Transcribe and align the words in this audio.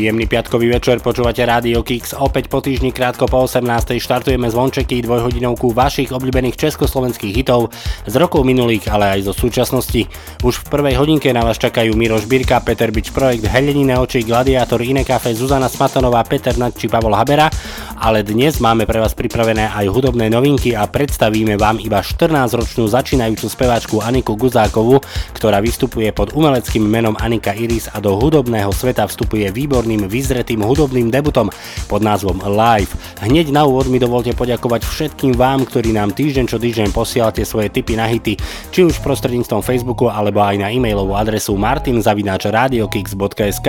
Príjemný 0.00 0.24
piatkový 0.32 0.72
večer, 0.72 0.96
počúvate 1.04 1.44
Rádio 1.44 1.84
Kix. 1.84 2.16
Opäť 2.16 2.48
po 2.48 2.64
týždni 2.64 2.88
krátko 2.88 3.28
po 3.28 3.44
18. 3.44 4.00
štartujeme 4.00 4.48
zvončeky 4.48 5.04
dvojhodinovku 5.04 5.76
vašich 5.76 6.08
obľúbených 6.08 6.56
československých 6.56 7.36
hitov 7.36 7.68
z 8.08 8.14
rokov 8.16 8.48
minulých, 8.48 8.88
ale 8.88 9.20
aj 9.20 9.28
zo 9.28 9.36
súčasnosti. 9.36 10.08
Už 10.40 10.64
v 10.64 10.68
prvej 10.72 10.96
hodinke 10.96 11.28
na 11.36 11.44
vás 11.44 11.60
čakajú 11.60 11.92
Miroš 11.92 12.24
Birka, 12.24 12.64
Peter 12.64 12.88
Bič 12.88 13.12
Projekt, 13.12 13.44
Helenine 13.44 14.00
oči, 14.00 14.24
Gladiátor, 14.24 14.80
Iné 14.80 15.04
kafe, 15.04 15.36
Zuzana 15.36 15.68
Smatanová, 15.68 16.24
Peter 16.24 16.56
Nad 16.56 16.80
či 16.80 16.88
Pavol 16.88 17.12
Habera, 17.12 17.52
ale 18.00 18.24
dnes 18.24 18.56
máme 18.56 18.88
pre 18.88 19.04
vás 19.04 19.12
pripravené 19.12 19.68
aj 19.68 19.84
hudobné 19.84 20.32
novinky 20.32 20.72
a 20.72 20.88
predstavíme 20.88 21.60
vám 21.60 21.76
iba 21.76 22.00
14-ročnú 22.00 22.88
začínajúcu 22.88 23.52
speváčku 23.52 24.00
Aniku 24.00 24.32
Guzákovú, 24.32 25.04
ktorá 25.36 25.60
vystupuje 25.60 26.08
pod 26.16 26.32
umeleckým 26.32 26.88
menom 26.88 27.20
Anika 27.20 27.52
Iris 27.52 27.92
a 27.92 28.00
do 28.00 28.16
hudobného 28.16 28.72
sveta 28.72 29.04
vstupuje 29.04 29.44
výborným 29.90 30.06
vyzretým 30.06 30.62
hudobným 30.62 31.10
debutom 31.10 31.50
pod 31.90 32.06
názvom 32.06 32.38
Live. 32.46 32.94
Hneď 33.26 33.50
na 33.50 33.66
úvod 33.66 33.90
mi 33.90 33.98
dovolte 33.98 34.30
poďakovať 34.38 34.86
všetkým 34.86 35.34
vám, 35.34 35.66
ktorí 35.66 35.90
nám 35.90 36.14
týždeň 36.14 36.46
čo 36.46 36.62
týždeň 36.62 36.94
posielate 36.94 37.42
svoje 37.42 37.74
tipy 37.74 37.98
na 37.98 38.06
hity, 38.06 38.38
či 38.70 38.86
už 38.86 39.02
prostredníctvom 39.02 39.66
Facebooku 39.66 40.06
alebo 40.06 40.46
aj 40.46 40.62
na 40.62 40.70
e-mailovú 40.70 41.18
adresu 41.18 41.58
martinzavináčradiokix.sk. 41.58 43.68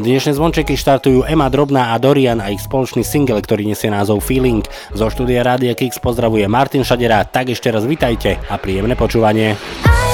Dnešné 0.00 0.40
zvončeky 0.40 0.72
štartujú 0.72 1.28
Ema 1.28 1.52
Drobná 1.52 1.92
a 1.92 2.00
Dorian 2.00 2.40
a 2.40 2.48
ich 2.48 2.64
spoločný 2.64 3.04
single, 3.04 3.44
ktorý 3.44 3.68
nesie 3.68 3.92
názov 3.92 4.24
Feeling. 4.24 4.64
Zo 4.96 5.12
štúdia 5.12 5.44
Radio 5.44 5.76
Kix 5.76 6.00
pozdravuje 6.00 6.48
Martin 6.48 6.80
Šadera, 6.80 7.28
tak 7.28 7.52
ešte 7.52 7.68
raz 7.68 7.84
vitajte 7.84 8.40
a 8.48 8.56
príjemné 8.56 8.96
počúvanie. 8.96 9.52
This 9.84 10.07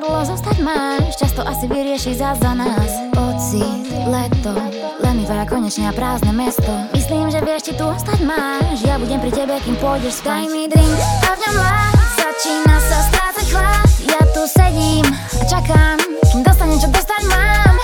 Dlho 0.00 0.24
zostať 0.24 0.64
máš, 0.64 1.12
často 1.20 1.44
asi 1.44 1.68
vyrieši 1.68 2.16
zás 2.16 2.40
za 2.40 2.56
nás. 2.56 2.88
Pocit, 3.12 3.84
leto, 4.08 4.56
len 5.04 5.12
mi 5.20 5.28
tvara 5.28 5.44
konečne 5.44 5.92
a 5.92 5.92
prázdne 5.92 6.32
mesto. 6.32 6.72
Myslím, 6.96 7.28
že 7.28 7.44
vieš, 7.44 7.68
či 7.68 7.72
tu 7.76 7.84
ostať 7.84 8.24
máš, 8.24 8.80
ja 8.80 8.96
budem 8.96 9.20
pri 9.20 9.28
tebe, 9.28 9.60
kým 9.60 9.76
pôjdeš 9.76 10.24
spať. 10.24 10.48
Daj 10.48 10.56
mi 10.56 10.64
drink 10.72 10.96
a 11.04 11.30
v 11.36 11.38
ňom 11.44 11.56
lás, 11.60 11.92
začína 12.16 12.76
sa 12.80 12.98
strácať 13.12 13.46
chlad. 13.52 13.88
Ja 14.08 14.20
tu 14.32 14.42
sedím 14.48 15.04
a 15.12 15.42
čakám, 15.44 15.96
kým 16.32 16.40
dostanem, 16.48 16.78
čo 16.80 16.88
dostať 16.88 17.22
mám. 17.28 17.74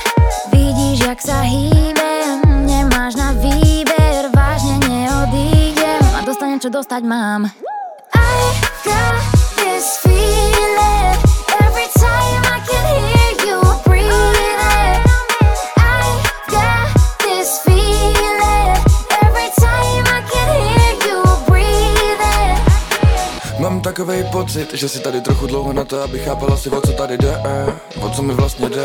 Vidíš, 0.57 0.99
jak 1.05 1.21
sa 1.21 1.45
hýbem, 1.45 2.41
nemáš 2.65 3.21
na 3.21 3.37
výber, 3.37 4.33
vážne 4.33 4.81
neodídem 4.89 6.01
a 6.17 6.25
dostanem, 6.25 6.65
čo 6.65 6.73
dostať 6.73 7.05
mám. 7.05 7.53
I 8.17 8.41
got 8.89 9.21
this 9.61 10.01
feeling 10.01 11.26
takovej 23.87 24.25
pocit, 24.33 24.75
že 24.75 24.89
si 24.89 25.01
tady 25.01 25.21
trochu 25.21 25.47
dlouho 25.47 25.73
na 25.73 25.85
to, 25.85 26.03
aby 26.03 26.19
chápala 26.19 26.57
si, 26.57 26.71
o 26.71 26.81
co 26.81 26.93
tady 26.93 27.19
jde, 27.19 27.43
eh, 27.45 27.73
o 28.01 28.11
co 28.11 28.23
mi 28.23 28.35
vlastně 28.35 28.69
jde. 28.69 28.85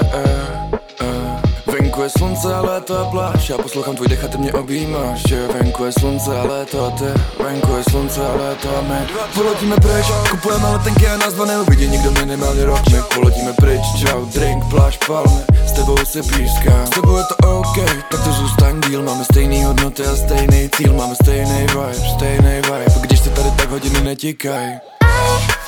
Venku 1.92 2.04
je 2.04 2.10
slunce 2.10 2.56
a 2.56 2.62
a 3.00 3.06
pláž, 3.12 3.50
já 3.50 3.58
poslouchám 3.58 3.96
tvůj 3.96 4.08
dech 4.08 4.24
a 4.24 4.28
ty 4.28 4.38
mě 4.38 4.54
objímáš, 4.54 5.24
že 5.28 5.48
venku 5.48 5.86
je 5.86 5.92
slunce 5.92 6.40
a 6.40 6.44
a 6.44 6.90
ty, 6.92 7.06
venku 7.44 7.76
je 7.78 7.84
slunce 7.90 8.22
a 8.28 8.36
léto 8.36 8.78
a 8.78 8.82
my. 8.82 9.08
Poletíme 9.34 9.76
pryč, 9.76 10.06
kupujeme 10.32 10.70
letenky 10.70 11.08
a 11.08 11.18
nás 11.18 11.34
dva 11.34 11.46
neuvidí 11.46 11.88
nikdo 11.88 12.12
minimálně 12.12 12.66
rok, 12.66 12.80
my 12.92 13.02
poletíme 13.16 13.54
pryč, 13.54 13.82
čau, 14.00 14.26
drink, 14.26 14.64
pláž, 14.70 14.98
palmy, 15.08 15.42
s 15.66 15.72
tebou 15.72 15.98
se 15.98 16.24
pískám, 16.24 16.88
s 16.88 16.90
tebou 16.90 17.18
je 17.18 17.24
to 17.24 17.60
OK, 17.60 17.76
tak 18.12 18.24
to 18.24 18.32
zůstaň 18.32 18.82
díl, 18.82 19.04
máme 19.04 19.24
stejný 19.24 19.64
hodnoty 19.64 20.04
a 20.06 20.16
stejný 20.16 20.70
cíl, 20.70 20.94
máme 20.94 21.16
stejný 21.16 21.60
vibe, 21.60 21.94
stejný 22.16 22.56
vibe, 22.56 22.86
když 23.02 23.20
se 23.20 23.30
tady 23.30 23.52
tak 23.58 23.70
hodiny 23.70 24.02
netíkaj. 24.02 24.80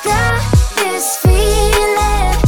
got 0.04 0.40
this 0.76 1.16
feeling 1.16 2.43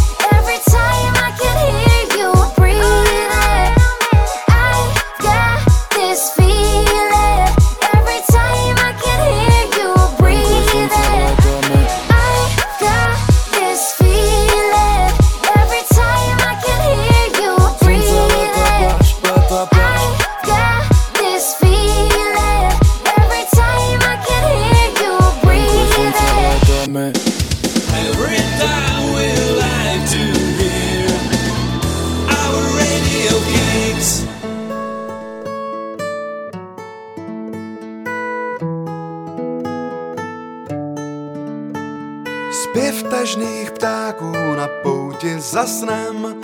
za 45.67 45.73
snem, 45.73 46.37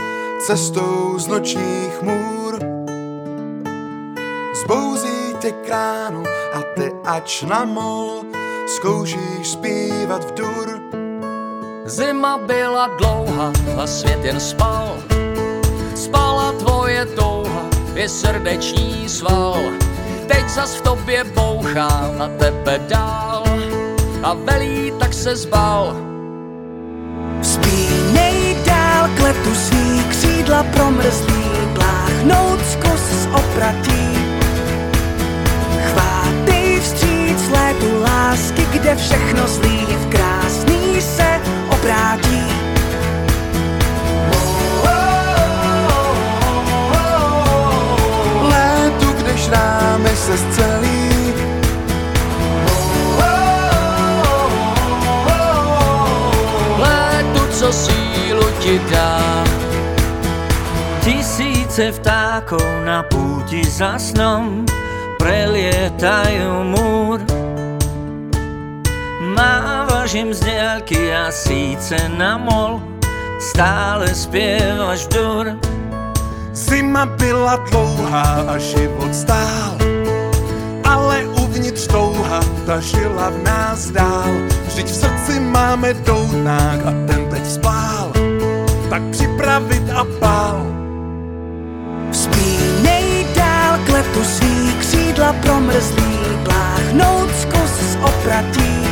cestou 0.47 1.19
z 1.19 1.27
nočních 1.27 2.03
můr. 2.03 2.59
Zbouzí 4.65 5.35
tě 5.39 5.53
kránu 5.53 6.23
a 6.55 6.63
ty 6.75 6.93
ač 7.05 7.43
na 7.43 7.65
mol, 7.65 8.23
zkoušíš 8.67 9.49
zpívat 9.49 10.25
v 10.25 10.35
dur. 10.35 10.81
Zima 11.85 12.39
byla 12.39 12.87
dlouhá 12.87 13.53
a 13.83 13.87
svět 13.87 14.25
jen 14.25 14.41
spal. 14.41 14.97
Spala 15.95 16.53
tvoje 16.53 17.07
touha 17.07 17.63
i 17.95 18.09
srdeční 18.09 19.09
sval. 19.09 19.63
Teď 20.27 20.49
zas 20.49 20.75
v 20.75 20.81
tobě 20.81 21.25
bouchá 21.25 22.11
na 22.19 22.29
tebe 22.39 22.81
dál 22.89 23.45
a 24.23 24.35
velí 24.35 24.93
tak 24.99 25.15
se 25.15 25.37
zbal. 25.37 25.97
K 27.41 28.02
letu 29.33 29.55
svý 29.55 30.05
křídla 30.09 30.63
promrzlý, 30.63 31.45
pláchnout 31.75 32.61
skrz 32.71 33.29
opratí. 33.33 34.19
Chvátej 35.85 36.81
vstříc 36.81 37.49
létu 37.49 38.03
lásky, 38.03 38.67
kde 38.73 38.97
všechno 38.97 39.49
zlý 39.49 39.87
v 39.87 40.07
krásný 40.07 41.01
se 41.01 41.41
obrátí. 41.69 42.43
Létu, 48.43 49.13
když 49.23 49.49
námi 49.49 50.11
se 50.17 50.37
zcelí, 50.37 51.13
Létu, 56.79 57.47
co 57.53 57.73
si 57.73 58.02
ti 58.63 58.79
dá. 58.95 59.19
Tisíce 61.03 61.91
vtákov 61.99 62.63
na 62.87 63.03
púti 63.03 63.67
za 63.67 63.99
snom 63.99 64.63
prelietajú 65.19 66.63
múr. 66.71 67.19
Mávaš 69.35 70.15
im 70.15 70.31
z 70.31 70.47
diaľky 70.47 71.11
a 71.11 71.35
síce 71.35 71.99
na 72.15 72.39
mol 72.39 72.79
stále 73.43 74.07
spievaš 74.15 75.11
dur. 75.11 75.59
Zima 76.55 77.07
byla 77.19 77.57
dlouhá 77.73 78.47
a 78.47 78.55
život 78.61 79.11
stál, 79.11 79.75
ale 80.85 81.27
uvnitř 81.43 81.87
touha 81.91 82.41
ta 82.67 82.79
žila 82.79 83.35
v 83.35 83.39
nás 83.43 83.91
dál. 83.91 84.31
Vždyť 84.69 84.87
v 84.87 84.95
srdci 84.95 85.35
máme 85.41 85.95
doutnák 86.07 86.79
a 86.87 86.93
ten 87.09 87.27
teď 87.33 87.45
spál, 87.47 88.13
tak 88.93 89.03
připravit 89.11 89.91
a 89.91 90.05
pál. 90.21 90.67
Vzpínej 92.11 93.27
dál 93.37 93.79
k 93.87 93.89
letu 93.89 94.25
svý 94.25 94.75
křídla 94.79 95.33
promrzlý, 95.33 96.19
pláchnout 96.45 97.31
zkus 97.41 97.97
opratí. 98.03 98.87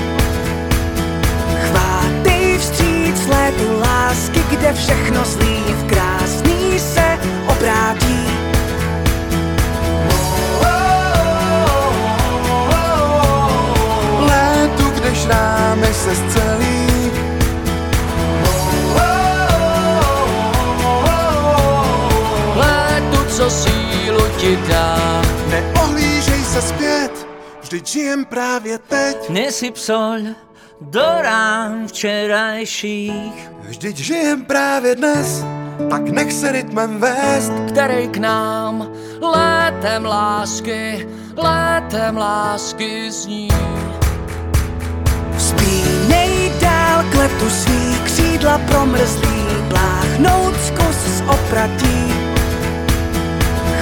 Chvátej 1.68 2.58
vstříc 2.58 3.26
létu 3.26 3.80
lásky, 3.80 4.40
kde 4.50 4.72
všechno 4.72 5.24
zlý 5.24 5.56
v 5.68 5.84
krásný 5.86 6.78
se 6.78 7.18
obrátí. 7.46 8.24
Létu, 14.20 14.90
kde 14.90 15.14
šrámy 15.14 15.86
se 15.92 16.14
zcelí, 16.14 16.69
co 23.40 23.50
sílu 23.50 24.20
ti 24.36 24.58
dá. 24.68 25.22
neohlížej 25.48 26.44
se 26.44 26.62
zpět, 26.62 27.26
vždyť 27.62 27.86
žijem 27.86 28.24
právě 28.24 28.78
teď. 28.78 29.16
Nesyp 29.32 29.76
soľ 29.80 30.36
do 30.80 31.08
rán 31.24 31.88
včerajších. 31.88 33.36
Vždyť 33.64 33.96
žijem 33.96 34.44
právě 34.44 34.94
dnes, 34.94 35.44
tak 35.90 36.02
nech 36.12 36.32
se 36.32 36.52
rytmem 36.52 37.00
vést. 37.00 37.52
který 37.68 38.08
k 38.08 38.16
nám 38.16 38.92
létem 39.20 40.04
lásky, 40.04 41.08
létem 41.36 42.16
lásky 42.16 43.08
zní. 43.08 43.48
Vzpínej 45.36 46.52
dál 46.60 47.04
k 47.12 47.14
letu 47.14 47.48
svý 47.50 47.98
křídla 48.04 48.60
promrzlý, 48.68 49.40
pláchnout 49.68 50.54
zkus 50.60 50.96
z 50.96 51.20
opratí. 51.20 52.09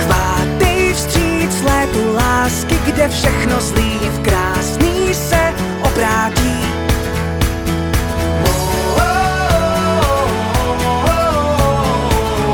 Chvátej 0.09 0.95
vstříc 0.95 1.63
létu 1.63 2.15
lásky, 2.15 2.79
kde 2.85 3.09
všechno 3.09 3.61
zlý 3.61 3.99
v 4.01 4.21
krásný 4.21 5.15
se 5.15 5.55
obrátí. 5.83 6.59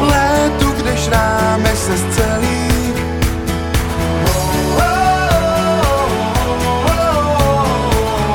Létu, 0.00 0.72
kde 0.76 0.96
šrámy 0.96 1.68
se 1.76 1.96
zcelí, 1.96 2.94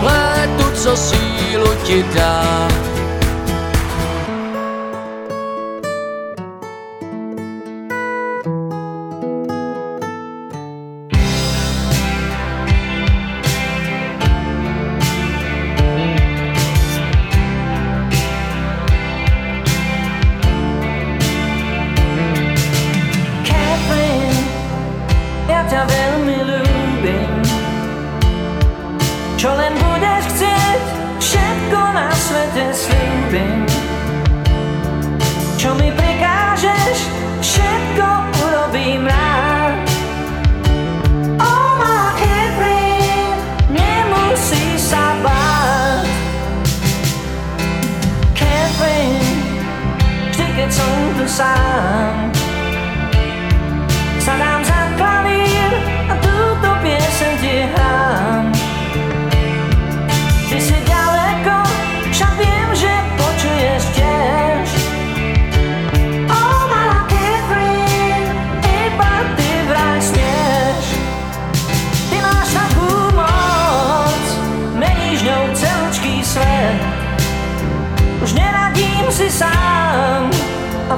Létu, 0.01 0.71
co 0.73 0.97
sílu 0.97 1.75
ti 1.83 2.05
dá. 2.15 2.67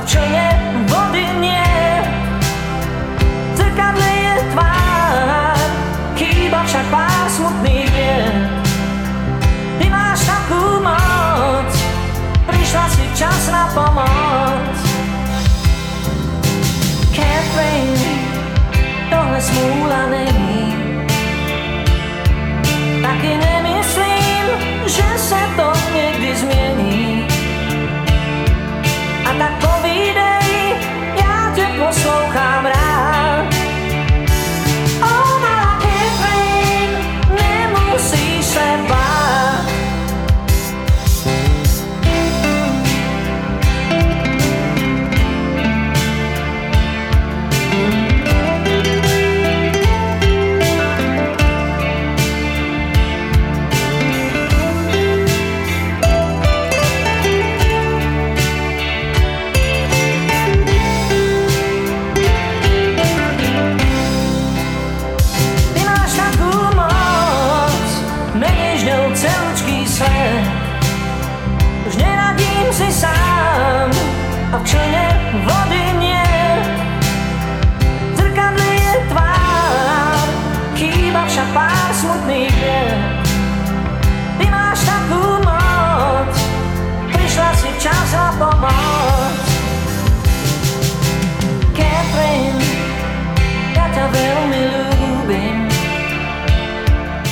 Člne 0.05 0.47
vody 0.89 1.25
nie 1.37 1.81
zrkadle 3.53 4.09
je 4.09 4.35
tvár, 4.53 5.57
chýba 6.17 6.59
však 6.65 6.85
pár 6.89 7.25
smutných 7.29 7.89
mien. 7.93 8.35
Ty 9.77 9.85
máš 9.93 10.25
takú 10.25 10.81
moc, 10.81 11.71
prišla 12.49 12.85
si 12.93 13.05
čas 13.13 13.41
na 13.53 13.69
pomoc. 13.73 14.75
Catherine, 17.13 17.99
tohle 19.09 19.39
smúla 19.41 20.01
není. 20.09 20.50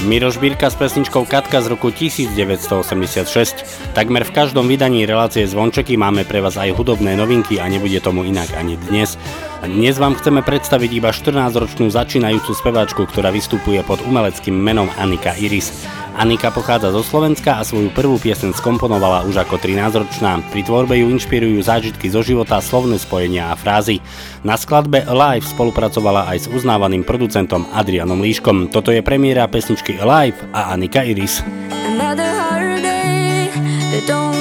Miro 0.09 0.33
Bírka 0.41 0.65
s 0.65 0.73
pesničkou 0.73 1.29
Katka 1.29 1.61
z 1.61 1.69
roku 1.69 1.93
1986. 1.93 3.93
Takmer 3.93 4.25
v 4.25 4.33
každom 4.33 4.65
vydaní 4.65 5.05
relácie 5.05 5.45
Zvončeky 5.45 6.01
máme 6.01 6.25
pre 6.25 6.41
vás 6.41 6.57
aj 6.57 6.73
hudobné 6.73 7.13
novinky 7.13 7.61
a 7.61 7.69
nebude 7.69 8.01
tomu 8.01 8.25
inak 8.25 8.49
ani 8.57 8.73
dnes. 8.89 9.21
A 9.61 9.69
dnes 9.69 10.01
vám 10.01 10.17
chceme 10.17 10.41
predstaviť 10.41 10.97
iba 10.97 11.13
14-ročnú 11.13 11.93
začínajúcu 11.93 12.57
speváčku, 12.57 13.05
ktorá 13.05 13.29
vystupuje 13.29 13.85
pod 13.85 14.01
umeleckým 14.01 14.57
menom 14.57 14.89
Anika 14.97 15.37
Iris. 15.37 15.69
Anika 16.17 16.49
pochádza 16.49 16.89
zo 16.89 17.05
Slovenska 17.05 17.59
a 17.59 17.67
svoju 17.67 17.93
prvú 17.93 18.17
piesen 18.17 18.55
skomponovala 18.55 19.27
už 19.29 19.45
ako 19.45 19.61
13-ročná. 19.61 20.41
Pri 20.49 20.65
tvorbe 20.65 20.97
ju 20.97 21.11
inšpirujú 21.13 21.61
zážitky 21.61 22.09
zo 22.09 22.25
života, 22.25 22.63
slovné 22.63 22.97
spojenia 22.97 23.51
a 23.51 23.59
frázy. 23.59 24.01
Na 24.41 24.57
skladbe 24.57 25.05
Live 25.05 25.45
spolupracovala 25.45 26.31
aj 26.31 26.37
s 26.43 26.47
uznávaným 26.49 27.05
producentom 27.05 27.69
Adrianom 27.75 28.23
Líškom. 28.23 28.73
Toto 28.73 28.89
je 28.89 29.05
premiéra 29.05 29.45
pesničky 29.51 29.99
Live 29.99 30.39
a 30.55 30.73
Anika 30.73 31.05
Iris. 31.05 31.45
Another 31.69 32.31
holiday, 32.31 33.51
they 33.91 34.01
don't 34.07 34.38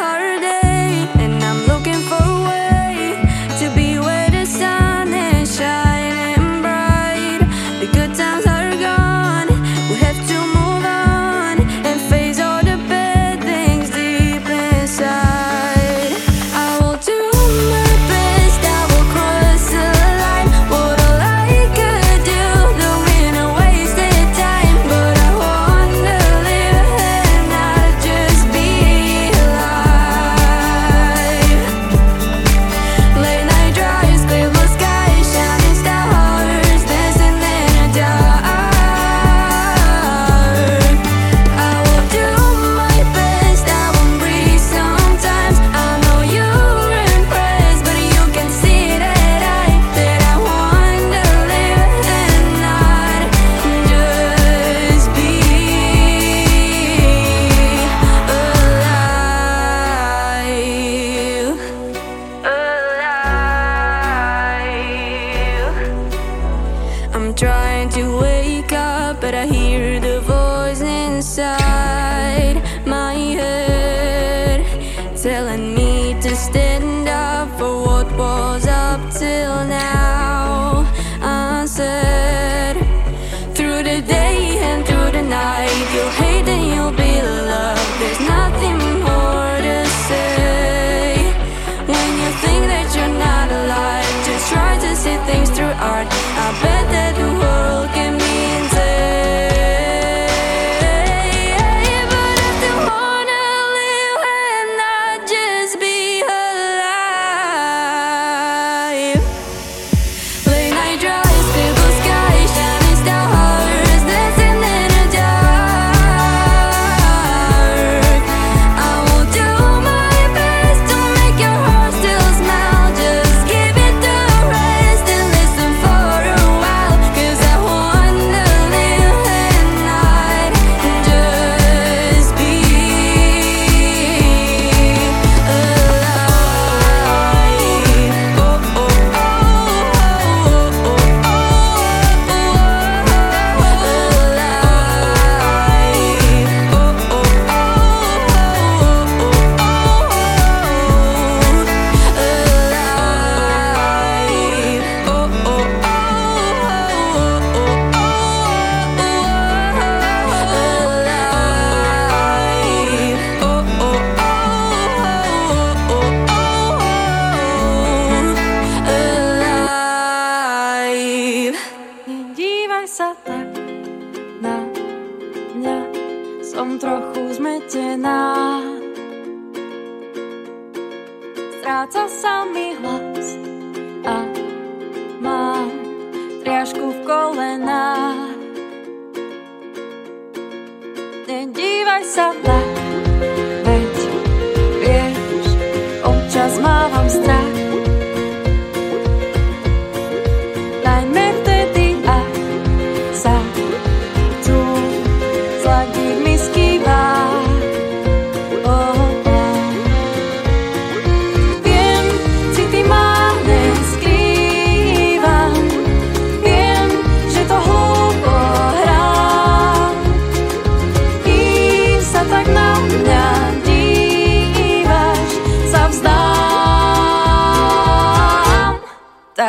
harder. 0.00 0.69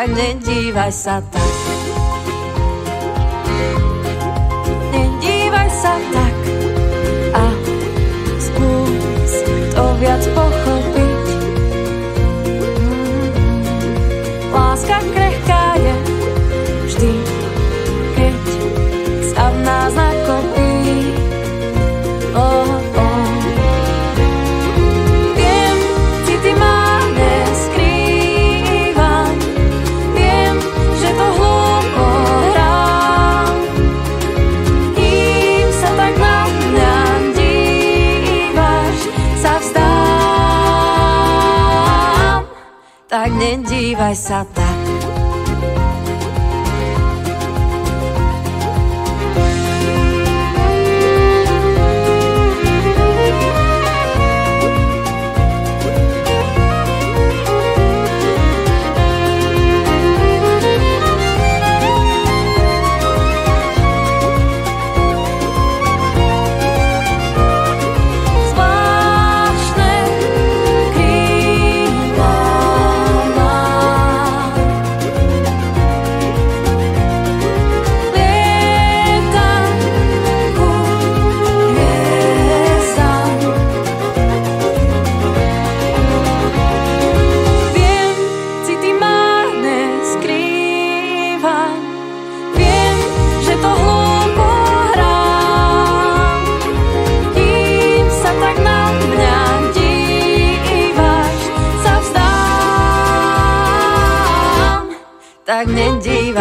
sa, 0.02 0.10
nedívaj 0.10 0.90
sa 0.90 1.22
tak. 1.30 1.54
Nedívaj 4.90 5.70
sa 5.70 5.94
tak 6.10 6.36
a 7.38 7.46
skús 8.42 9.34
to 9.70 9.86
viac 10.02 10.24
pochopiť. 10.34 10.81
Nedívaj 44.02 44.18
sa 44.18 44.71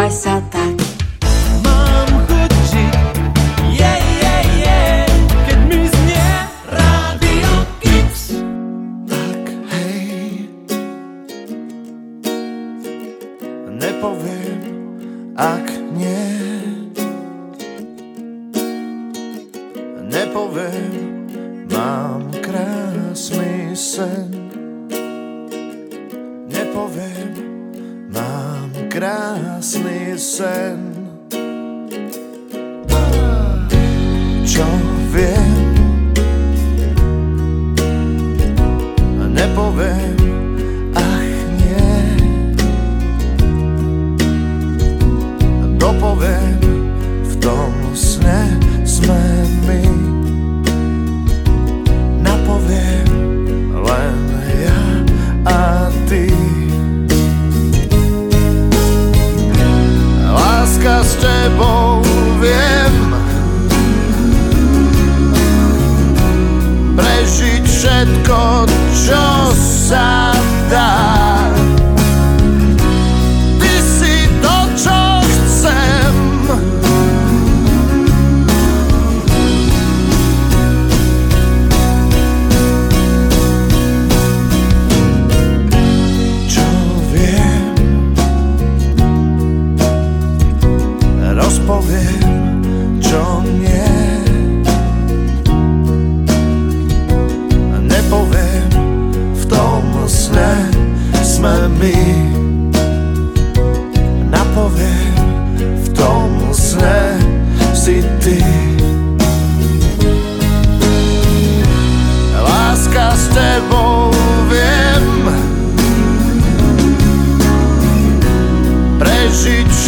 nedívaj 0.01 0.17
sa 0.17 0.41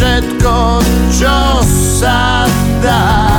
všetko, 0.03 0.83
čo 1.15 1.63
sa 1.63 2.43
dá. 2.83 3.32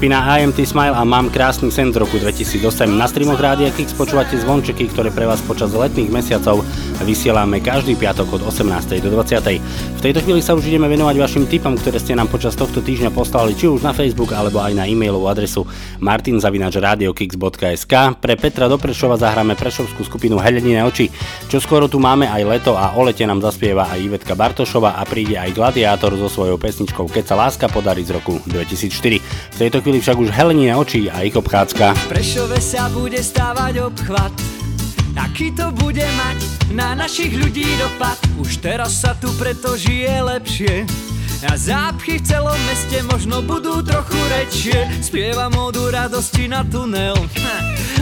Skupina 0.00 0.24
IMT 0.40 0.64
Smile 0.64 0.96
a 0.96 1.04
Mám 1.04 1.28
krásny 1.28 1.68
sen 1.68 1.92
z 1.92 2.00
roku 2.00 2.16
2008. 2.16 2.88
Na 2.88 3.04
streamoch 3.04 3.36
Rádia 3.36 3.68
Kix 3.68 3.92
počúvate 3.92 4.32
zvončeky, 4.32 4.88
ktoré 4.88 5.12
pre 5.12 5.28
vás 5.28 5.44
počas 5.44 5.76
letných 5.76 6.08
mesiacov 6.08 6.64
vysielame 7.04 7.60
každý 7.60 8.00
piatok 8.00 8.40
od 8.40 8.48
18. 8.48 8.96
do 8.96 9.12
20. 9.12 9.60
V 9.60 10.00
tejto 10.00 10.24
chvíli 10.24 10.40
sa 10.40 10.56
už 10.56 10.72
ideme 10.72 10.88
venovať 10.88 11.20
vašim 11.20 11.44
tipom, 11.44 11.76
ktoré 11.76 12.00
ste 12.00 12.16
nám 12.16 12.32
počas 12.32 12.56
tohto 12.56 12.80
týždňa 12.80 13.12
poslali 13.12 13.52
či 13.52 13.68
už 13.68 13.84
na 13.84 13.92
Facebook 13.92 14.32
alebo 14.32 14.64
aj 14.64 14.72
na 14.72 14.88
e-mailovú 14.88 15.28
adresu 15.28 15.68
martinzavinačradiokix.sk. 16.00 17.92
Pre 18.24 18.34
Petra 18.40 18.72
Doprešova 18.72 19.20
zahráme 19.20 19.52
prešovskú 19.52 20.00
skupinu 20.00 20.40
Helenine 20.40 20.80
oči. 20.80 21.12
Čo 21.52 21.60
skoro 21.60 21.92
tu 21.92 22.00
máme 22.00 22.24
aj 22.24 22.42
leto 22.48 22.72
a 22.72 22.96
o 22.96 23.04
lete 23.04 23.28
nám 23.28 23.44
zaspieva 23.44 23.92
aj 23.92 24.00
Ivetka 24.00 24.32
Bartošova 24.32 24.96
a 24.96 25.04
príde 25.04 25.36
aj 25.36 25.52
Gladiátor 25.52 26.16
so 26.16 26.32
svojou 26.32 26.56
pesničkou 26.56 27.04
Keď 27.04 27.24
sa 27.28 27.36
láska 27.36 27.68
podarí 27.68 28.00
z 28.00 28.16
roku 28.16 28.40
2004. 28.48 29.20
V 29.52 29.58
tejto 29.60 29.84
chvíli 29.84 29.89
však 29.98 30.16
už 30.22 30.30
Helenine 30.30 30.78
oči 30.78 31.10
a 31.10 31.26
ich 31.26 31.34
obchádzka. 31.34 31.98
V 32.06 32.06
Prešove 32.14 32.62
sa 32.62 32.86
bude 32.94 33.18
stávať 33.18 33.82
obchvat. 33.90 34.30
Aký 35.18 35.50
to 35.50 35.74
bude 35.74 36.06
mať 36.06 36.38
na 36.70 36.94
našich 36.94 37.34
ľudí 37.34 37.66
dopad. 37.82 38.14
Už 38.38 38.62
teraz 38.62 39.02
sa 39.02 39.18
tu 39.18 39.26
preto 39.34 39.74
žije 39.74 40.22
lepšie 40.22 40.86
a 41.40 41.56
zápchy 41.56 42.20
v 42.20 42.26
celom 42.28 42.60
meste 42.68 43.00
možno 43.08 43.40
budú 43.40 43.80
trochu 43.80 44.20
rečie. 44.28 44.76
Spieva 45.00 45.48
modu 45.48 45.88
radosti 45.88 46.44
na 46.44 46.60
tunel. 46.60 47.16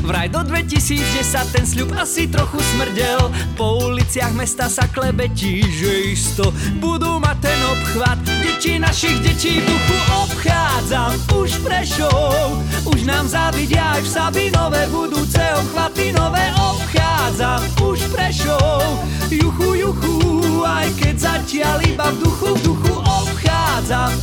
Vraj 0.02 0.32
do 0.32 0.42
2010 0.42 1.54
ten 1.54 1.62
sľub 1.62 1.94
asi 1.94 2.26
trochu 2.26 2.58
smrdel. 2.58 3.30
Po 3.54 3.86
uliciach 3.86 4.34
mesta 4.34 4.66
sa 4.66 4.90
klebetí, 4.90 5.62
že 5.62 6.18
isto 6.18 6.50
Budú 6.82 7.22
mať 7.22 7.36
ten 7.38 7.60
obchvat. 7.78 8.18
Deti 8.42 8.80
našich 8.80 9.22
detí 9.22 9.62
v 9.62 9.64
duchu 9.70 9.96
obchádzam. 10.26 11.12
Už 11.38 11.62
Prešov 11.62 12.58
Už 12.90 13.06
nám 13.06 13.30
zavidia 13.30 13.94
aj 13.94 14.00
v 14.02 14.08
Sabinové 14.08 14.82
Budúce 14.90 15.42
obchvaty 15.62 16.10
nové 16.10 16.50
obchádzam. 16.56 17.60
Už 17.86 18.02
Prešov 18.10 18.82
Juchu, 19.30 19.78
juchu 19.78 20.16
Aj 20.64 20.88
keď 20.96 21.14
zatiaľ 21.20 21.76
iba 21.86 22.08
v 22.10 22.16
duchu, 22.24 22.48
v 22.56 22.60
duchu 22.66 22.94
obchádzam 22.96 23.27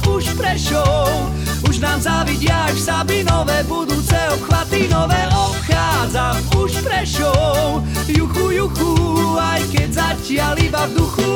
Už 0.05 0.31
Prešov. 0.37 1.33
Už 1.67 1.79
nám 1.83 2.01
zavidia 2.01 2.69
v 2.71 2.79
Sabinové 2.79 3.63
Budúce 3.67 4.15
obchvaty 4.33 4.87
nové. 4.87 5.27
Obchádzam 5.33 6.37
Už 6.55 6.71
Prešov. 6.85 7.83
Juchu, 8.07 8.45
juchu 8.51 8.93
Aj 9.35 9.61
keď 9.69 9.89
zatiaľ 9.91 10.53
iba 10.61 10.83
v 10.87 10.91
duchu. 10.97 11.33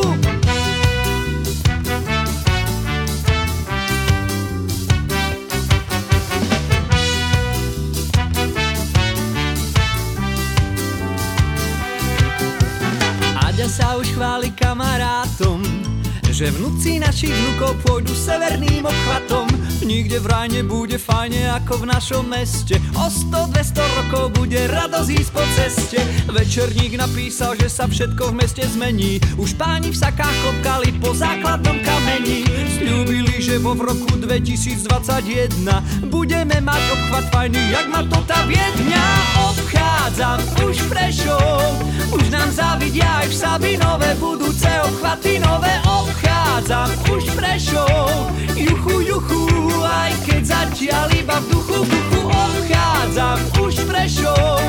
Sa 13.69 14.01
už 14.01 14.17
chváli 14.17 14.49
kamarátom 14.57 15.61
že 16.39 16.55
vnúci 16.55 17.03
našich 17.03 17.35
vnúkov 17.35 17.75
pôjdu 17.83 18.15
severným 18.15 18.87
obchvatom 18.87 19.43
Nikde 19.79 20.19
vraj 20.19 20.51
nebude 20.51 20.99
fajne 20.99 21.55
ako 21.55 21.83
v 21.83 21.85
našom 21.87 22.23
meste. 22.27 22.75
O 22.99 23.07
100-200 23.07 23.97
rokov 23.99 24.35
bude 24.35 24.59
radosť 24.67 25.09
ísť 25.09 25.31
po 25.31 25.43
ceste. 25.55 25.99
Večerník 26.27 26.99
napísal, 26.99 27.55
že 27.55 27.71
sa 27.71 27.87
všetko 27.87 28.35
v 28.35 28.43
meste 28.43 28.63
zmení. 28.67 29.23
Už 29.39 29.55
páni 29.55 29.95
v 29.95 29.97
sakách 29.97 30.35
kopkali 30.43 30.91
po 30.99 31.15
základnom 31.15 31.79
kameni. 31.79 32.43
Sľúbili, 32.75 33.39
že 33.39 33.55
vo 33.59 33.71
v 33.75 33.87
roku 33.87 34.19
2021 34.19 35.63
Budeme 36.11 36.59
mať 36.59 36.83
obchvat 36.93 37.25
fajný, 37.31 37.63
jak 37.71 37.87
má 37.87 38.03
to 38.03 38.19
tá 38.27 38.43
Viedňa 38.45 39.05
Obchádzam. 39.47 40.39
Už 40.67 40.75
Prešov 40.91 41.59
Už 42.11 42.27
nám 42.29 42.51
zavidia 42.51 43.23
aj 43.23 43.27
v 43.31 43.35
Sabinové 43.35 44.11
Budúce 44.19 44.69
obchvaty 44.85 45.39
nové 45.39 45.71
obchádzam. 45.87 46.91
Už 47.09 47.23
Prešov 47.31 48.35
Juchu, 48.59 48.99
juchu, 48.99 49.41
aj 49.89 50.11
keď 50.25 50.41
zatiaľ 50.45 51.07
iba 51.17 51.37
v 51.41 51.45
duchu, 51.49 51.77
v 51.81 51.89
duchu 51.89 52.21
obchádzam 52.29 53.37
už 53.57 53.73
Prešov 53.89 54.61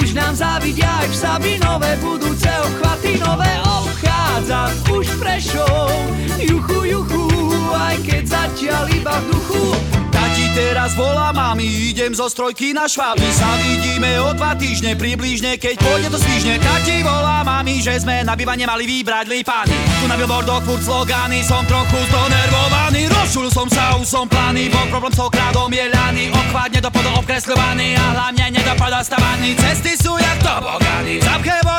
Už 0.00 0.16
nám 0.16 0.32
zavidia 0.32 0.88
aj 1.04 1.08
v 1.12 1.16
Sabinové 1.16 1.92
Budúce 2.00 2.48
obchvaty 2.48 3.20
nové 3.20 3.52
obchádzam. 3.62 4.72
Už 4.96 5.06
Prešov 5.20 5.92
Juchu, 6.40 6.78
juchu, 6.88 7.31
aj 7.72 7.96
keď 8.04 8.22
zatiaľ 8.28 8.84
iba 8.92 9.14
v 9.18 9.24
duchu. 9.32 9.64
Tati 10.12 10.48
teraz 10.54 10.92
volá 10.94 11.32
mami, 11.32 11.92
idem 11.92 12.12
zo 12.12 12.28
strojky 12.28 12.76
na 12.76 12.84
šváby 12.84 13.26
Sa 13.32 13.48
vidíme 13.64 14.20
o 14.20 14.32
dva 14.36 14.52
týždne, 14.56 14.92
približne, 14.96 15.56
keď 15.56 15.80
pôjde 15.80 16.08
to 16.12 16.18
svižne 16.20 16.56
Tati 16.60 17.00
volá 17.00 17.40
mami, 17.42 17.80
že 17.80 18.00
sme 18.00 18.20
na 18.22 18.36
bývanie 18.36 18.68
mali 18.68 18.84
vybrať 18.84 19.26
lípany 19.28 19.72
Tu 19.72 20.04
na 20.06 20.16
billboardoch 20.20 20.64
furt 20.68 20.84
slogány, 20.84 21.40
som 21.40 21.64
trochu 21.64 21.96
zdonervovaný. 22.12 23.08
Rozčul 23.08 23.48
som 23.48 23.68
sa, 23.72 23.96
už 23.96 24.08
som 24.08 24.24
planý, 24.28 24.68
bol 24.68 24.84
problém 24.92 25.12
s 25.16 25.20
okradom 25.20 25.72
je 25.72 25.86
ľaný 25.90 26.24
Obchvat 26.32 26.70
nedopadol 26.76 27.14
obkresľovaný 27.24 27.88
a 27.96 28.04
hlavne 28.16 28.46
nedopadol 28.56 29.02
stavaný. 29.02 29.56
Cesty 29.58 29.96
sú 29.96 30.16
jak 30.20 30.38
tobogany, 30.44 31.18
v 31.18 31.71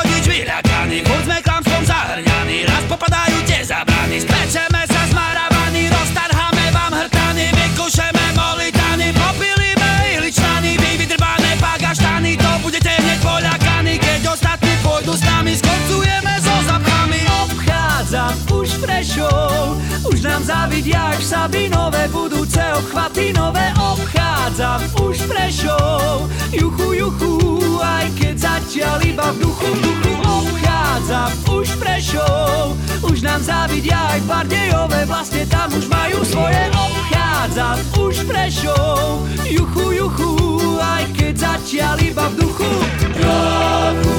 zavidia 20.44 21.16
až 21.16 21.24
v 21.24 21.24
Sabinové 21.24 22.04
Budúce 22.12 22.60
obchvaty 22.76 23.32
nové 23.32 23.72
obchádzam. 23.80 24.84
Už 25.00 25.24
Prešov 25.24 26.28
Juchu, 26.52 26.92
juchu, 26.92 27.32
aj 27.80 28.12
keď 28.20 28.34
zatiaľ 28.36 29.00
iba 29.08 29.32
v 29.32 29.36
duchu, 29.40 29.72
duchu 29.80 30.12
obchádzam. 30.20 31.32
Už 31.48 31.68
Prešov 31.80 32.76
Už 33.08 33.24
nám 33.24 33.40
zavidia 33.40 33.96
aj 34.12 34.20
Bardejové 34.28 35.08
Vlastne 35.08 35.48
tam 35.48 35.72
už 35.72 35.88
majú 35.88 36.20
svoje 36.28 36.60
obchádzam. 36.76 37.80
Už 37.96 38.28
Prešov 38.28 39.24
Juchu, 39.48 39.96
juchu, 39.96 40.36
aj 40.76 41.04
keď 41.16 41.34
zatiaľ 41.40 41.96
iba 42.04 42.28
v 42.28 42.34
duchu. 42.44 42.70
Ďakujeme 43.16 44.12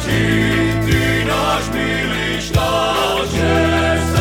ti, 0.00 0.24
ty 0.88 1.24
náš 1.28 1.64
milý 1.72 2.17
štát, 2.48 3.28
že 3.28 3.52
sa 4.00 4.14
o 4.14 4.17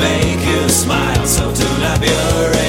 make 0.00 0.44
you 0.44 0.68
smile, 0.68 1.26
so 1.26 1.44
tune 1.54 1.82
up 1.82 2.00
your 2.00 2.59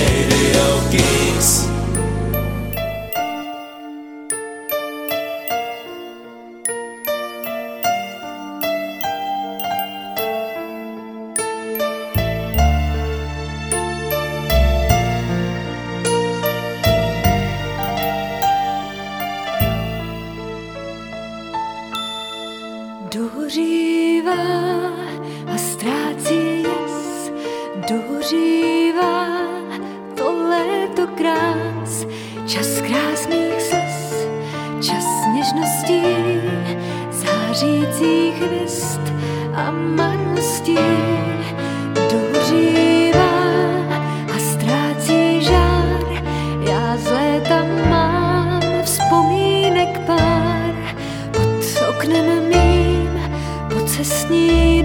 se 54.03 54.15
sní 54.15 54.80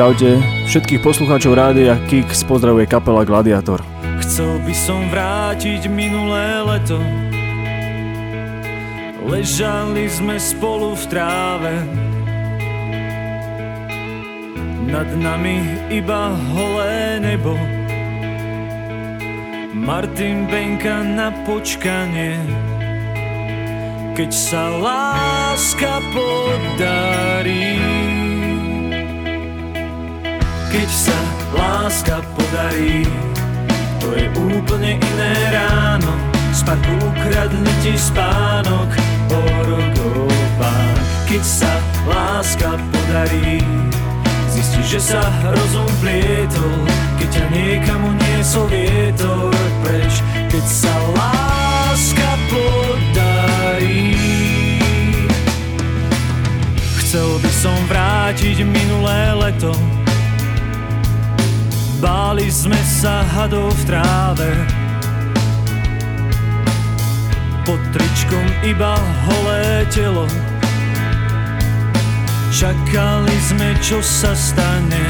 Čaute, 0.00 0.40
všetkých 0.64 1.04
poslucháčov 1.04 1.52
rádia 1.60 2.00
Kix 2.08 2.40
pozdravuje 2.48 2.88
kapela 2.88 3.20
Gladiator. 3.20 3.84
Chcel 4.24 4.56
by 4.64 4.72
som 4.72 4.96
vrátiť 5.12 5.92
minulé 5.92 6.64
leto. 6.64 6.96
Ležali 9.28 10.08
sme 10.08 10.40
spolu 10.40 10.96
v 10.96 11.04
tráve. 11.04 11.84
Nad 14.88 15.04
nami 15.20 15.68
iba 15.92 16.32
holé 16.56 17.20
nebo. 17.20 17.52
Martin 19.76 20.48
Benka 20.48 21.04
na 21.04 21.28
počkanie. 21.44 22.40
Keď 24.16 24.30
sa 24.32 24.64
láska 24.80 26.00
podarí 26.16 27.76
Keď 30.70 30.86
sa 30.86 31.18
láska 31.50 32.22
podarí. 32.38 33.02
To 33.98 34.14
je 34.14 34.30
úplne 34.38 35.02
iné 35.02 35.34
ráno. 35.50 36.14
Z 36.54 36.62
parku 36.62 36.94
ukradne 36.94 37.74
ti 37.82 37.94
spánok 37.98 38.90
po 39.30 39.38
rokopách 39.66 40.98
Keď 41.30 41.42
sa 41.46 41.70
láska 42.10 42.74
podarí 42.90 43.62
Zistíš, 44.50 44.98
že 44.98 45.00
sa 45.14 45.22
rozum 45.50 45.90
plietol. 45.98 46.86
Keď 47.18 47.28
ťa 47.34 47.44
niekam 47.50 48.00
uniesol 48.06 48.70
vietor 48.70 49.50
preč. 49.82 50.22
Keď 50.54 50.64
sa 50.70 50.94
láska 51.18 52.30
podarí. 52.46 54.14
Chcel 57.02 57.42
by 57.42 57.50
som 57.58 57.78
vrátiť 57.90 58.62
minulé 58.62 59.34
leto 59.34 59.89
Báli 62.00 62.48
sme 62.48 62.80
sa 62.80 63.20
hadov 63.28 63.76
v 63.76 63.82
tráve. 63.92 64.50
Pod 67.68 67.76
tričkom 67.92 68.46
iba 68.64 68.96
holé 69.28 69.84
telo. 69.92 70.24
Čakali 72.48 73.36
sme, 73.40 73.72
čo 73.78 74.02
sa 74.04 74.36
stane 74.36 75.04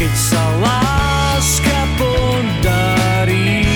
Keď 0.00 0.12
sa 0.16 0.42
láska 0.64 1.78
podarí. 2.00 3.68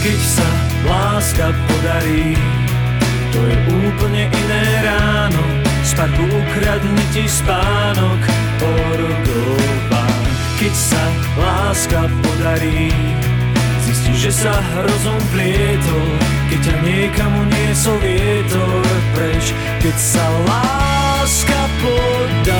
Keď 0.00 0.20
sa 0.20 0.48
láska 0.84 1.52
podarí 1.52 2.34
To 3.36 3.40
je 3.40 3.56
úplne 3.84 4.32
iné 4.32 4.64
ráno. 4.80 5.44
Z 5.86 5.92
parku 5.92 6.24
ukradne 6.24 7.04
ti 7.14 7.28
spánok 7.30 8.45
po 8.60 8.70
rokopách 9.00 10.26
Keď 10.60 10.74
sa 10.74 11.04
láska 11.38 12.00
podarí 12.24 12.92
Zistíš, 13.86 14.18
že 14.30 14.32
sa 14.46 14.54
rozum 14.82 15.20
plietol 15.30 16.08
Keď 16.50 16.60
ťa 16.64 16.74
niekam 16.82 17.30
uniesol 17.46 17.96
vietor 18.02 18.82
preč 19.14 19.54
Keď 19.80 19.96
sa 19.96 20.24
láska 20.48 21.60
podarí 21.80 22.55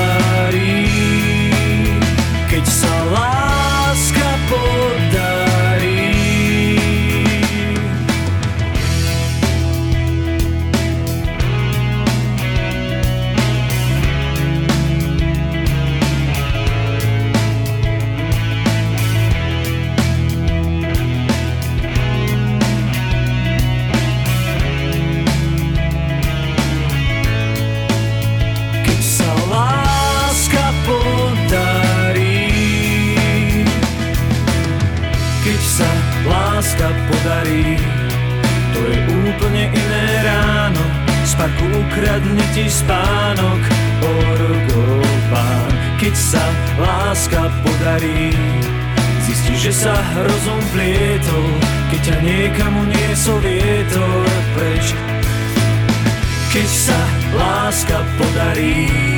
ukradne 41.65 42.45
ti 42.53 42.69
spánok, 42.69 43.61
orgopán. 44.05 45.71
Keď 45.97 46.13
sa 46.13 46.43
láska 46.77 47.49
podarí, 47.65 48.33
zistíš, 49.25 49.71
že 49.71 49.73
sa 49.89 49.95
rozum 50.21 50.61
vlietol, 50.77 51.49
keď 51.89 51.99
ťa 52.05 52.17
niekam 52.21 52.73
uniesol 52.85 53.41
vietor 53.41 54.25
preč. 54.53 54.93
Keď 56.53 56.67
sa 56.69 56.99
láska 57.33 57.97
podarí, 58.21 59.16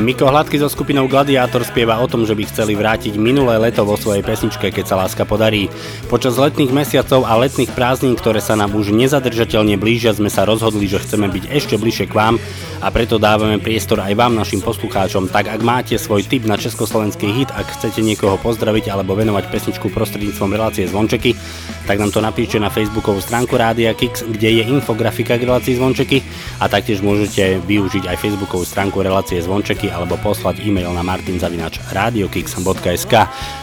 Miko 0.00 0.24
Hladký 0.24 0.56
so 0.56 0.72
skupinou 0.72 1.04
Gladiátor 1.04 1.60
spieva 1.68 2.00
o 2.00 2.08
tom, 2.08 2.24
že 2.24 2.32
by 2.32 2.48
chceli 2.48 2.72
vrátiť 2.72 3.20
minulé 3.20 3.60
leto 3.60 3.84
vo 3.84 4.00
svojej 4.00 4.24
pesničke 4.24 4.72
Keď 4.72 4.88
sa 4.88 4.96
láska 4.96 5.28
podarí. 5.28 5.68
Počas 6.08 6.40
letných 6.40 6.72
mesiacov 6.72 7.28
a 7.28 7.36
letných 7.36 7.76
prázdnin, 7.76 8.16
ktoré 8.16 8.40
sa 8.40 8.56
nám 8.56 8.72
už 8.72 8.88
nezadržateľne 8.96 9.76
blížia, 9.76 10.16
sme 10.16 10.32
sa 10.32 10.48
rozhodli, 10.48 10.88
že 10.88 10.96
chceme 10.96 11.28
byť 11.28 11.44
ešte 11.52 11.76
bližšie 11.76 12.08
k 12.08 12.16
vám 12.16 12.40
a 12.82 12.90
preto 12.90 13.14
dávame 13.14 13.62
priestor 13.62 14.02
aj 14.02 14.18
vám, 14.18 14.34
našim 14.34 14.58
poslucháčom. 14.58 15.30
Tak 15.30 15.54
ak 15.54 15.62
máte 15.62 15.94
svoj 15.94 16.26
tip 16.26 16.50
na 16.50 16.58
československý 16.58 17.30
hit, 17.30 17.54
ak 17.54 17.78
chcete 17.78 18.02
niekoho 18.02 18.34
pozdraviť 18.42 18.90
alebo 18.90 19.14
venovať 19.14 19.54
pesničku 19.54 19.86
prostredníctvom 19.94 20.50
relácie 20.50 20.90
Zvončeky, 20.90 21.38
tak 21.86 22.02
nám 22.02 22.10
to 22.10 22.18
napíšte 22.18 22.58
na 22.58 22.74
facebookovú 22.74 23.22
stránku 23.22 23.54
Rádia 23.54 23.94
Kix, 23.94 24.26
kde 24.26 24.58
je 24.58 24.66
infografika 24.66 25.38
k 25.38 25.46
relácii 25.46 25.78
Zvončeky. 25.78 26.26
A 26.58 26.66
taktiež 26.66 27.06
môžete 27.06 27.62
využiť 27.62 28.10
aj 28.10 28.18
facebookovú 28.18 28.66
stránku 28.66 28.98
relácie 28.98 29.38
Zvončeky 29.38 29.86
alebo 29.86 30.18
poslať 30.18 30.66
e-mail 30.66 30.90
na 30.90 31.06
martinzavinač.radiokix.sk 31.06 33.14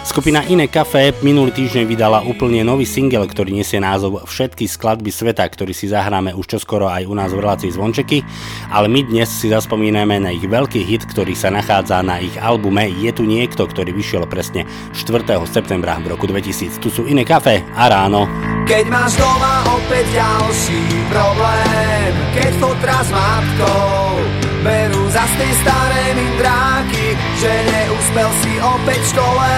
Skupina 0.07 0.47
Iné 0.47 0.71
Café 0.71 1.11
minulý 1.19 1.51
týždeň 1.51 1.83
vydala 1.83 2.23
úplne 2.23 2.63
nový 2.63 2.87
single, 2.87 3.27
ktorý 3.27 3.51
nesie 3.51 3.83
názov 3.83 4.23
Všetky 4.23 4.63
skladby 4.63 5.11
sveta, 5.11 5.43
ktorý 5.43 5.75
si 5.75 5.91
zahráme 5.91 6.31
už 6.31 6.55
čoskoro 6.55 6.87
aj 6.87 7.03
u 7.03 7.11
nás 7.11 7.35
v 7.35 7.43
relácii 7.43 7.75
Zvončeky, 7.75 8.23
ale 8.71 8.87
my 8.87 9.08
dnes 9.09 9.25
si 9.25 9.49
zaspomíname 9.49 10.21
na 10.21 10.29
ich 10.29 10.45
veľký 10.45 10.85
hit, 10.85 11.09
ktorý 11.09 11.33
sa 11.33 11.49
nachádza 11.49 12.05
na 12.05 12.21
ich 12.21 12.37
albume 12.37 12.85
Je 12.85 13.09
tu 13.09 13.25
niekto, 13.25 13.65
ktorý 13.65 13.89
vyšiel 13.89 14.29
presne 14.29 14.69
4. 14.93 15.25
septembra 15.49 15.97
v 15.97 16.13
roku 16.13 16.29
2000. 16.29 16.77
Tu 16.77 16.93
sú 16.93 17.09
Iné 17.09 17.25
Café 17.25 17.65
a 17.73 17.89
ráno. 17.89 18.29
Keď 18.69 18.85
máš 18.85 19.17
doma 19.17 19.65
opäť 19.65 20.05
ďalší 20.13 20.81
problém 21.09 22.11
Keď 22.37 22.51
fotra 22.61 22.97
s 23.01 23.09
matkou 23.09 24.21
Berú 24.61 25.03
za 25.09 25.25
tej 25.41 25.51
staré 25.57 26.03
mindráky 26.13 27.05
Že 27.41 27.51
neúspel 27.65 28.29
si 28.45 28.53
opäť 28.61 29.01
v 29.01 29.09
škole 29.17 29.53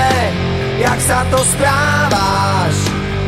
Jak 0.79 0.99
sa 1.03 1.19
to 1.27 1.39
správaš? 1.43 2.75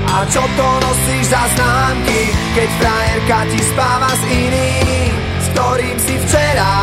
A 0.07 0.23
čo 0.31 0.43
to 0.55 0.67
nosíš 0.87 1.35
za 1.35 1.43
známky 1.51 2.31
Keď 2.55 2.69
frajerka 2.79 3.39
ti 3.51 3.59
spáva 3.75 4.11
s 4.15 4.23
iným 4.31 5.12
ktorým 5.53 5.97
si 6.01 6.15
včera 6.25 6.73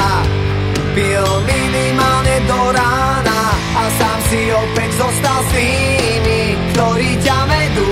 Pil 0.94 1.26
minimálne 1.46 2.36
do 2.46 2.60
rána 2.70 3.40
A 3.74 3.82
sám 3.98 4.18
si 4.30 4.40
opäť 4.54 4.90
zostal 4.94 5.38
s 5.42 5.50
tými 5.54 6.40
Ktorí 6.74 7.10
ťa 7.20 7.38
vedú. 7.50 7.90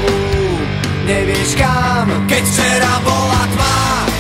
Nevieš 1.09 1.51
kam. 1.57 2.07
Keď 2.29 2.43
včera 2.45 2.93
bola 3.01 3.43
tma, 3.57 3.79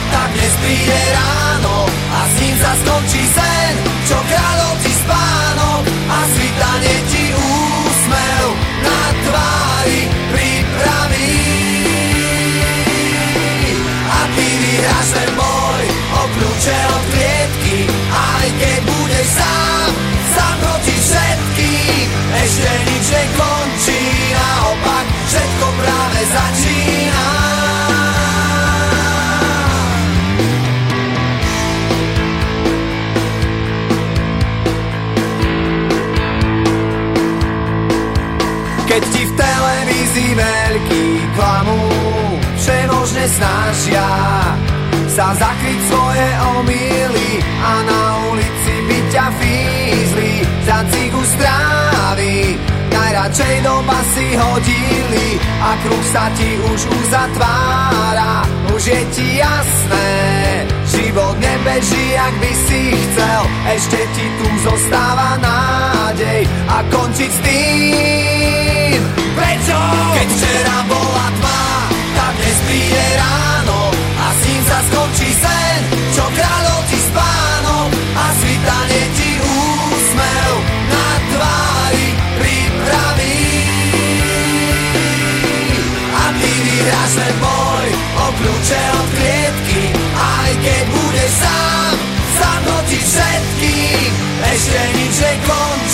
tak 0.08 0.28
dnes 0.34 0.54
príde 0.64 1.00
ráno 1.14 1.76
A 1.88 2.20
s 2.26 2.34
ním 2.40 2.56
sa 2.58 2.72
skončí 2.80 3.22
sen, 3.28 3.72
čo 4.08 4.16
kradol 4.24 4.74
ti 4.82 4.92
spánok 4.92 5.47
Ešte 22.38 22.70
nič 22.86 23.06
nekončí, 23.10 24.00
naopak 24.30 25.06
všetko 25.26 25.66
práve 25.74 26.20
začína. 26.30 27.26
Keď 38.88 39.02
ti 39.12 39.22
v 39.28 39.32
televízii 39.36 40.32
veľký 40.32 41.06
klamú 41.36 41.82
Všemožne 42.56 43.24
snažia 43.30 44.08
sa 45.12 45.36
zakryť 45.36 45.80
svoje 45.92 46.28
omily 46.56 47.30
A 47.44 47.72
na 47.84 48.02
ulici 48.32 48.74
by 48.88 48.98
ťa 49.12 49.26
fízli 49.36 49.87
Za 50.68 50.84
cigu 50.92 51.24
strávi 51.24 52.60
Najradšej 52.92 53.56
do 53.64 53.80
basy 53.88 54.36
hodili 54.36 55.40
A 55.64 55.80
kruh 55.80 56.04
sa 56.12 56.28
ti 56.36 56.60
už 56.60 56.80
uzatvára. 56.92 58.44
Už 58.76 58.82
je 58.84 59.00
ti 59.16 59.40
jasné 59.40 60.12
Život 60.92 61.40
nebeží, 61.40 62.12
jak 62.12 62.34
by 62.36 62.52
si 62.68 62.80
chcel. 62.92 63.42
Ešte 63.64 63.96
ti 64.12 64.26
tu 64.36 64.48
zostáva 64.60 65.40
nádej. 65.40 66.44
A 66.68 66.84
končiť 66.92 67.30
s 67.32 67.40
tým 67.40 69.00
Prečo? 69.40 69.78
Keď 70.20 70.28
včera 70.36 70.78
bola 70.84 71.26
tma 71.32 71.64
Tak 72.12 72.32
dnes 72.44 72.58
príde 72.68 73.04
ráno. 73.16 73.88
A 74.20 74.26
s 74.36 74.40
ním 74.44 74.62
sa 74.68 74.78
skončí 74.84 75.32
sen 75.32 75.80
Čo 76.12 76.24
kradol 76.28 76.80
ti 76.92 76.98
spánok 77.08 77.88
A 78.20 78.24
svitanie 78.36 78.97
vyhráš 87.18 87.26
ten 87.26 87.34
boj 87.42 87.88
O 88.18 88.26
kľúče 88.38 88.82
od 88.94 89.08
klietky. 89.18 89.82
Aj 90.14 90.52
keď 90.62 90.84
budeš 90.94 91.32
sám 91.42 92.60
proti 92.62 92.98
všetkým 93.02 94.10
Ešte 94.54 94.80
nič 94.94 95.14
nekončí 95.18 95.87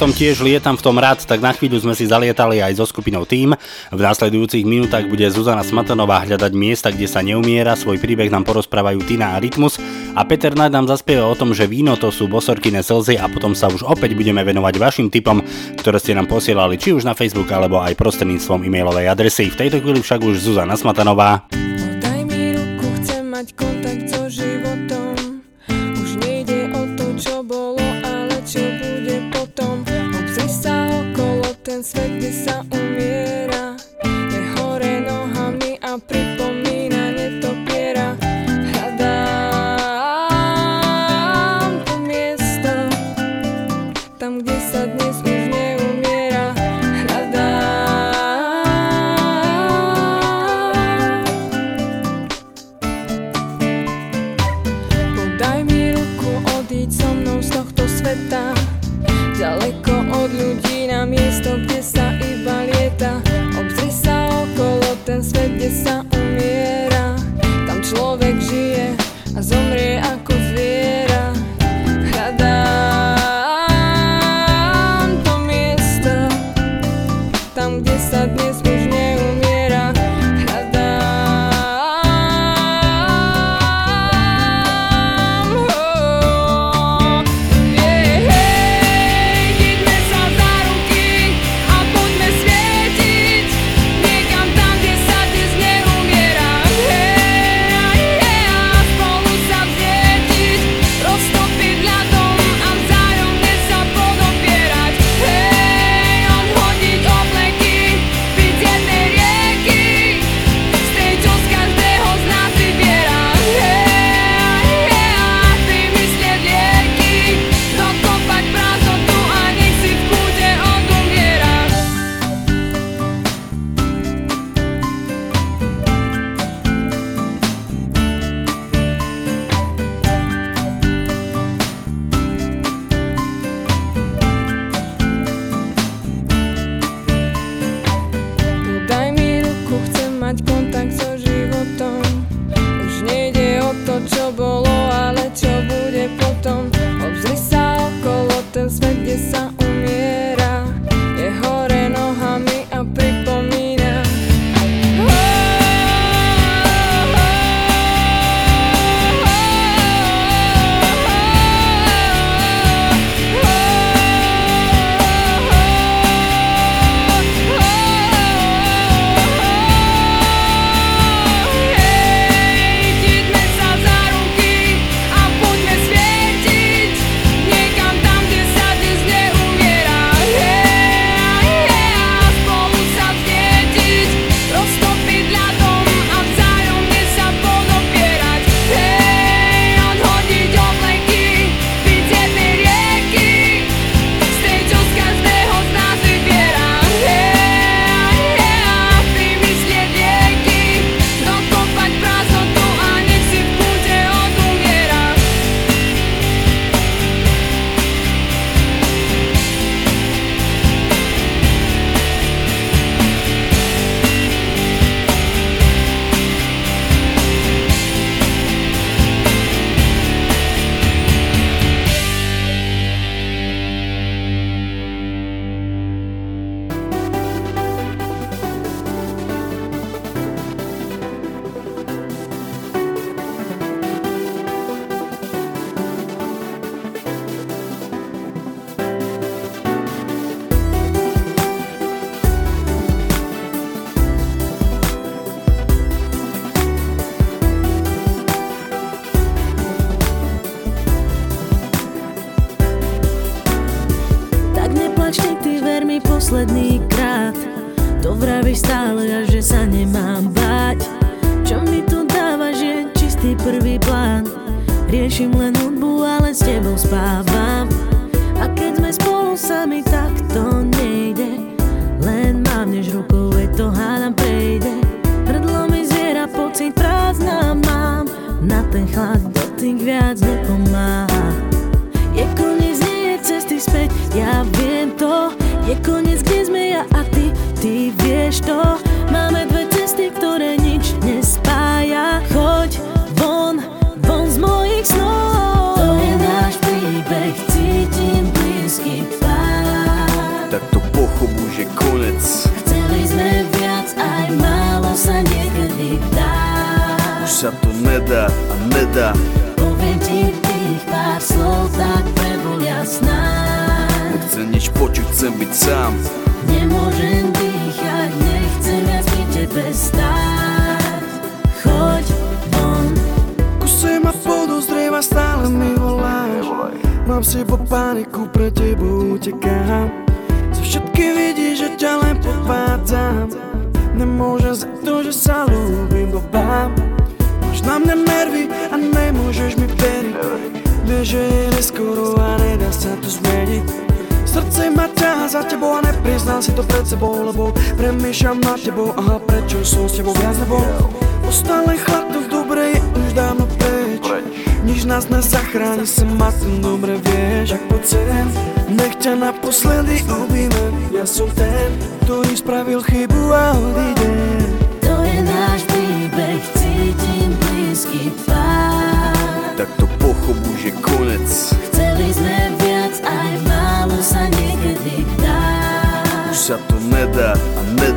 tom 0.00 0.16
tiež 0.16 0.40
lietam 0.40 0.80
v 0.80 0.84
tom 0.88 0.96
rád, 0.96 1.28
tak 1.28 1.44
na 1.44 1.52
chvíľu 1.52 1.84
sme 1.84 1.92
si 1.92 2.08
zalietali 2.08 2.64
aj 2.64 2.80
so 2.80 2.88
skupinou 2.88 3.28
Tým. 3.28 3.52
V 3.92 4.00
následujúcich 4.00 4.64
minútach 4.64 5.04
bude 5.04 5.28
Zuzana 5.28 5.60
Smatanová 5.60 6.24
hľadať 6.24 6.56
miesta, 6.56 6.88
kde 6.88 7.04
sa 7.04 7.20
neumiera, 7.20 7.76
svoj 7.76 8.00
príbeh 8.00 8.32
nám 8.32 8.48
porozprávajú 8.48 8.96
Tina 9.04 9.36
a 9.36 9.40
Rytmus 9.44 9.76
a 10.16 10.24
Peter 10.24 10.56
Nad 10.56 10.72
nám 10.72 10.88
zaspieva 10.88 11.28
o 11.28 11.36
tom, 11.36 11.52
že 11.52 11.68
víno 11.68 12.00
to 12.00 12.08
sú 12.08 12.32
bosorkyné 12.32 12.80
slzy 12.80 13.20
a 13.20 13.28
potom 13.28 13.52
sa 13.52 13.68
už 13.68 13.84
opäť 13.84 14.16
budeme 14.16 14.40
venovať 14.40 14.74
vašim 14.80 15.12
typom, 15.12 15.44
ktoré 15.76 16.00
ste 16.00 16.16
nám 16.16 16.32
posielali 16.32 16.80
či 16.80 16.96
už 16.96 17.04
na 17.04 17.12
Facebook 17.12 17.52
alebo 17.52 17.84
aj 17.84 17.92
prostredníctvom 18.00 18.64
e-mailovej 18.72 19.04
adresy. 19.04 19.52
V 19.52 19.68
tejto 19.68 19.84
chvíli 19.84 20.00
však 20.00 20.24
už 20.24 20.40
Zuzana 20.40 20.80
Smatanová. 20.80 21.44
Podaj 21.52 22.24
no 22.24 22.32
mi 22.32 22.56
ruku, 22.56 22.88
chcem 23.04 23.28
mať 23.28 23.52
kontakt 23.52 24.08
so 24.08 24.32
životom. 24.32 24.49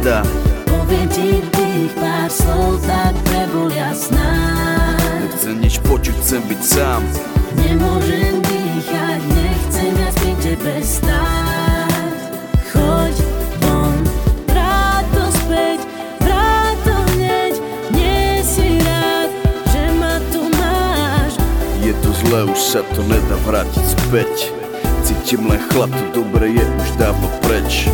A 0.04 0.20
nedá 0.20 0.20
Poviem 0.68 1.08
ti 1.08 1.39
tých 1.56 1.95
pár 1.95 2.28
slov, 2.28 2.82
tak 2.84 3.16
prebol 3.24 3.72
jasná. 3.72 4.36
Nechcem 5.24 5.56
nič 5.64 5.80
počuť, 5.80 6.16
chcem 6.20 6.41
byť 6.43 6.60
sám. 6.60 7.01
Nemôžem 7.56 8.43
dýchať, 8.43 9.22
nechcem 9.32 9.89
viac 9.95 10.16
pri 10.20 10.34
tebe 10.43 10.76
stáť. 10.84 12.16
Choď 12.74 13.16
von, 13.64 13.95
vráť 14.49 15.06
to 15.16 15.26
späť, 15.45 15.80
vráť 16.20 16.76
to 16.84 16.95
hneď. 17.16 17.54
Nie 17.95 18.43
si 18.43 18.68
rád, 18.84 19.30
že 19.72 19.84
ma 20.04 20.16
tu 20.36 20.41
máš. 20.60 21.32
Je 21.80 21.93
to 22.04 22.10
zlé, 22.28 22.43
už 22.49 22.60
sa 22.60 22.82
to 22.91 23.01
nedá 23.08 23.38
vrátiť 23.47 23.86
späť. 24.04 24.51
Cítim 25.08 25.47
len 25.47 25.64
chlad, 25.72 25.91
to 25.95 26.24
dobre 26.24 26.51
je 26.51 26.66
už 26.66 26.89
dávno 26.99 27.32
preč 27.45 27.88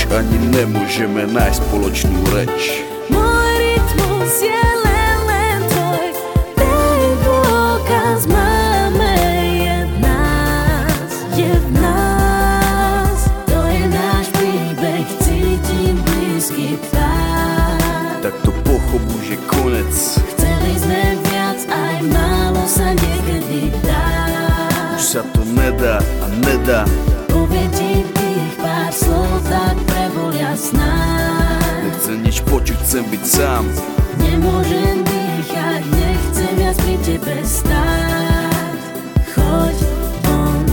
Už 0.00 0.16
ani 0.16 0.48
nemôžeme 0.48 1.28
nájsť 1.28 1.60
spoločnú 1.60 2.24
reč. 2.32 2.88
Môj 3.12 3.52
rytmus 3.60 4.32
je 4.40 4.64
len, 4.80 5.16
len 5.28 5.60
tvoj 5.68 6.08
Ten 6.56 7.00
dôkaz 7.20 8.24
máme 8.24 9.12
je 9.60 9.76
v 9.84 9.94
nás 10.00 11.12
Je 11.36 11.52
v 11.52 11.68
nás 11.76 13.28
To 13.44 13.60
je 13.68 13.84
náš 13.92 14.26
príbeh, 14.40 15.04
cítim 15.20 16.00
blízky 16.00 16.80
pád 16.96 18.24
Tak 18.24 18.40
to 18.40 18.56
pochopu, 18.64 19.20
že 19.20 19.36
konec. 19.52 19.92
Chceli 20.16 20.80
sme 20.80 21.02
viac, 21.28 21.60
aj 21.68 21.96
málo 22.08 22.64
sa 22.64 22.96
niekedy 22.96 23.68
dá. 23.84 24.08
Už 24.96 25.20
sa 25.20 25.20
to 25.36 25.44
nedá 25.44 26.00
a 26.00 26.26
nedá 26.40 26.88
chcę 33.00 33.10
być 33.10 33.26
sam 33.26 33.68
Nie 34.20 34.38
może 34.38 34.80
dychać, 35.04 35.84
nie 35.84 36.16
chcę 36.16 36.62
ja 36.62 36.72
zbyć 36.72 37.06
ciebie 37.06 37.46
stać 37.46 38.80
Chodź 39.34 39.76
on. 40.28 40.64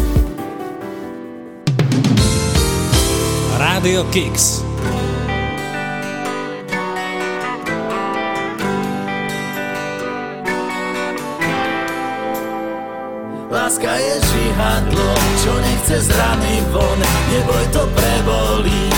Radio 3.60 4.04
Kicks 4.04 4.62
Láska 13.52 13.96
je 13.96 14.16
žihadlo, 14.22 15.14
čo 15.44 15.54
nechce 15.60 16.02
z 16.02 16.10
rany 16.10 16.62
von, 16.72 17.00
neboj 17.32 17.66
to 17.74 17.88
prebolí 17.96 18.97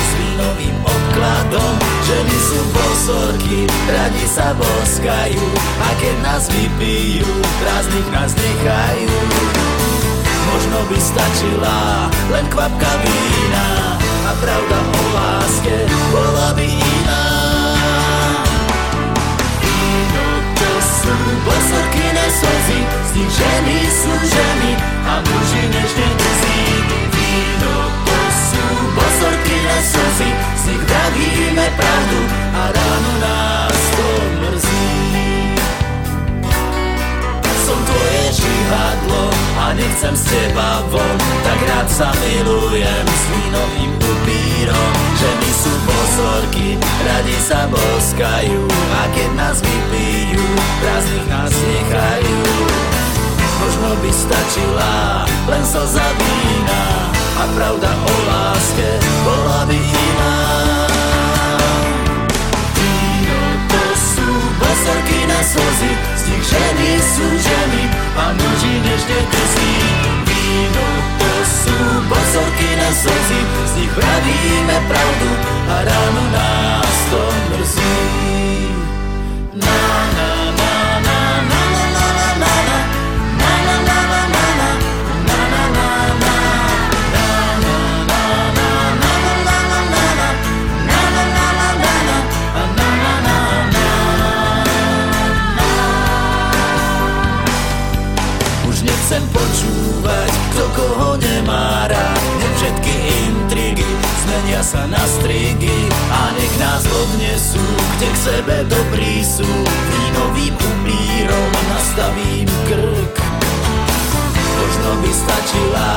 odkladom 1.49 1.75
Ženy 2.09 2.37
sú 2.41 2.59
bosorky, 2.73 3.57
radi 3.89 4.25
sa 4.29 4.53
boskajú 4.53 5.45
A 5.81 5.89
keď 5.97 6.15
nás 6.25 6.43
vypijú, 6.49 7.29
prázdnych 7.61 8.09
nás 8.13 8.31
nechajú. 8.33 9.13
Možno 10.49 10.79
by 10.89 10.97
stačila 10.97 12.09
len 12.33 12.45
kvapka 12.49 12.91
vína 13.01 13.97
A 14.25 14.31
pravda 14.41 14.77
o 14.77 15.01
láske 15.13 15.75
bola 16.13 16.49
by 16.57 16.65
iná. 16.65 17.25
Víno 19.61 20.27
to 20.57 20.71
sú 20.81 21.13
bosorky 21.45 22.05
slzy 22.29 22.79
Z 22.85 23.09
nich 23.17 23.31
ženy 23.33 23.77
sú 23.89 24.13
ženy 24.21 24.71
a 25.05 25.13
muži 25.25 25.63
nežne 25.65 26.07
drzí 26.13 26.61
Víno 27.09 27.73
to 28.05 28.08
bosorky 29.19 29.59
slzy 29.83 30.29
Z 30.55 30.65
nich 30.65 30.83
vravíme 30.87 31.65
pravdu 31.75 32.19
a 32.55 32.63
ráno 32.71 33.11
nás 33.21 33.79
to 33.97 34.07
mrzí. 34.39 35.55
Som 37.65 37.79
tvoje 37.83 38.23
žihadlo 38.31 39.29
a 39.59 39.73
nechcem 39.73 40.15
z 40.15 40.23
teba 40.23 40.83
von 40.87 41.17
Tak 41.43 41.59
rád 41.67 41.87
sa 41.91 42.09
milujem 42.15 43.05
s 43.05 43.23
vínovým 43.35 43.91
upírom 43.99 44.91
Ženy 45.19 45.51
sú 45.51 45.73
bosorky, 45.83 46.67
radi 47.03 47.37
sa 47.43 47.67
boskajú 47.67 48.63
A 48.95 49.01
keď 49.11 49.29
nás 49.35 49.57
vypijú, 49.59 50.43
prázdnych 50.79 51.27
nás 51.27 51.51
nechajú. 51.51 52.39
Možno 53.59 53.89
by 53.99 54.11
stačila 54.15 55.27
len 55.51 55.63
slza 55.67 56.07
vína 56.15 57.18
A 57.39 57.47
pravda 57.55 57.87
o 57.87 58.15
láske 58.27 58.99
bola 59.23 59.63
by 59.63 59.79
iná. 59.79 60.35
Víno 62.75 63.43
to 63.71 63.83
sú 63.95 64.27
bosorky 64.59 65.23
na 65.23 65.39
slzy 65.39 65.91
Z 66.19 66.21
nich 66.35 66.43
ženy 66.43 66.89
sú 66.99 67.27
ženy 67.39 67.83
a 68.19 68.35
muži 68.35 68.73
nežne 68.83 69.19
drzí. 69.23 69.75
Víno 70.27 70.87
to 71.15 71.31
sú 71.47 71.77
bosorky 72.11 72.75
na 72.75 72.91
slzy 72.91 73.39
Z 73.71 73.71
nich 73.79 73.93
pravíme 73.95 74.77
pravdu 74.91 75.29
a 75.71 75.75
ráno 75.87 76.23
nás 76.35 76.97
to 77.07 77.23
mrzí 77.55 78.19
koho 100.79 101.19
nemá 101.19 101.91
rád. 101.91 102.21
Nech 102.39 102.55
všetky 102.55 102.93
intrigy 103.27 103.89
zmenia 104.23 104.61
sa 104.63 104.87
na 104.87 105.03
strigy 105.19 105.79
A 106.13 106.31
nech 106.37 106.53
nás 106.55 106.83
odnesú, 106.87 107.63
kde 107.97 108.07
k 108.07 108.17
sebe 108.17 108.55
dobrý 108.69 109.19
sú 109.25 109.47
Vínovým 109.91 110.55
upírom 110.55 111.51
nastavím 111.67 112.47
krk. 112.69 113.15
Možno 114.59 114.89
by 115.03 115.11
stačila 115.11 115.91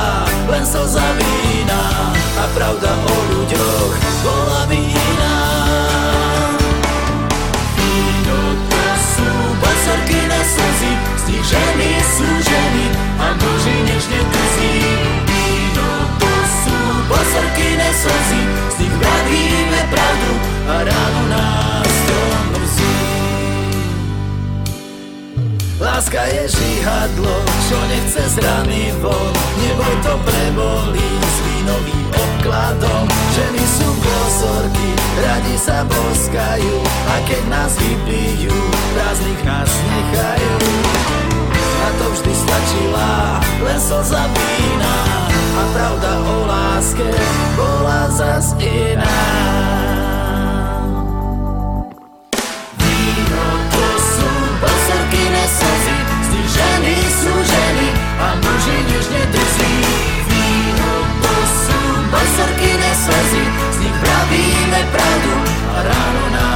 len 0.51 0.63
slza 0.65 1.07
vína 1.15 1.83
A 2.39 2.43
pravda 2.57 2.91
o 2.91 3.15
ľuďoch 3.35 3.93
bola 4.23 4.61
by 4.67 4.79
iná 4.81 5.39
Víno 7.77 8.39
to 8.71 8.83
sú 8.97 9.29
bosorky 9.59 10.19
na 10.25 10.41
slzy 10.41 10.91
Snížený 11.27 11.91
sú 12.01 12.27
ženy 12.43 12.85
a 13.19 13.25
muži 13.35 13.75
nežne 13.87 14.32
Žihadlo, 26.43 27.35
čo 27.71 27.79
nechce 27.87 28.23
z 28.27 28.35
rany 28.43 28.91
von. 28.99 29.31
Neboj 29.63 29.95
to 30.03 30.13
prebolí 30.27 31.09
s 31.23 31.37
vínovým 31.39 32.07
obkladom 32.11 33.07
Ženy 33.31 33.63
sú 33.63 33.87
bosorky, 34.03 34.89
radi 35.23 35.55
sa 35.55 35.87
boskajú. 35.87 36.75
A 37.07 37.15
keď 37.23 37.43
nás 37.47 37.71
vypijú, 37.79 38.51
prázdnych 38.91 39.41
nás 39.47 39.71
nechajú. 39.71 40.55
A 41.83 41.87
to 41.95 42.05
vždy 42.11 42.33
stačila 42.35 43.39
len 43.63 43.79
slza 43.79 44.23
vína 44.31 44.95
A 45.59 45.63
pravda 45.75 46.11
o 46.23 46.35
láske 46.47 47.07
bola 47.55 48.07
zas 48.11 48.55
iná 48.59 50.02
nežne 59.03 59.23
drzí 59.35 59.75
Víno 60.31 60.91
to 61.19 61.35
sú 61.43 61.79
bosorkyné 62.07 62.91
slzy 62.95 63.43
Z 63.75 63.77
nich 63.83 63.97
pravíme 63.99 64.79
pravdu. 64.95 65.35
A 65.75 65.77
ráno 65.83 66.25
nás 66.31 66.52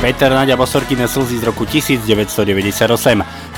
Peter 0.00 0.32
Naďa 0.32 0.56
Bosorkine 0.56 1.04
slzy 1.04 1.44
z 1.44 1.44
roku 1.44 1.68
1998. 1.68 2.40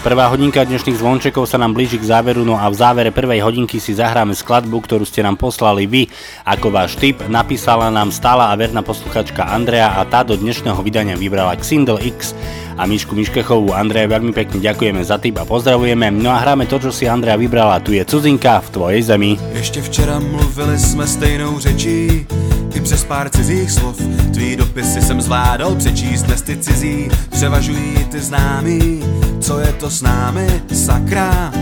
Prvá 0.02 0.26
hodinka 0.26 0.66
dnešných 0.66 0.98
zvončekov 0.98 1.46
sa 1.46 1.54
nám 1.54 1.70
blíži 1.70 2.02
k 2.02 2.10
záveru, 2.10 2.42
no 2.42 2.58
a 2.58 2.66
v 2.66 2.74
závere 2.74 3.14
prvej 3.14 3.46
hodinky 3.46 3.78
si 3.78 3.94
zahráme 3.94 4.34
skladbu, 4.34 4.82
ktorú 4.82 5.06
ste 5.06 5.22
nám 5.22 5.38
poslali 5.38 5.86
vy. 5.86 6.10
Ako 6.42 6.74
váš 6.74 6.98
tip 6.98 7.22
napísala 7.30 7.94
nám 7.94 8.10
stála 8.10 8.50
a 8.50 8.58
verná 8.58 8.82
posluchačka 8.82 9.54
Andrea 9.54 9.94
a 9.94 10.02
tá 10.02 10.26
do 10.26 10.34
dnešného 10.34 10.82
vydania 10.82 11.14
vybrala 11.14 11.54
Xindel 11.62 12.02
X 12.02 12.34
a 12.76 12.82
Mišku 12.86 13.14
Miškechovú. 13.14 13.72
Andrea, 13.76 14.08
veľmi 14.08 14.32
pekne 14.32 14.60
ďakujeme 14.60 15.02
za 15.04 15.20
tip 15.20 15.38
a 15.38 15.44
pozdravujeme. 15.48 16.10
No 16.14 16.32
a 16.32 16.40
hráme 16.40 16.68
to, 16.68 16.78
čo 16.78 16.90
si 16.90 17.08
Andrea 17.08 17.36
vybrala. 17.36 17.82
Tu 17.84 17.96
je 17.98 18.04
cudzinka 18.04 18.60
v 18.64 18.68
tvojej 18.70 19.02
zemi. 19.02 19.38
Ještě 19.52 19.82
včera 19.82 20.18
mluvili 20.18 20.78
jsme 20.78 21.06
stejnou 21.06 21.58
řečí 21.58 22.26
I 22.74 22.80
přes 22.80 23.04
pár 23.04 23.30
cizích 23.30 23.70
slov 23.70 23.96
Tvý 24.32 24.56
dopisy 24.56 25.02
jsem 25.02 25.20
zvládal 25.20 25.74
přečíst 25.74 26.22
Dnes 26.22 26.42
ty 26.42 26.56
cizí 26.56 27.08
převažují 27.30 28.04
ty 28.10 28.20
známý 28.20 29.04
Co 29.40 29.58
je 29.58 29.72
to 29.72 29.90
s 29.90 30.02
námi, 30.02 30.62
sakra 30.72 31.52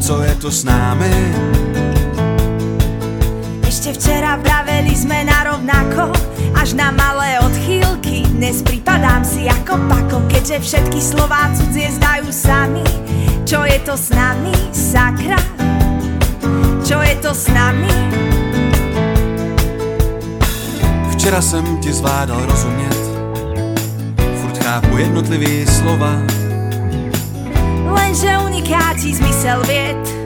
Co 0.00 0.22
je 0.22 0.34
to 0.34 0.50
s 0.50 0.64
námi 0.64 1.34
Ešte 3.70 3.92
včera 3.92 4.34
vraveli 4.36 4.96
sme 4.96 5.22
na 5.24 5.46
rovnako 5.46 6.10
Až 6.58 6.74
na 6.74 6.90
malé 6.90 7.38
odchýlky 7.38 8.09
Dnes 8.40 8.64
pripadám 8.64 9.20
si 9.20 9.44
ako 9.52 9.76
pako 9.84 10.24
Keďže 10.24 10.64
všetky 10.64 10.96
slová 10.96 11.52
cudzie 11.52 11.92
zdajú 11.92 12.32
sami 12.32 12.80
Čo 13.44 13.68
je 13.68 13.76
to 13.84 13.92
s 14.00 14.08
nami, 14.16 14.56
sakra? 14.72 15.36
Čo 16.80 17.04
je 17.04 17.14
to 17.20 17.36
s 17.36 17.52
nami? 17.52 17.92
Včera 21.12 21.44
jsem 21.44 21.78
ti 21.84 21.92
zvládal 21.92 22.46
rozumět 22.48 22.96
Furt 24.40 24.64
chápu 24.64 24.96
jednotlivý 24.96 25.68
slova 25.68 26.16
Lenže 27.92 28.40
unikáti 28.40 29.20
zmysel 29.20 29.60
vied 29.68 30.19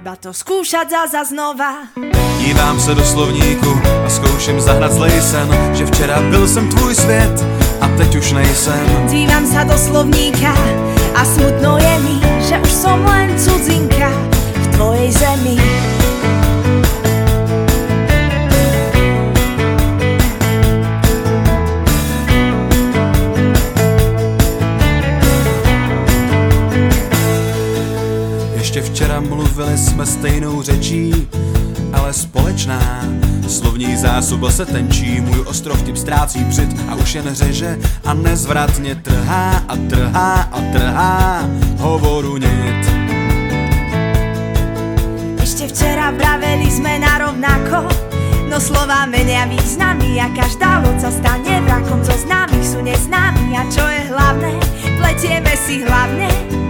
Treba 0.00 0.16
to 0.16 0.32
skúšať 0.32 1.12
za 1.12 1.28
znova 1.28 1.92
Dívám 2.40 2.80
se 2.80 2.96
do 2.96 3.04
slovníku 3.04 3.68
a 3.84 4.08
zkouším 4.08 4.56
zahnat 4.56 4.96
zlej 4.96 5.20
sen 5.20 5.48
Že 5.76 5.86
včera 5.86 6.20
byl 6.32 6.48
jsem 6.48 6.68
tvůj 6.68 6.94
svět 6.94 7.44
a 7.80 7.88
teď 8.00 8.16
už 8.16 8.32
nejsem 8.32 8.80
Dívam 9.12 9.44
sa 9.44 9.68
do 9.68 9.76
slovníka 9.76 10.56
a 11.12 11.20
smutno 11.20 11.76
je 11.76 11.94
mi, 12.00 12.16
že 12.48 12.56
už 12.64 12.72
som 12.72 13.04
len 13.04 13.28
cudzinka 13.36 14.08
v 14.56 14.66
tvojej 14.72 15.12
zemi. 15.12 15.60
Ještě 28.80 28.92
včera 28.92 29.20
mluvili 29.20 29.78
jsme 29.78 30.06
stejnou 30.06 30.62
řečí, 30.62 31.28
ale 31.92 32.12
společná 32.12 33.04
Slovní 33.48 33.96
zásoba 33.96 34.50
se 34.50 34.66
tenčí, 34.66 35.20
můj 35.20 35.40
ostrov 35.40 35.82
typ 35.82 35.96
ztrácí 35.96 36.44
břit 36.44 36.76
a 36.88 36.94
už 36.94 37.14
jen 37.14 37.34
řeže 37.34 37.78
a 38.04 38.14
nezvratně 38.14 38.94
trhá 38.94 39.64
a 39.68 39.76
trhá 39.76 40.34
a 40.52 40.60
trhá 40.72 41.48
hovoru 41.76 42.36
nit. 42.36 42.80
Ešte 45.44 45.68
včera 45.68 46.16
vraveli 46.16 46.72
sme 46.72 47.04
na 47.04 47.20
rovnako, 47.20 47.84
no 48.48 48.56
slova 48.56 49.04
menia 49.04 49.44
významy 49.44 50.24
a 50.24 50.32
každá 50.32 50.80
loď 50.88 51.04
sa 51.04 51.10
stane 51.12 51.60
vrakom 51.68 52.00
zo 52.00 52.16
známych 52.16 52.64
sú 52.64 52.80
neznámi 52.80 53.60
a 53.60 53.62
čo 53.68 53.84
je 53.84 54.08
hlavné, 54.08 54.56
pletieme 54.96 55.52
si 55.68 55.84
hlavne 55.84 56.60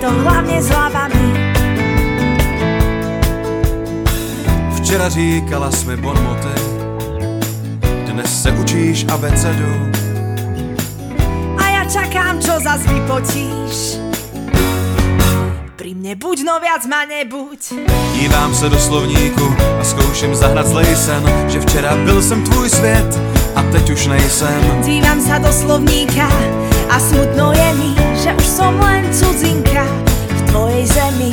to 0.00 0.08
hlavne 0.08 0.62
s 0.62 0.68
hlavami. 0.72 1.52
Včera 4.76 5.08
říkala 5.08 5.70
jsme 5.70 5.96
bonmoty, 5.96 6.60
dnes 8.06 8.42
se 8.42 8.50
učíš 8.52 9.06
abecedu. 9.12 9.72
A 11.60 11.64
ja 11.68 11.84
čakám, 11.84 12.40
čo 12.40 12.56
zas 12.64 12.80
vypotíš. 12.88 14.00
Pri 15.76 15.92
mne 15.92 16.16
buď, 16.16 16.48
no 16.48 16.56
viac 16.60 16.82
ma 16.88 17.04
nebuď. 17.04 17.60
Dívám 18.16 18.54
se 18.56 18.68
do 18.68 18.80
slovníku 18.80 19.54
a 19.80 19.84
zkouším 19.84 20.34
zahnat 20.34 20.66
zlej 20.66 20.96
sen, 20.96 21.22
že 21.48 21.60
včera 21.60 21.96
byl 22.04 22.22
jsem 22.22 22.44
tvůj 22.44 22.68
svět 22.68 23.20
a 23.56 23.62
teď 23.62 23.90
už 23.90 24.06
nejsem. 24.06 24.60
Dívam 24.80 25.20
sa 25.20 25.36
do 25.38 25.52
slovníka 25.52 26.28
a 26.90 26.96
smutno 27.00 27.52
je 27.52 27.70
mi, 27.74 27.99
že 28.30 28.38
už 28.38 28.46
som 28.46 28.78
len 28.78 29.02
cudzinka 29.10 29.82
v 30.30 30.40
tvojej 30.54 30.84
zemi. 30.86 31.30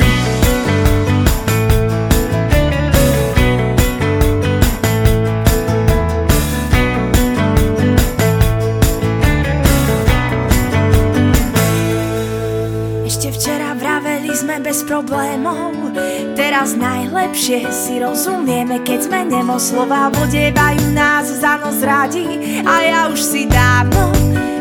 Ešte 13.06 13.30
včera 13.30 13.78
vraveli 13.78 14.34
sme 14.34 14.58
bez 14.58 14.82
problémov 14.82 15.94
Teraz 16.34 16.74
najlepšie 16.74 17.70
si 17.70 18.02
rozumieme 18.02 18.82
Keď 18.82 18.98
sme 19.06 19.22
nemo 19.22 19.58
slova 19.62 20.10
vodievajú 20.10 20.90
nás 20.94 21.30
za 21.30 21.62
nos 21.62 21.78
radi 21.78 22.58
A 22.66 22.74
ja 22.82 23.00
už 23.06 23.22
si 23.22 23.46
dávno 23.46 24.10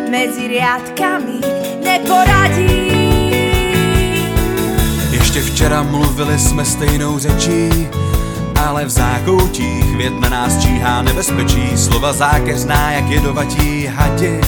medzi 0.08 0.48
riadkami 0.48 1.67
neporadím 1.98 2.88
Ještě 5.12 5.42
včera 5.42 5.84
mluvili 5.84 6.40
jsme 6.40 6.66
stejnou 6.66 7.20
řečí, 7.20 7.88
ale 8.66 8.86
v 8.86 8.90
zákoutích 8.90 9.98
věd 9.98 10.20
na 10.20 10.30
nás 10.30 10.58
číhá 10.62 11.02
nebezpečí. 11.02 11.78
Slova 11.78 12.14
zákeřná 12.14 12.92
jak 12.92 13.10
jedovatí 13.10 13.86
hadi, 13.86 14.42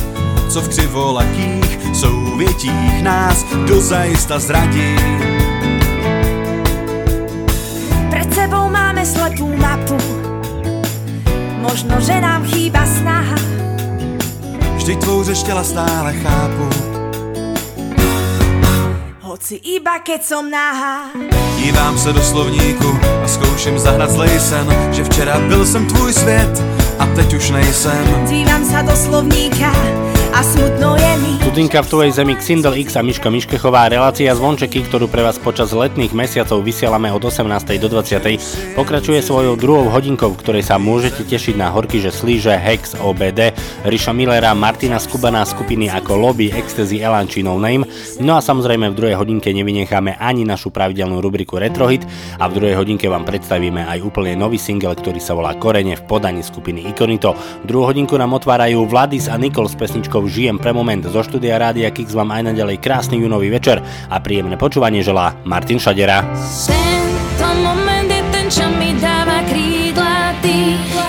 co 0.49 0.61
v 0.61 0.69
křivolakých 0.69 1.79
souvětích 1.93 3.03
nás 3.03 3.45
dozajista 3.67 4.39
zradí. 4.39 4.95
Pred 8.09 8.33
sebou 8.33 8.69
máme 8.69 9.05
slepú 9.05 9.55
mapu 9.57 9.97
Možno, 11.61 12.01
že 12.01 12.21
nám 12.21 12.43
chýba 12.45 12.85
snaha 12.85 13.35
Vždyť 14.75 14.99
tvou 14.99 15.23
řeč 15.23 15.43
těla 15.43 15.63
stále 15.63 16.13
chápu. 16.13 16.88
Hoci 19.29 19.61
iba 19.61 20.01
keď 20.01 20.25
som 20.25 20.49
nahá. 20.49 21.13
Dívám 21.61 21.97
se 21.97 22.13
do 22.13 22.21
slovníku 22.21 22.89
a 23.23 23.27
zkouším 23.27 23.79
zahnat 23.79 24.09
zlej 24.09 24.39
sen 24.39 24.67
Že 24.91 25.03
včera 25.03 25.39
byl 25.39 25.65
jsem 25.65 25.85
tvůj 25.85 26.13
svět 26.13 26.63
a 26.99 27.05
teď 27.05 27.33
už 27.33 27.49
nejsem 27.49 28.25
Dívam 28.25 28.65
sa 28.65 28.81
do 28.81 28.95
slovníka 28.95 29.69
a 30.39 30.43
smutno 30.43 30.95
je 30.95 31.11
mi. 31.19 31.29
Studinka 31.43 31.83
v 31.83 31.91
tvojej 31.91 32.11
zemi 32.15 32.33
Xindel 32.39 32.79
X 32.87 32.95
a 32.95 33.03
Miška 33.03 33.27
Miškechová 33.27 33.91
relácia 33.91 34.31
Zvončeky, 34.31 34.87
ktorú 34.87 35.11
pre 35.11 35.19
vás 35.19 35.35
počas 35.35 35.75
letných 35.75 36.15
mesiacov 36.15 36.63
vysielame 36.63 37.11
od 37.11 37.19
18. 37.19 37.43
do 37.75 37.91
20. 37.91 38.79
pokračuje 38.79 39.19
svojou 39.19 39.59
druhou 39.59 39.91
hodinkou, 39.91 40.31
v 40.31 40.39
ktorej 40.39 40.63
sa 40.63 40.79
môžete 40.79 41.27
tešiť 41.27 41.59
na 41.59 41.67
horky, 41.67 41.99
že 41.99 42.15
slíže 42.15 42.55
Hex 42.55 42.95
OBD, 43.03 43.51
Riša 43.83 44.15
Millera, 44.15 44.55
Martina 44.55 44.95
Skubaná 45.01 45.43
skupiny 45.43 45.91
ako 45.91 46.15
Lobby, 46.15 46.55
Ecstasy, 46.55 47.03
Elan 47.03 47.27
či 47.27 47.43
No 47.43 47.59
Name. 47.59 47.83
No 48.23 48.37
a 48.37 48.45
samozrejme 48.45 48.93
v 48.93 48.95
druhej 48.95 49.19
hodinke 49.19 49.51
nevynecháme 49.51 50.15
ani 50.21 50.47
našu 50.47 50.71
pravidelnú 50.71 51.19
rubriku 51.19 51.59
Retrohit 51.59 52.07
a 52.39 52.47
v 52.47 52.55
druhej 52.61 52.79
hodinke 52.79 53.11
vám 53.11 53.27
predstavíme 53.27 53.83
aj 53.89 53.99
úplne 54.05 54.39
nový 54.39 54.55
single, 54.55 54.95
ktorý 54.95 55.19
sa 55.19 55.35
volá 55.35 55.57
Korene 55.59 55.99
v 55.99 56.05
podaní 56.07 56.45
skupiny 56.45 56.87
Ikonito. 56.95 57.35
Druhú 57.67 57.91
hodinku 57.91 58.15
nám 58.15 58.37
otvárajú 58.37 58.87
Vladis 58.87 59.27
a 59.27 59.35
Nikol 59.35 59.67
s 59.67 59.75
pesničkou 59.75 60.28
Žijem 60.29 60.61
pre 60.61 60.71
moment. 60.77 61.01
Zo 61.09 61.25
štúdia 61.25 61.57
Rádia 61.57 61.89
Kix 61.89 62.13
vám 62.13 62.29
aj 62.29 62.53
naďalej 62.53 62.77
krásny 62.77 63.17
júnový 63.17 63.49
večer 63.49 63.81
a 63.81 64.21
príjemné 64.21 64.61
počúvanie 64.61 65.01
želá 65.01 65.33
Martin 65.41 65.81
Šadera. 65.81 66.21
Tento 66.69 67.49
moment 67.65 68.05
je 68.05 68.21
ten, 68.29 68.45
čo 68.45 68.69
mi 68.77 68.93
dáva 69.01 69.41
krídla. 69.49 70.37
Ty 70.37 70.57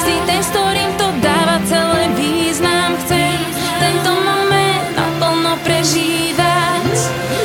si 0.01 0.15
ten, 0.25 0.41
s 0.41 0.49
ktorým 0.49 0.91
to 0.97 1.13
dáva 1.21 1.61
celé 1.69 2.09
význam. 2.17 2.97
Chcem 3.05 3.37
tento 3.77 4.13
moment 4.25 4.89
naplno 4.97 5.53
prežívať 5.69 6.91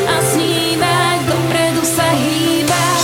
A 0.08 0.16
snívať, 0.32 1.18
dopredu 1.28 1.84
sa 1.84 2.08
hýbať. 2.16 3.04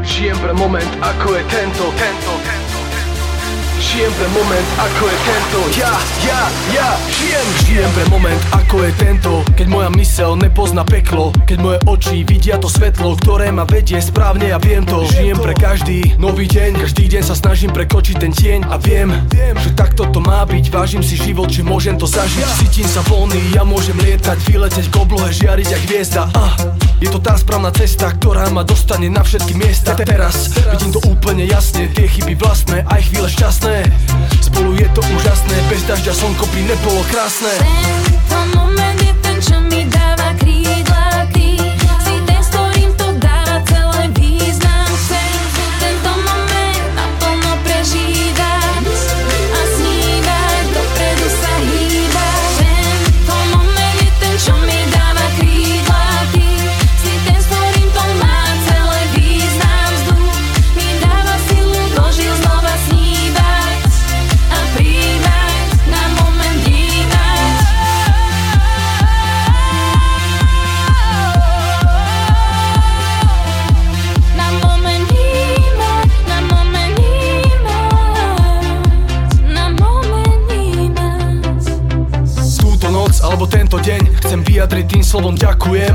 Žijem 0.00 0.38
pre 0.40 0.52
moment, 0.56 0.89
ako 1.00 1.32
je 1.32 1.42
tento, 1.48 1.84
tento, 1.96 1.96
tento, 1.96 2.32
tento. 2.36 2.39
Žijem 4.00 4.16
pre 4.16 4.28
moment, 4.32 4.68
ako 4.80 5.04
je 5.12 5.18
tento. 5.28 5.58
Ja, 5.76 5.92
ja, 6.24 6.40
ja, 6.72 6.88
žijem. 7.12 7.46
Žijem 7.68 7.90
pre 7.92 8.04
moment, 8.08 8.40
ako 8.48 8.76
je 8.88 8.92
tento. 8.96 9.32
Keď 9.52 9.66
moja 9.68 9.92
mysel 9.92 10.40
nepozná 10.40 10.88
peklo 10.88 11.36
Keď 11.44 11.58
moje 11.60 11.78
oči 11.84 12.24
vidia 12.24 12.56
to 12.56 12.64
svetlo 12.64 13.12
Ktoré 13.20 13.52
ma 13.52 13.68
vedie 13.68 14.00
správne 14.00 14.56
a 14.56 14.58
viem 14.62 14.88
to. 14.88 15.04
Žijem 15.04 15.36
pre 15.44 15.52
každý 15.52 16.16
nový 16.16 16.48
deň 16.48 16.80
Každý 16.80 17.12
deň 17.12 17.22
sa 17.28 17.36
snažím 17.36 17.76
prekočiť 17.76 18.16
ten 18.16 18.32
tieň 18.32 18.72
A 18.72 18.80
viem, 18.80 19.12
že 19.60 19.76
takto 19.76 20.08
to 20.08 20.24
má 20.24 20.48
byť. 20.48 20.72
Vážim 20.72 21.04
si 21.04 21.20
život, 21.20 21.52
že 21.52 21.60
môžem 21.60 22.00
to 22.00 22.08
zažiť. 22.08 22.48
Cítim 22.56 22.88
sa 22.88 23.04
voľný, 23.04 23.52
ja 23.52 23.68
môžem 23.68 24.00
lietať 24.00 24.48
Vyleteť 24.48 24.88
k 24.88 24.96
oblohe, 24.96 25.28
žiariť 25.28 25.76
jak 25.76 25.82
hviezda. 25.92 26.24
Ah, 26.32 26.56
Je 27.04 27.12
to 27.12 27.20
tá 27.20 27.36
správna 27.36 27.68
cesta, 27.68 28.16
ktorá 28.16 28.48
ma 28.48 28.64
dostane 28.64 29.12
na 29.12 29.20
všetky 29.20 29.52
miesta. 29.60 29.92
Teraz 29.92 30.56
vidím 30.56 30.88
to 30.88 31.04
úplne 31.04 31.44
jasne 31.44 31.92
Tie 31.92 32.08
chyby 32.08 32.32
vlastné, 32.40 32.88
aj 32.88 33.00
chvíle 33.12 33.28
šťastné 33.28 33.89
Spolu 34.40 34.76
je 34.76 34.88
to 34.94 35.00
úžasné, 35.00 35.56
bez 35.70 35.82
dažďa 35.88 36.12
slnko 36.14 36.44
by 36.50 36.60
nebolo 36.68 37.02
krásne. 37.08 37.52
Tento 37.60 38.38
moment 38.56 38.98
je 39.00 39.12
ten, 39.24 39.36
čo 39.40 39.56
mi 39.66 39.86
dáva 39.88 40.34
krídla 40.36 40.99
Chcem 84.30 84.46
vyjadriť 84.46 84.86
tým 84.86 85.02
slovom 85.02 85.34
ďakujem. 85.34 85.90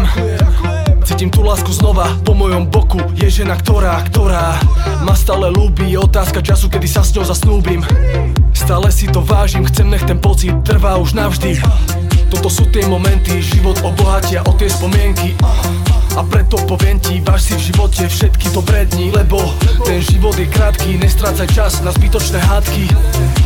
Cítim 1.08 1.32
tú 1.32 1.40
lásku 1.40 1.72
znova 1.72 2.20
po 2.20 2.36
mojom 2.36 2.68
boku. 2.68 3.00
Je 3.16 3.32
žena, 3.32 3.56
ktorá, 3.56 4.04
ktorá 4.12 4.60
ma 5.08 5.16
stále 5.16 5.48
ľúbi. 5.56 5.88
Je 5.88 5.96
otázka 5.96 6.44
času, 6.44 6.68
kedy 6.68 6.84
sa 6.84 7.00
s 7.00 7.16
ňou 7.16 7.24
zasnúbim. 7.24 7.80
Stále 8.52 8.92
si 8.92 9.08
to 9.08 9.24
vážim, 9.24 9.64
chcem 9.72 9.88
nech 9.88 10.04
ten 10.04 10.20
pocit 10.20 10.52
trvá 10.68 11.00
už 11.00 11.16
navždy. 11.16 11.64
Toto 12.28 12.52
sú 12.52 12.68
tie 12.76 12.84
momenty, 12.84 13.40
život 13.40 13.80
obohatia 13.88 14.44
o 14.44 14.52
tie 14.60 14.68
spomienky. 14.68 15.32
A 16.20 16.22
preto 16.28 16.60
poviem 16.68 17.00
ti, 17.00 17.24
váž 17.24 17.48
si 17.48 17.56
v 17.56 17.72
živote 17.72 18.04
všetky 18.04 18.52
dobré 18.52 18.84
dni 18.84 19.16
Lebo 19.16 19.48
ten 19.88 20.04
život 20.04 20.36
je 20.36 20.52
krátky, 20.52 21.00
nestrácaj 21.00 21.48
čas 21.56 21.80
na 21.88 21.96
zbytočné 21.96 22.44
hádky. 22.44 22.84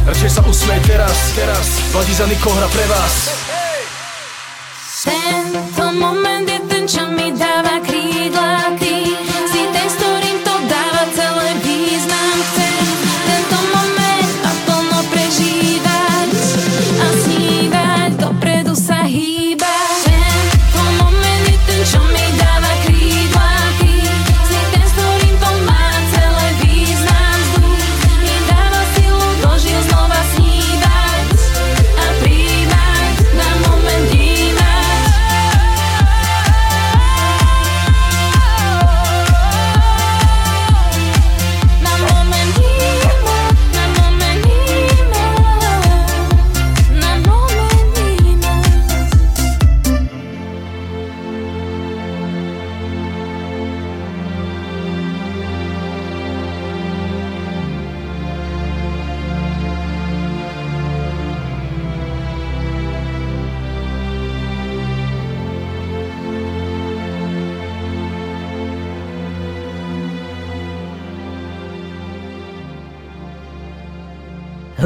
Radšej 0.09 0.31
sa 0.33 0.41
usmej 0.49 0.81
teraz, 0.81 1.37
teraz. 1.37 1.77
Vladí 1.93 2.17
za 2.17 2.25
Niko 2.25 2.49
hra 2.49 2.65
pre 2.73 2.89
vás 2.89 3.48
Tento 4.99 5.95
moment 5.95 6.43
je 6.43 6.59
ten, 6.67 6.83
čo 6.83 7.07
mi 7.15 7.31
dáva 7.31 7.79
krídla 7.79 8.75
Ty 8.75 8.88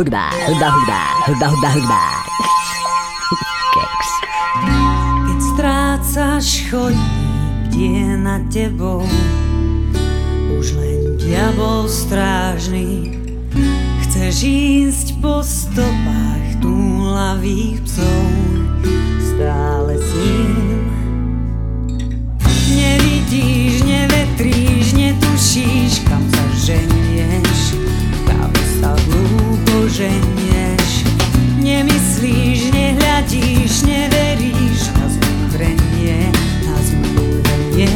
Hudba, 0.04 0.28
hudba, 0.36 0.68
hudba, 0.68 1.00
hudba, 1.26 1.48
hudba, 1.48 1.70
hudba. 1.80 2.02
Keks. 3.72 4.10
Keď 5.24 5.40
strácaš 5.56 6.48
chodník, 6.68 7.24
kde 7.72 8.20
nad 8.20 8.44
tebou 8.52 9.08
Už 10.60 10.76
len 10.76 11.16
diabol 11.16 11.88
strážny 11.88 13.16
Chceš 14.04 14.44
ísť 14.44 15.08
po 15.24 15.40
stopách 15.40 16.60
túlavých 16.60 17.80
psov 17.88 18.28
Stále 19.24 20.04
s 20.04 20.12
Nevidíš, 22.76 23.88
nevetríš, 23.88 25.00
netušíš 25.00 26.04
Kam 26.04 26.28
sa 26.28 26.44
ženieš 26.60 27.03
ženieš 30.04 30.92
Nemyslíš, 31.64 32.76
nehľadíš, 32.76 33.88
neveríš 33.88 34.92
na 35.00 35.06
zmúdrenie, 35.08 36.28
na 36.68 36.76
zmúdrenie. 36.84 37.94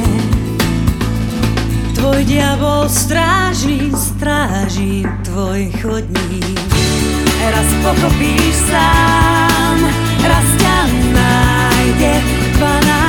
Tvoj 1.99 2.21
diabol 2.23 2.87
strážny 2.87 3.91
stráži 3.91 5.03
tvoj 5.27 5.67
chodník. 5.83 6.63
raz 7.51 7.69
pochopíš 7.83 8.55
sám, 8.71 9.77
raz 10.23 10.47
ťa 10.63 10.77
nájde 11.11 12.13
12 12.55 13.06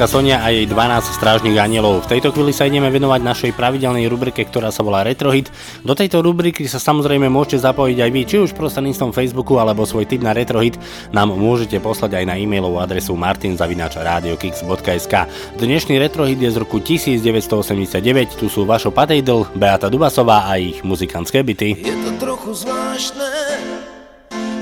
speváčka 0.00 0.16
Sonia 0.16 0.40
a 0.40 0.48
jej 0.48 0.64
12 0.64 1.20
strážnych 1.20 1.60
anielov. 1.60 2.08
V 2.08 2.16
tejto 2.16 2.32
chvíli 2.32 2.56
sa 2.56 2.64
ideme 2.64 2.88
venovať 2.88 3.20
našej 3.20 3.52
pravidelnej 3.52 4.08
rubrike, 4.08 4.48
ktorá 4.48 4.72
sa 4.72 4.80
volá 4.80 5.04
Retrohit. 5.04 5.52
Do 5.84 5.92
tejto 5.92 6.24
rubriky 6.24 6.64
sa 6.64 6.80
samozrejme 6.80 7.28
môžete 7.28 7.68
zapojiť 7.68 8.00
aj 8.00 8.08
vy, 8.08 8.24
či 8.24 8.40
už 8.40 8.56
prostredníctvom 8.56 9.12
Facebooku 9.12 9.60
alebo 9.60 9.84
svoj 9.84 10.08
tip 10.08 10.24
na 10.24 10.32
Retrohit 10.32 10.80
nám 11.12 11.36
môžete 11.36 11.84
poslať 11.84 12.16
aj 12.16 12.32
na 12.32 12.40
e-mailovú 12.40 12.80
adresu 12.80 13.12
martinzavinačradiokix.sk. 13.12 15.14
Dnešný 15.60 16.00
Retrohit 16.00 16.40
je 16.40 16.48
z 16.48 16.56
roku 16.56 16.80
1989, 16.80 18.40
tu 18.40 18.48
sú 18.48 18.64
Vašo 18.64 18.96
Patejdl, 18.96 19.52
Beata 19.52 19.92
Dubasová 19.92 20.48
a 20.48 20.56
ich 20.56 20.80
muzikantské 20.80 21.44
byty. 21.44 21.76
Je 21.76 21.96
to 22.08 22.16
trochu 22.16 22.56
zvláštne, 22.56 23.28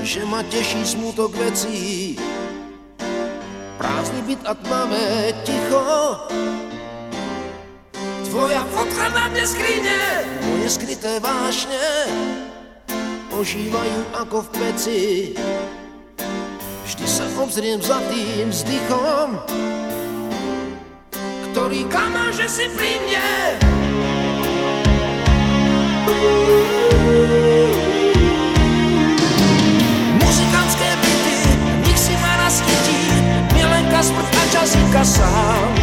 že 0.03 0.19
ma 0.27 0.43
teší 0.43 0.83
smutok 0.83 1.31
vecí. 1.39 2.19
Prázdny 3.79 4.21
byt 4.27 4.43
a 4.43 4.53
tmavé 4.59 5.31
ticho. 5.47 5.83
Tvoja 8.27 8.67
fotka 8.75 9.07
na 9.15 9.31
dne 9.31 9.45
skrine, 9.47 9.99
moje 10.43 10.67
skryté 10.67 11.23
vášne 11.23 11.79
ožívajú 13.31 13.99
ako 14.19 14.37
v 14.43 14.49
peci. 14.59 15.01
Vždy 16.83 17.05
sa 17.07 17.23
obzriem 17.39 17.79
za 17.79 18.03
tým 18.11 18.51
vzdychom, 18.51 19.39
ktorý 21.49 21.87
klamá, 21.87 22.35
že 22.35 22.51
si 22.51 22.67
pri 22.75 22.99
mne. 22.99 23.27
Muzikantské 26.03 27.68
milenka 33.99 34.03
smrt 34.03 34.35
a 34.35 34.43
časinka 34.51 35.03
sám. 35.03 35.75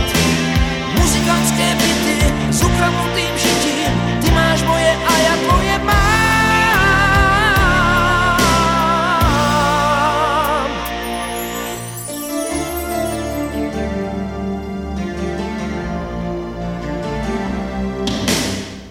Muzikantské 0.97 1.75
byty 1.77 2.33
s 2.51 2.63
ukradnutým 2.65 3.37
žitím, 3.37 3.93
ty 4.21 4.31
máš 4.31 4.63
moje 4.65 4.97
a 4.97 5.13
ja 5.21 5.35
tvoje 5.37 5.79
mám. 5.85 5.97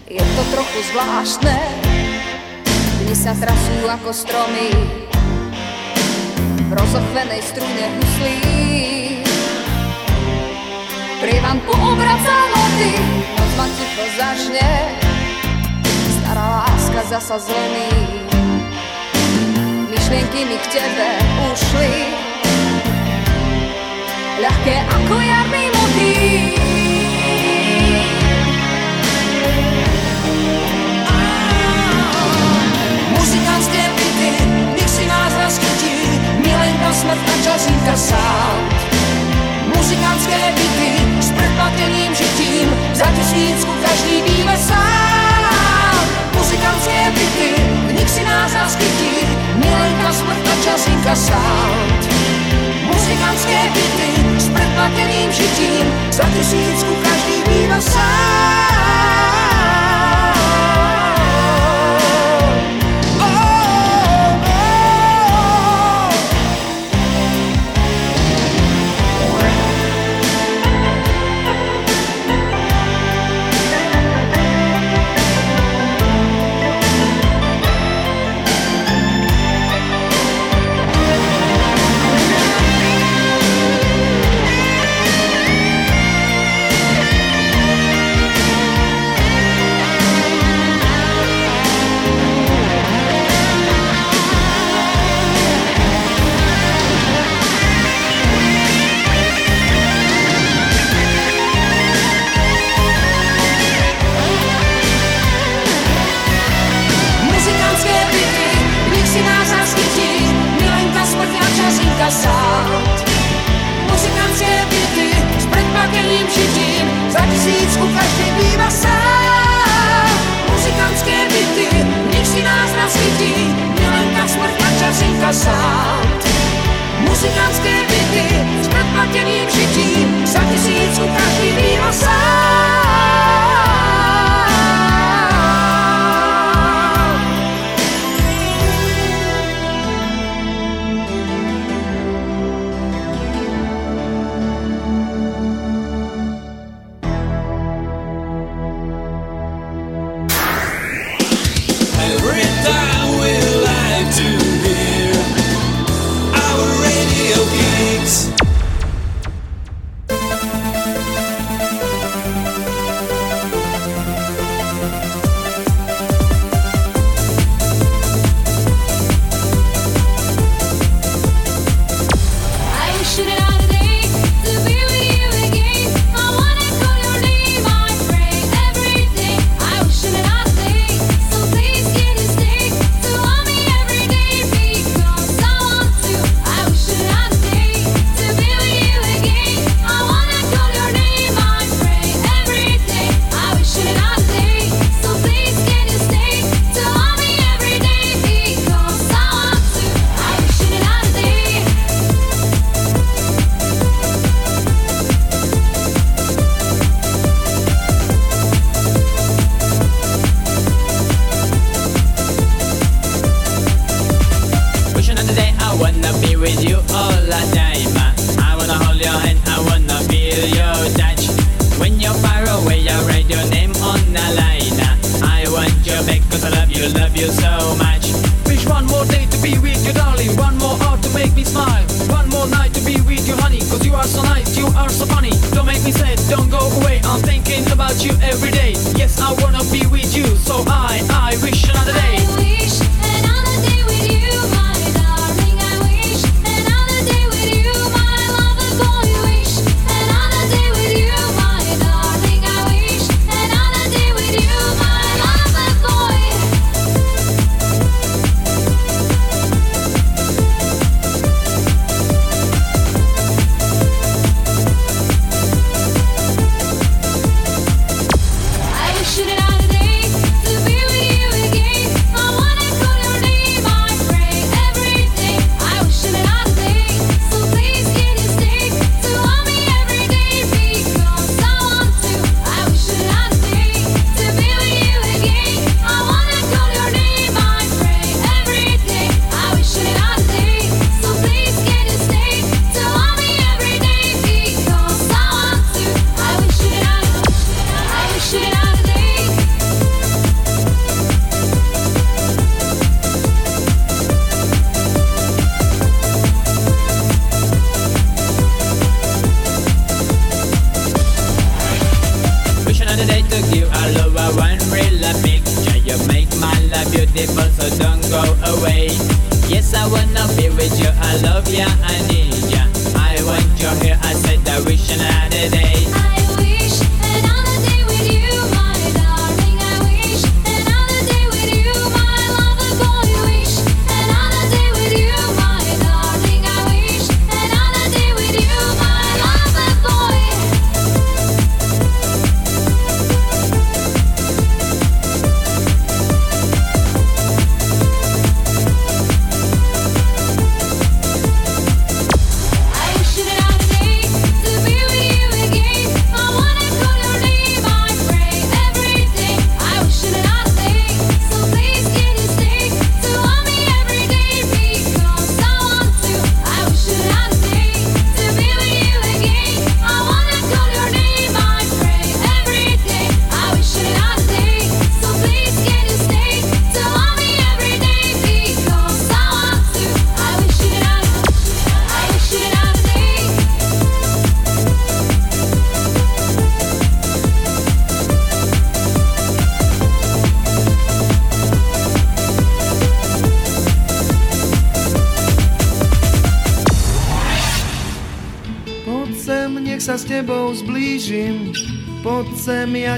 Je 0.05 0.21
to 0.21 0.43
trochu 0.53 0.79
zvláštne, 0.93 1.57
dni 3.03 3.15
sa 3.17 3.33
trasú 3.35 3.89
ako 3.89 4.13
stromy 4.13 4.69
v 6.69 6.71
rozochvenej 6.71 7.41
strune 7.43 7.83
huslí. 7.99 8.54
Prievan 11.25 11.57
poobracá 11.65 12.37
noty, 12.53 13.01
noc 13.33 13.51
ma 13.57 13.65
ticho 13.73 14.05
začne, 14.13 14.69
stará 16.21 16.61
láska 16.61 17.01
zasa 17.09 17.41
zlomí. 17.41 17.89
Myšlienky 19.89 20.45
mi 20.45 20.61
k 20.61 20.65
tebe 20.69 21.09
ušli, 21.49 21.93
ľahké 24.37 24.75
ako 24.85 25.15
jarný 25.17 25.63
motív. 25.73 26.61
Muzikantské 33.17 33.83
byty, 33.97 34.29
nech 34.77 34.91
si 34.93 35.09
nás 35.09 35.33
naskytí, 35.41 36.21
milenka 36.45 36.93
smrt 36.93 37.17
a 37.17 37.35
časínka 37.41 37.95
sám 37.97 38.94
muzikantské 39.85 40.51
byty 40.57 40.89
s 41.21 41.29
predplateným 41.31 42.15
žitím, 42.15 42.73
za 42.93 43.05
tisícku 43.05 43.71
každý 43.85 44.21
víme 44.21 44.57
sám. 44.57 46.05
Muzikantské 46.33 47.11
byty, 47.13 47.49
v 47.87 47.93
nich 47.93 48.09
si 48.09 48.23
nás 48.25 48.51
zaskytí, 48.51 49.29
milenka, 49.55 50.13
smrta 50.13 50.51
a 50.51 50.63
čas 50.65 50.87
inkasát. 50.87 52.01
Muzikantské 52.89 53.59
byty 53.73 54.09
s 54.41 54.49
predplateným 54.49 55.31
žitím, 55.31 55.85
za 56.11 56.23
tisícku 56.33 56.93
každý 57.05 57.37
víme 57.45 57.81
sám. 57.81 59.54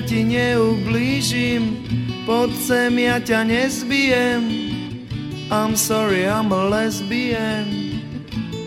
Ti 0.08 0.24
neublížim. 0.24 1.84
Poď 2.24 2.52
sem, 2.56 2.94
ja 2.96 3.20
ťa 3.20 3.44
nezbijem. 3.44 4.42
I'm 5.52 5.76
sorry, 5.76 6.24
I'm 6.24 6.52
a 6.52 6.64
lesbian. 6.72 7.68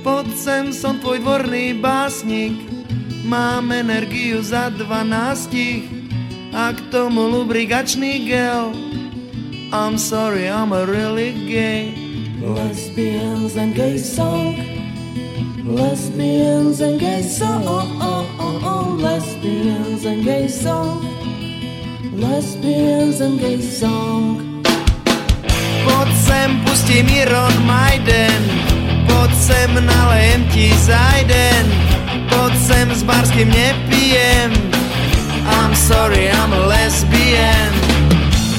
Poď 0.05 0.29
sem, 0.37 0.65
som 0.73 1.01
tvoj 1.01 1.25
dvorný 1.25 1.81
básnik. 1.81 2.57
Mám 3.25 3.73
energiu 3.73 4.45
za 4.45 4.69
dvanástich 4.73 5.89
a 6.53 6.73
k 6.77 6.81
tomu 6.93 7.29
lubrikačný 7.29 8.29
gel. 8.29 8.73
I'm 9.73 9.97
sorry, 9.97 10.49
I'm 10.49 10.73
a 10.77 10.85
really 10.85 11.33
gay. 11.49 11.97
Lesbians 12.41 13.57
and 13.57 13.77
gay 13.77 14.01
song. 14.01 14.57
Lesbians 15.65 16.81
and 16.81 16.97
gay 16.97 17.23
song. 17.23 17.65
Oh, 17.69 17.85
oh, 18.01 18.25
oh, 18.41 18.57
oh. 18.65 18.85
Lesbians 18.97 20.09
and 20.09 20.25
gay 20.25 20.49
song. 20.49 21.20
Lesbians 22.21 23.21
and 23.23 23.41
gay 23.41 23.61
song. 23.63 24.63
Poď 25.89 26.09
sem, 26.13 26.51
pusti 26.69 27.01
mi 27.01 27.25
Ron 27.25 27.57
Majden 27.65 28.43
Poď 29.09 29.33
sem, 29.33 29.73
nalejem 29.73 30.45
ti 30.53 30.69
zajden 30.85 31.65
Poď 32.29 32.53
sem, 32.61 32.87
s 32.93 33.01
barským 33.09 33.49
nepijem. 33.49 34.53
I'm 35.49 35.73
sorry, 35.73 36.29
I'm 36.29 36.53
a 36.53 36.61
lesbian. 36.69 37.73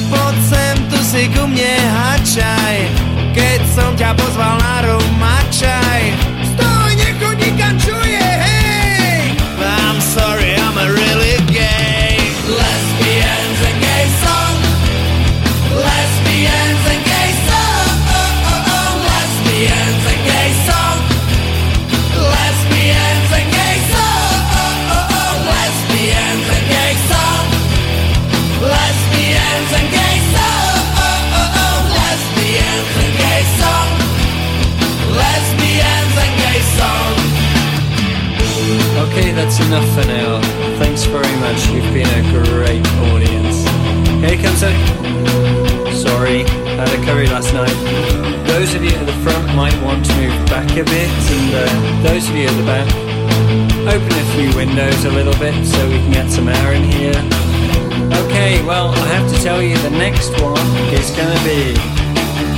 Poď 0.10 0.36
sem, 0.50 0.76
tu 0.90 0.98
si 1.06 1.30
ku 1.30 1.46
mne 1.46 1.78
hačaj 2.02 2.78
Keď 3.38 3.62
som 3.78 3.94
ťa 3.94 4.18
pozval 4.18 4.58
na 4.58 4.90
rumačaj. 4.90 6.02
Stoj, 6.58 6.92
nechoď 6.98 7.38
nikam 7.38 7.76
čuje, 7.78 8.01
Okay, 39.12 39.34
that's 39.34 39.60
enough 39.60 39.84
for 39.92 40.08
now. 40.08 40.40
Thanks 40.80 41.04
very 41.04 41.36
much. 41.44 41.68
You've 41.68 41.92
been 41.92 42.08
a 42.08 42.24
great 42.32 42.80
audience. 43.12 43.60
Here 44.24 44.40
comes 44.40 44.64
a. 44.64 44.72
Sorry, 45.92 46.44
had 46.80 46.88
a 46.88 47.04
curry 47.04 47.28
last 47.28 47.54
night. 47.54 47.76
Those 48.48 48.74
of 48.74 48.82
you 48.82 48.92
at 48.92 49.06
the 49.06 49.20
front 49.20 49.54
might 49.54 49.76
want 49.84 50.06
to 50.06 50.16
move 50.16 50.46
back 50.48 50.72
a 50.80 50.86
bit, 50.88 51.12
and 51.12 51.52
uh, 51.52 52.04
those 52.08 52.30
of 52.30 52.36
you 52.38 52.48
at 52.48 52.56
the 52.56 52.64
back, 52.64 52.88
open 53.92 54.14
a 54.16 54.26
few 54.32 54.56
windows 54.56 55.04
a 55.04 55.12
little 55.12 55.38
bit 55.44 55.60
so 55.66 55.90
we 55.90 56.00
can 56.00 56.12
get 56.14 56.32
some 56.32 56.48
air 56.48 56.72
in 56.72 56.84
here. 56.84 57.20
Okay, 58.24 58.64
well, 58.64 58.96
I 58.96 59.08
have 59.12 59.30
to 59.30 59.44
tell 59.44 59.62
you 59.62 59.78
the 59.80 59.92
next 59.92 60.32
one 60.40 60.56
is 60.96 61.12
gonna 61.12 61.36
be 61.44 61.76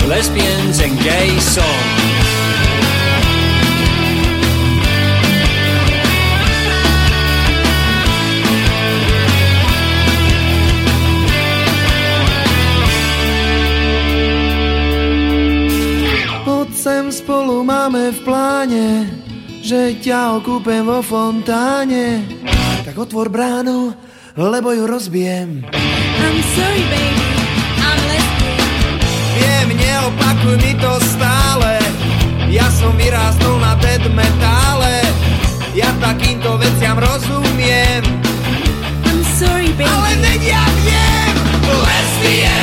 lesbians 0.08 0.82
and 0.82 0.94
gay 1.02 1.34
song. 1.40 2.13
Že 19.64 19.96
ťa 19.96 20.44
okúpem 20.44 20.84
vo 20.84 21.00
fontáne. 21.00 22.28
Tak 22.84 23.00
otvor 23.00 23.32
bránu, 23.32 23.96
lebo 24.36 24.76
ju 24.76 24.84
rozbijem. 24.84 25.64
I'm 26.20 26.38
sorry, 26.52 26.84
baby, 26.92 27.28
I'm 27.80 28.00
lesbian. 28.12 29.00
Viem, 29.40 29.68
neopakuj 29.80 30.56
mi 30.60 30.76
to 30.76 30.94
stále, 31.16 31.80
ja 32.52 32.68
som 32.76 32.92
vyrástol 33.00 33.56
na 33.64 33.80
dead 33.80 34.04
metále. 34.12 35.00
Ja 35.72 35.90
takýmto 36.04 36.60
veciam 36.60 37.00
rozumiem. 37.00 38.04
I'm 39.08 39.24
sorry, 39.40 39.72
baby. 39.80 39.88
Ale 39.88 40.12
veď 40.20 40.42
ja 40.44 40.64
viem! 40.84 41.34
Lesbians 41.64 42.63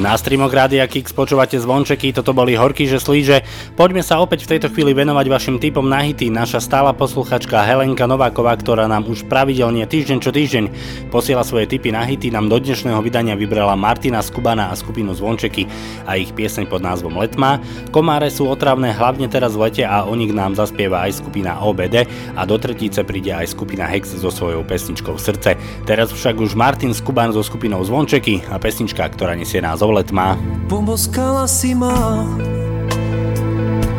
Na 0.00 0.16
streamoch 0.16 0.48
Rádia 0.48 0.88
Kix 0.88 1.12
počúvate 1.12 1.60
zvončeky, 1.60 2.16
toto 2.16 2.32
boli 2.32 2.56
horky, 2.56 2.88
že 2.88 2.96
slíže. 2.96 3.44
Poďme 3.76 4.00
sa 4.00 4.16
opäť 4.24 4.48
v 4.48 4.56
tejto 4.56 4.72
chvíli 4.72 4.96
venovať 4.96 5.26
vašim 5.28 5.56
typom 5.60 5.84
na 5.84 6.00
hity. 6.00 6.32
Naša 6.32 6.64
stála 6.64 6.96
posluchačka 6.96 7.60
Helenka 7.60 8.08
Nováková, 8.08 8.56
ktorá 8.56 8.88
nám 8.88 9.04
už 9.12 9.28
pravidelne 9.28 9.84
týždeň 9.84 10.18
čo 10.24 10.32
týždeň 10.32 10.64
posiela 11.12 11.44
svoje 11.44 11.68
typy 11.68 11.92
na 11.92 12.00
hity, 12.08 12.32
nám 12.32 12.48
do 12.48 12.56
dnešného 12.56 12.96
vydania 13.04 13.36
vybrala 13.36 13.76
Martina 13.76 14.24
Skubana 14.24 14.72
a 14.72 14.74
skupinu 14.74 15.12
Zvončeky 15.12 15.68
a 16.08 16.16
ich 16.16 16.32
pieseň 16.32 16.64
pod 16.64 16.80
názvom 16.80 17.20
Letma. 17.20 17.60
Komáre 17.92 18.32
sú 18.32 18.48
otravné 18.48 18.96
hlavne 18.96 19.28
teraz 19.28 19.52
v 19.52 19.68
lete 19.68 19.84
a 19.84 20.08
o 20.08 20.16
nich 20.16 20.32
nám 20.32 20.56
zaspieva 20.56 21.04
aj 21.04 21.20
skupina 21.20 21.60
OBD 21.60 22.08
a 22.40 22.48
do 22.48 22.56
tretice 22.56 23.04
príde 23.04 23.36
aj 23.36 23.52
skupina 23.52 23.84
Hex 23.84 24.16
so 24.16 24.32
svojou 24.32 24.64
pesničkou 24.64 25.20
Srdce. 25.20 25.60
Teraz 25.84 26.08
však 26.08 26.40
už 26.40 26.56
Martin 26.56 26.96
Skuban 26.96 27.36
so 27.36 27.44
skupinou 27.44 27.84
Zvončeky 27.84 28.48
a 28.48 28.56
pesnička, 28.56 29.04
ktorá 29.04 29.36
nesie 29.36 29.60
názov 29.60 29.89
Letma. 29.90 30.38
Poboskala 30.70 31.50
si 31.50 31.74
ma 31.74 32.22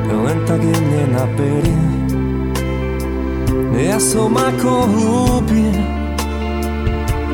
len 0.08 0.40
tak 0.48 0.64
jemne 0.64 1.04
na 1.12 1.28
pery. 1.36 1.78
Ja 3.76 4.00
som 4.00 4.32
ako 4.32 4.88
hlúpie 4.88 5.74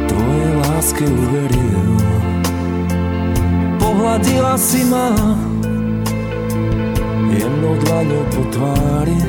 tvojej 0.09 0.51
láske 0.65 1.05
uveril. 1.05 1.93
Pohľadila 3.77 4.55
si 4.57 4.81
ma 4.89 5.13
jemnou 7.29 7.75
dlaňou 7.85 8.23
po 8.33 8.41
tvári. 8.49 9.21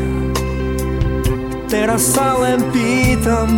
Teraz 1.69 2.17
sa 2.17 2.41
len 2.41 2.65
pýtam, 2.73 3.51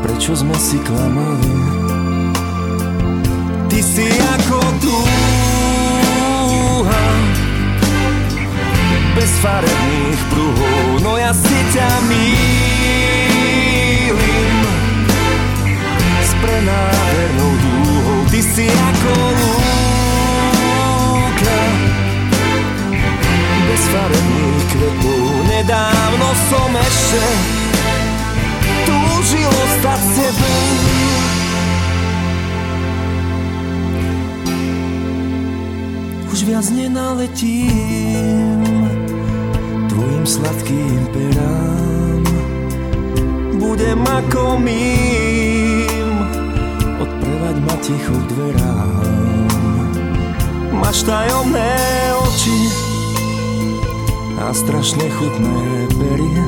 prečo 0.00 0.32
sme 0.32 0.56
si 0.56 0.80
klamali. 0.80 1.87
Ty 3.78 3.86
si 3.86 4.10
ako 4.10 4.58
dúha. 4.82 5.06
Bez 9.14 9.30
farebných 9.38 10.18
pruhov, 10.34 10.98
no 11.06 11.14
ja 11.14 11.30
si 11.30 11.54
ťa 11.70 11.86
mýlim 12.10 13.38
s 16.26 16.34
prenávernou 16.42 17.54
dúhou. 17.54 18.26
Ty 18.34 18.42
si 18.42 18.66
ako 18.66 19.14
lúka. 19.46 21.62
Bez 23.62 23.82
farebných 23.94 24.66
kvetov. 24.74 25.22
Nedávno 25.54 26.28
som 26.50 26.70
ešte 26.82 27.22
túžil 28.90 29.46
ostať 29.46 30.00
s 30.02 30.18
už 36.38 36.46
viac 36.46 36.70
nenaletím 36.70 38.62
tvojim 39.90 40.22
sladkým 40.22 41.10
perám. 41.10 42.22
Budem 43.58 43.98
ako 44.06 44.62
mým, 44.62 46.14
odprevať 47.02 47.56
ma 47.58 47.76
ticho 47.82 48.14
k 48.14 48.24
dverám. 48.30 49.50
Máš 50.78 51.02
tajomné 51.10 51.74
oči 52.22 52.60
a 54.38 54.54
strašne 54.54 55.10
chutné 55.18 55.90
perie, 55.90 56.44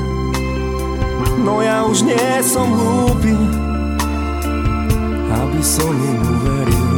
no 1.42 1.66
ja 1.66 1.82
už 1.82 2.06
nie 2.06 2.30
som 2.46 2.70
hlúpy, 2.70 3.34
aby 5.34 5.60
som 5.66 5.90
im 5.90 6.22
uveril 6.22 6.89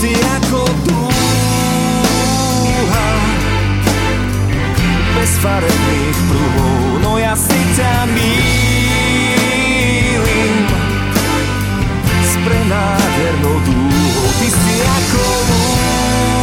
si 0.00 0.16
ako 0.16 0.64
dúha. 0.88 1.10
Bez 5.12 5.36
farebných 5.44 6.18
pruhov, 6.24 7.04
no 7.04 7.20
ja 7.20 7.36
si 7.36 7.60
ťa 7.76 8.08
mýlim 8.08 8.32
s 12.24 12.32
prenádhernou 12.40 13.60
dúhou. 13.68 14.28
Ty 14.40 14.48
si 14.48 14.76
ako 14.80 15.24
lúka 15.52 16.40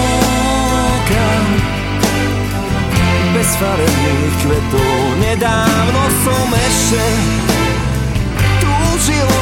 bez 3.33 3.49
farebných 3.57 4.37
kvetov, 4.45 5.17
nedávno 5.17 6.03
som 6.21 6.45
ešte 6.53 7.05
túžil 8.61 9.36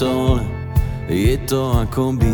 sol 0.00 0.40
Je 1.12 1.36
to 1.44 1.76
ako 1.76 2.16
by 2.16 2.32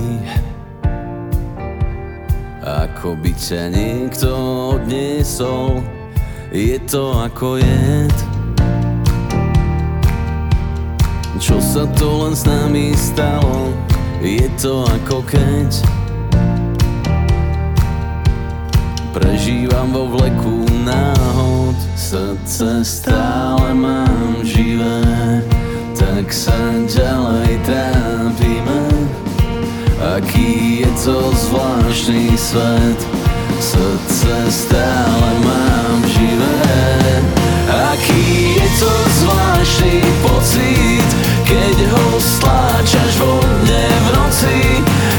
Ako 2.62 3.18
by 3.18 3.30
ťa 3.34 3.70
niekto 3.74 4.30
odniesol. 4.74 5.82
Je 6.50 6.78
to 6.86 7.14
ako 7.14 7.58
jed. 7.58 8.14
Čo 11.38 11.58
sa 11.62 11.86
to 11.94 12.26
len 12.26 12.34
s 12.38 12.46
nami 12.46 12.94
stalo 12.94 13.74
Je 14.22 14.46
to 14.62 14.86
ako 14.86 15.26
keď. 15.26 15.70
Prežívam 19.10 19.90
vo 19.90 20.14
vleku 20.14 20.66
náhod 20.86 21.74
Srdce 21.98 22.84
stále 22.86 23.74
mám 23.74 24.44
živé 24.46 25.35
Tak 26.26 26.34
sa 26.34 26.58
ďalej 26.90 27.54
trápime 27.62 28.82
Aký 30.18 30.82
je 30.82 30.90
to 30.98 31.30
zvláštny 31.30 32.34
svet? 32.34 32.98
Srdce 33.62 34.34
stále 34.50 35.30
mám 35.46 36.02
živé. 36.10 36.66
Aký 37.70 38.58
je 38.58 38.68
to 38.74 38.90
zvláštny 39.22 40.02
pocit 40.26 41.08
Keď 41.46 41.94
ho 41.94 42.18
stláčaš 42.18 43.12
vo 43.22 43.38
mne 43.62 43.86
v 43.86 44.06
noci? 44.18 44.58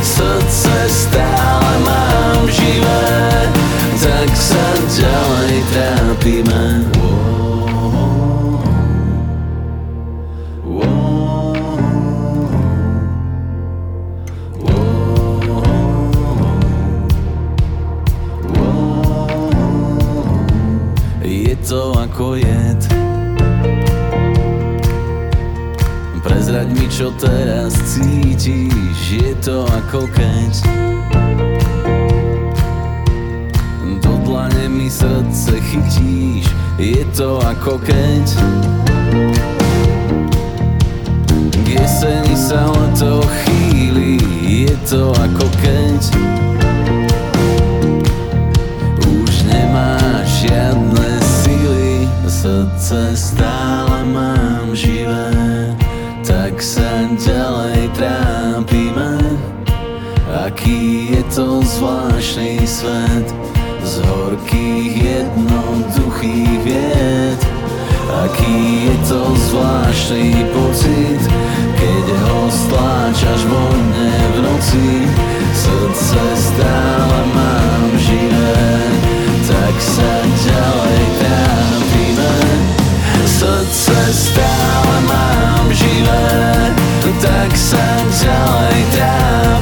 Srdce 0.04 0.76
stále 0.92 1.72
mám 1.88 2.52
živé. 2.52 3.08
Tak 3.96 4.28
sa 4.36 4.66
ďalej 4.92 5.56
trápime 5.72 6.97
čo 26.98 27.14
teraz 27.14 27.78
cítiš 27.86 28.98
Je 29.06 29.30
to 29.46 29.70
ako 29.70 30.10
keď 30.18 30.50
Do 34.02 34.18
dlane 34.26 34.66
mi 34.66 34.90
srdce 34.90 35.62
chytíš 35.62 36.50
Je 36.82 37.06
to 37.14 37.38
ako 37.46 37.78
keď 37.86 38.26
K 41.54 41.66
jeseni 41.70 42.34
sa 42.34 42.66
leto 42.66 43.22
chýli 43.46 44.18
Je 44.42 44.74
to 44.90 45.14
ako 45.14 45.46
keď 45.62 46.02
Už 49.06 49.34
nemáš 49.46 50.50
žiadne 50.50 51.10
sily 51.22 52.10
Srdce 52.26 53.14
stále 53.14 54.02
mám 54.10 54.74
živé 54.74 55.78
Tak 56.28 56.60
sa 56.60 57.08
ďalej 57.16 57.88
trápime. 57.96 59.16
Aký 60.28 61.16
je 61.16 61.24
to 61.32 61.64
zvláštny 61.64 62.68
svet? 62.68 63.32
Z 63.88 64.04
horkých 64.04 65.24
jednoduchých 65.24 66.52
vied. 66.68 67.40
Aký 68.28 68.92
je 68.92 68.96
to 69.08 69.24
zvláštny 69.40 70.44
pocit? 70.52 71.24
Keď 71.80 72.06
ho 72.12 72.52
stláčaš 72.52 73.42
vo 73.48 73.64
mne 73.72 74.12
v 74.12 74.38
noci 74.44 74.88
Srdce 75.56 76.22
stále 76.36 77.20
mám 77.32 77.88
živé. 78.04 78.68
Tak 79.48 79.76
sa 79.80 80.14
ďalej 80.44 81.04
trápime. 81.24 82.36
Srdce 83.24 83.96
stále 84.12 84.87
mám 86.04 86.74
živé 86.74 87.14
Tak 87.18 87.52
sa 87.58 87.86
ďalej 88.14 88.82
trápime 88.94 89.57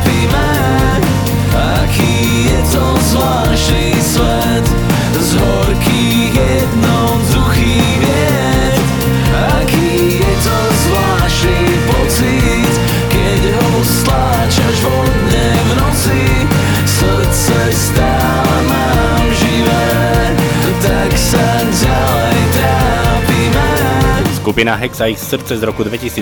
Skupina 24.45 24.77
Hexa 24.77 25.09
ich 25.09 25.17
srdce 25.17 25.57
z 25.57 25.65
roku 25.65 25.81
2017, 25.81 26.21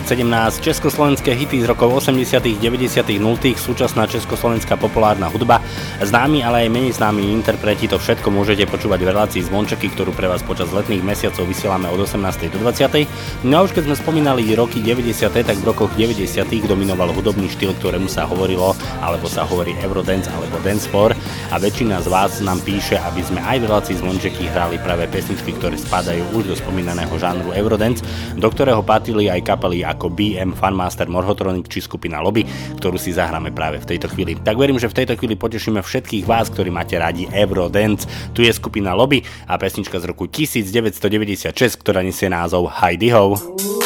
československé 0.64 1.36
hity 1.36 1.60
z 1.60 1.68
rokov 1.68 2.08
80., 2.08 2.56
90., 2.56 3.20
0., 3.20 3.36
súčasná 3.60 4.08
československá 4.08 4.80
populárna 4.80 5.28
hudba, 5.28 5.60
známi, 6.00 6.40
ale 6.40 6.64
aj 6.64 6.72
menej 6.72 6.95
známi 6.95 7.36
interpreti, 7.36 7.91
to 7.91 8.00
všetko 8.00 8.32
môžete 8.32 8.64
počúvať 8.72 9.04
v 9.04 9.10
relácii 9.12 9.44
Zvončeky, 9.44 9.91
ktorú 9.91 10.16
pre 10.16 10.32
vás 10.32 10.40
počas 10.40 10.72
letných 10.72 11.04
mesiacov 11.04 11.44
vysielame 11.44 11.91
od 11.91 12.00
18. 12.00 12.48
do 12.48 12.64
20. 12.64 13.44
No 13.44 13.60
a 13.60 13.68
už 13.68 13.76
keď 13.76 13.91
sme 13.91 14.00
spomínali 14.00 14.56
roky 14.56 14.80
90., 14.80 15.44
tak 15.44 15.60
v 15.60 15.68
rokoch 15.68 15.91
90. 15.91 16.48
dominoval 16.64 17.12
hudobný 17.12 17.52
štýl, 17.52 17.76
ktorému 17.76 18.08
sa 18.08 18.24
hovorilo, 18.24 18.72
alebo 19.04 19.28
sa 19.28 19.44
hovorí 19.44 19.76
Eurodance 19.84 20.32
alebo 20.32 20.64
Dancefloor 20.64 21.12
a 21.52 21.60
väčšina 21.60 22.00
z 22.00 22.08
vás 22.08 22.40
nám 22.40 22.64
píše, 22.64 22.95
aby 23.04 23.20
sme 23.20 23.44
aj 23.44 23.58
v 23.60 23.68
relácii 23.68 24.00
Zvončeky 24.00 24.48
hrali 24.48 24.80
práve 24.80 25.12
pesničky, 25.12 25.52
ktoré 25.60 25.76
spadajú 25.76 26.24
už 26.40 26.44
do 26.48 26.56
spomínaného 26.56 27.12
žánru 27.20 27.52
Eurodance, 27.52 28.12
do 28.35 28.48
ktorého 28.49 28.81
patrili 28.81 29.30
aj 29.30 29.45
kapely 29.45 29.85
ako 29.85 30.10
BM, 30.10 30.56
Funmaster, 30.56 31.10
Morhotronic 31.10 31.69
či 31.69 31.84
skupina 31.84 32.23
Lobby, 32.23 32.48
ktorú 32.80 32.98
si 32.98 33.14
zahráme 33.14 33.52
práve 33.52 33.84
v 33.84 33.95
tejto 33.95 34.10
chvíli. 34.10 34.40
Tak 34.40 34.56
verím, 34.57 34.80
že 34.80 34.90
v 34.90 35.03
tejto 35.03 35.19
chvíli 35.19 35.38
potešíme 35.38 35.84
všetkých 35.84 36.26
vás, 36.26 36.49
ktorí 36.49 36.72
máte 36.72 36.98
radi 36.98 37.27
Eurodance. 37.30 38.07
Tu 38.31 38.48
je 38.48 38.52
skupina 38.56 38.95
Lobby 38.95 39.22
a 39.45 39.60
pesnička 39.60 39.99
z 39.99 40.10
roku 40.10 40.26
1996, 40.30 41.53
ktorá 41.81 42.02
nesie 42.02 42.31
názov 42.31 42.72
Heidi 42.72 43.11
Ho. 43.11 43.83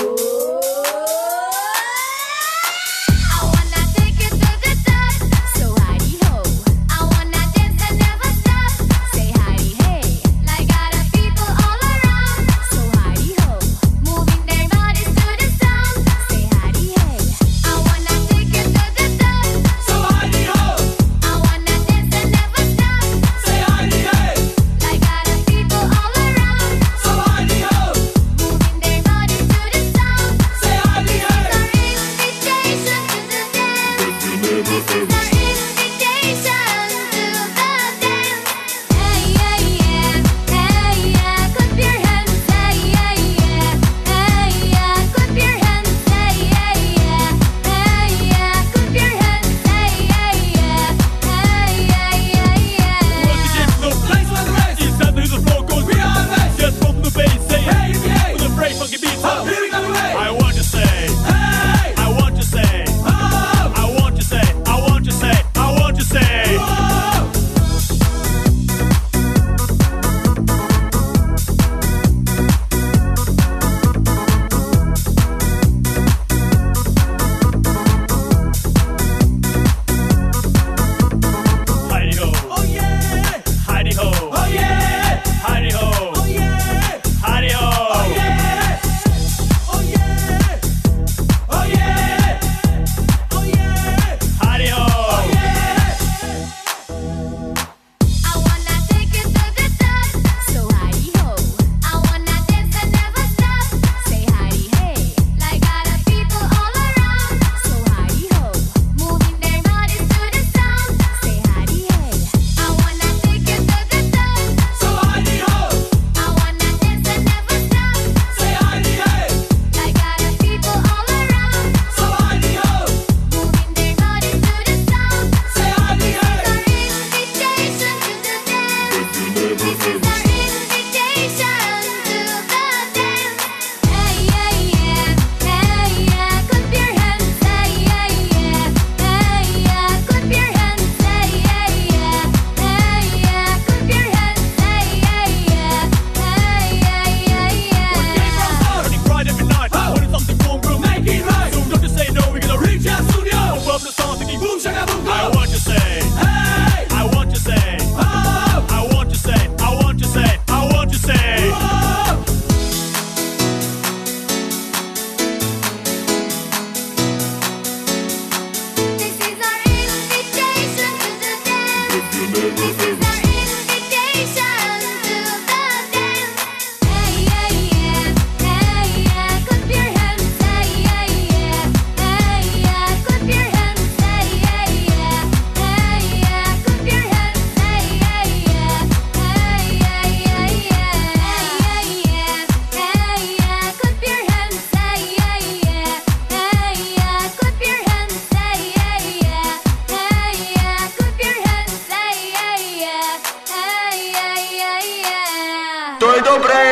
dobré. 206.27 206.63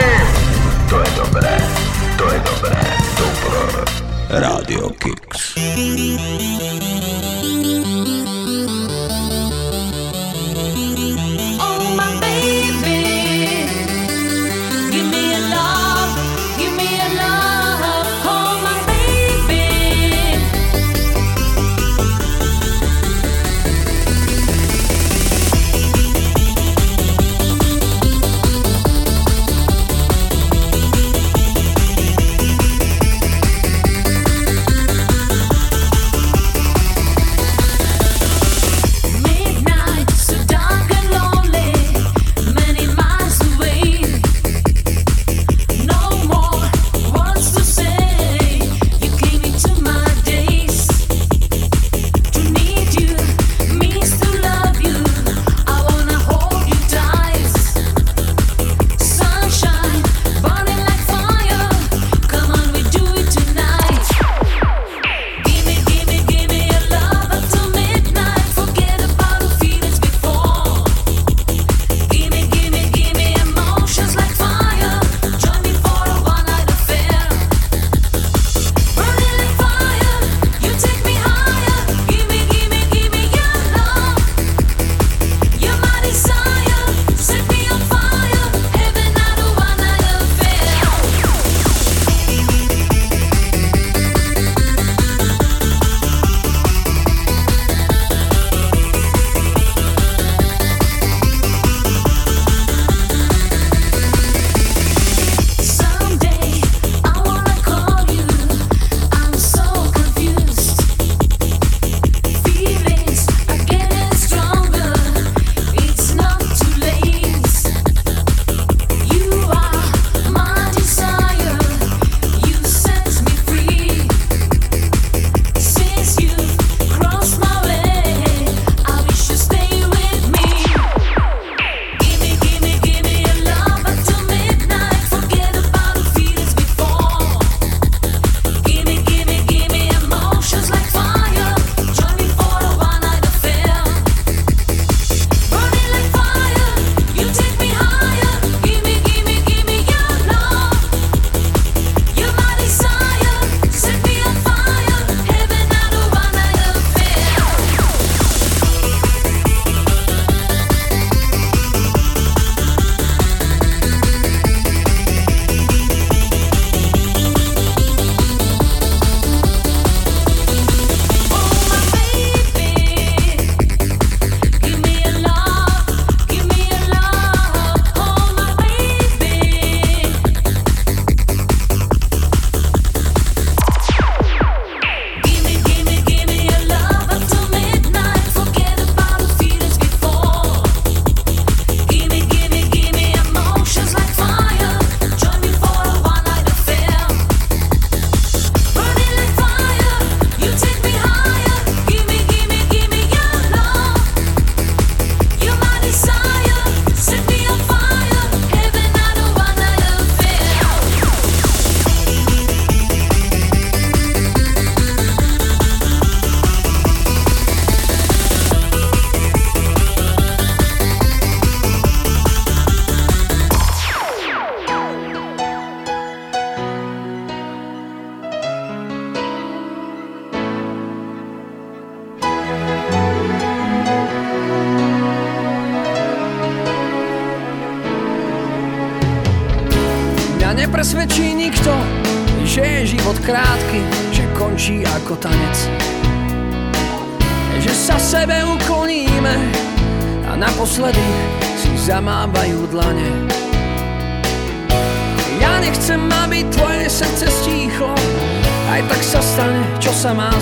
To 0.90 1.00
je 1.00 1.10
dobré. 1.16 1.56
To 2.20 2.26
je 2.28 2.40
dobré. 2.44 2.80
Dobro. 3.16 3.84
Radio 4.30 4.92
Kicks. 5.00 5.56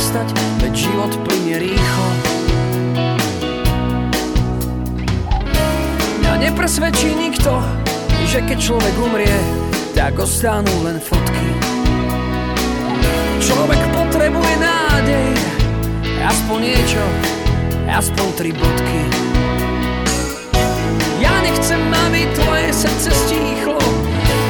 prestať, 0.03 0.35
veď 0.59 0.73
život 0.75 1.13
plyne 1.23 1.63
rýchlo. 1.63 2.09
Mňa 6.19 6.33
nepresvedčí 6.43 7.15
nikto, 7.15 7.63
že 8.27 8.43
keď 8.43 8.57
človek 8.59 8.95
umrie, 8.99 9.39
tak 9.95 10.19
ostanú 10.19 10.75
len 10.83 10.99
fotky. 10.99 11.47
Človek 13.39 13.79
potrebuje 13.95 14.53
nádej, 14.59 15.39
aspoň 16.19 16.59
niečo, 16.59 17.03
aspoň 17.87 18.27
tri 18.35 18.51
bodky. 18.51 19.01
Ja 21.23 21.31
nechcem, 21.47 21.79
aby 21.79 22.27
tvoje 22.35 22.75
srdce 22.75 23.07
stichlo, 23.23 23.79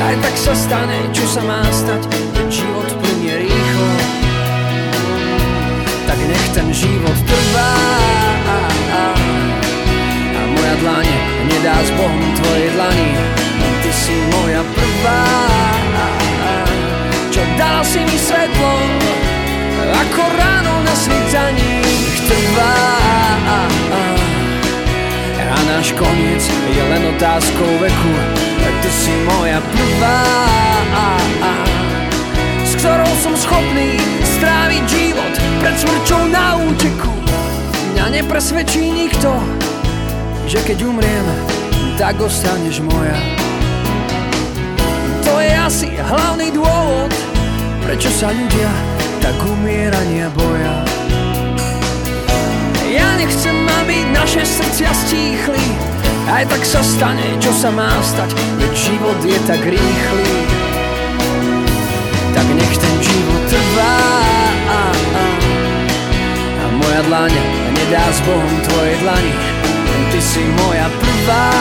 aj 0.02 0.18
tak 0.18 0.34
sa 0.34 0.54
stane, 0.58 0.98
čo 1.14 1.30
sa 1.30 1.46
má 1.46 1.62
stať 1.70 2.33
ten 6.54 6.70
život 6.70 7.18
trvá. 7.26 7.74
A, 8.46 8.58
a, 8.94 9.04
a 10.38 10.42
moja 10.54 10.76
dlaň 10.86 11.08
nedá 11.50 11.74
s 11.82 11.90
Bohom 11.98 12.22
tvojej 12.38 12.70
dlani. 12.78 13.10
Ty 13.82 13.92
si 13.92 14.16
moja 14.30 14.62
prvá. 14.62 15.26
A, 15.98 16.06
a, 16.46 16.52
Čo 17.34 17.42
dala 17.58 17.82
si 17.82 18.06
mi 18.06 18.18
svetlo 18.22 18.72
Ako 19.82 20.24
ráno 20.38 20.74
na 20.86 20.94
svitaní 20.94 21.82
Trvá. 22.30 22.78
A, 23.50 23.58
náš 25.74 25.90
koniec 25.98 26.44
je 26.70 26.84
len 26.86 27.04
otázkou 27.18 27.72
veku. 27.82 28.14
Ty 28.62 28.90
si 28.94 29.14
moja 29.26 29.58
prvá. 29.74 30.22
a, 30.94 31.08
a, 31.42 31.52
ktorou 32.84 33.16
som 33.16 33.32
schopný 33.40 33.96
stráviť 34.36 34.84
život 34.92 35.34
pred 35.64 35.72
smrťou 35.72 36.28
na 36.28 36.60
úteku. 36.68 37.16
Mňa 37.96 38.20
nepresvedčí 38.20 38.92
nikto, 38.92 39.32
že 40.52 40.60
keď 40.68 40.92
umriem, 40.92 41.24
tak 41.96 42.20
ostaneš 42.20 42.84
moja. 42.84 43.16
To 45.24 45.40
je 45.40 45.56
asi 45.56 45.96
hlavný 45.96 46.52
dôvod, 46.52 47.08
prečo 47.88 48.12
sa 48.12 48.36
ľudia 48.36 48.68
tak 49.24 49.40
umierania 49.48 50.28
boja. 50.36 50.84
Ja 52.92 53.16
nechcem, 53.16 53.64
aby 53.80 54.12
naše 54.12 54.44
srdcia 54.44 54.92
stíchli, 55.08 55.66
aj 56.28 56.52
tak 56.52 56.68
sa 56.68 56.84
stane, 56.84 57.40
čo 57.40 57.56
sa 57.56 57.72
má 57.72 57.96
stať, 58.04 58.36
veď 58.60 58.72
život 58.76 59.20
je 59.24 59.40
tak 59.48 59.64
rýchly. 59.64 60.63
Tak 62.34 62.48
nech 62.50 62.76
ten 62.82 62.96
život 62.98 63.44
trvá 63.46 63.98
a 66.58 66.66
moja 66.74 67.02
dlaň 67.06 67.34
nedá 67.78 68.06
s 68.10 68.20
Bohom 68.26 68.56
tvojej 68.66 68.98
dlani, 69.06 69.34
ty 70.10 70.18
si 70.18 70.42
moja 70.66 70.90
prvá. 70.98 71.54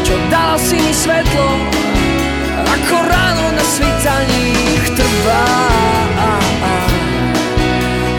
Čo 0.00 0.16
dala 0.32 0.56
si 0.56 0.80
mi 0.80 0.96
svetlo, 0.96 1.48
ako 2.64 2.96
ráno 3.04 3.52
na 3.52 3.64
svítaních 3.68 4.84
trvá. 4.96 5.46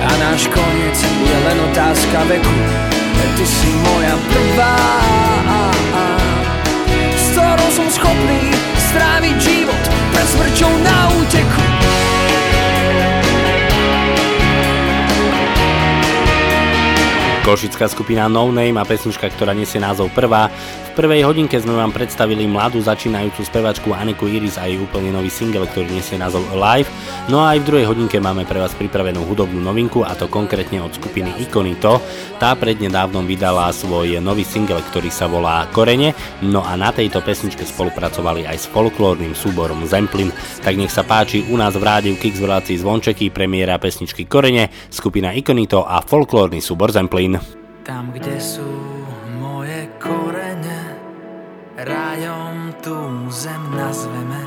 A 0.06 0.12
náš 0.30 0.46
koniec 0.46 0.98
je 1.02 1.38
len 1.42 1.58
otázka 1.74 2.22
veku, 2.30 2.58
ty 3.34 3.46
si 3.50 3.74
moja 3.82 4.14
prvá. 4.30 4.78
S 7.18 7.34
ktorou 7.34 7.70
som 7.74 7.88
schopný 7.90 8.54
stráviť 8.91 9.35
život 9.39 9.84
pred 10.11 10.27
smrťou 10.27 10.72
na 10.84 10.97
úteku. 11.15 11.63
Košická 17.41 17.89
skupina 17.89 18.30
No 18.30 18.53
Name 18.53 18.77
a 18.77 18.85
pesnička, 18.85 19.31
ktorá 19.31 19.55
nesie 19.55 19.81
názov 19.81 20.13
Prvá. 20.13 20.51
V 20.91 20.91
prvej 20.93 21.26
hodinke 21.26 21.57
sme 21.57 21.73
vám 21.73 21.89
predstavili 21.89 22.45
mladú 22.45 22.84
začínajúcu 22.84 23.41
spevačku 23.41 23.89
Aniku 23.95 24.30
Iris 24.30 24.61
a 24.61 24.69
jej 24.69 24.77
úplne 24.77 25.09
nový 25.09 25.31
single, 25.31 25.65
ktorý 25.65 25.89
nesie 25.89 26.22
názov 26.22 26.45
Alive. 26.53 26.91
No 27.30 27.38
a 27.38 27.53
aj 27.53 27.61
v 27.61 27.68
druhej 27.69 27.85
hodinke 27.85 28.18
máme 28.18 28.49
pre 28.49 28.57
vás 28.57 28.73
pripravenú 28.73 29.22
hudobnú 29.30 29.61
novinku 29.61 30.02
a 30.02 30.18
to 30.18 30.26
konkrétne 30.26 30.81
od 30.81 30.89
skupiny 30.89 31.30
Ikonito. 31.45 32.02
Tá 32.41 32.57
prednedávnom 32.57 33.30
vydala 33.30 33.69
svoj 33.69 34.18
nový 34.18 34.41
single, 34.41 34.81
ktorý 34.89 35.14
sa 35.14 35.30
volá 35.30 35.69
Korene. 35.69 36.18
No 36.41 36.65
a 36.65 36.73
na 36.73 36.89
tejto 36.89 37.22
pesničke 37.22 37.61
spolupracovali 37.61 38.49
aj 38.49 38.57
s 38.57 38.65
folklórnym 38.73 39.38
súborom 39.38 39.85
Zemplin. 39.85 40.34
Tak 40.65 40.73
nech 40.73 40.89
sa 40.89 41.06
páči 41.06 41.45
u 41.45 41.61
nás 41.61 41.77
v 41.77 41.85
rádiu 41.85 42.18
Kix 42.18 42.41
v 42.41 42.49
relácii 42.49 42.81
Zvončeky 42.81 43.30
premiéra 43.30 43.77
pesničky 43.77 44.26
Korene, 44.26 44.73
skupina 44.89 45.30
Ikonito 45.30 45.85
a 45.85 46.02
folklórny 46.02 46.57
súbor 46.57 46.89
Zemplin. 46.89 47.38
Tam, 47.85 48.10
kde 48.18 48.41
sú 48.41 48.65
moje 49.38 49.88
korene, 50.02 50.98
rajom 51.77 52.73
tú 52.81 52.98
zem 53.30 53.61
nazveme. 53.77 54.41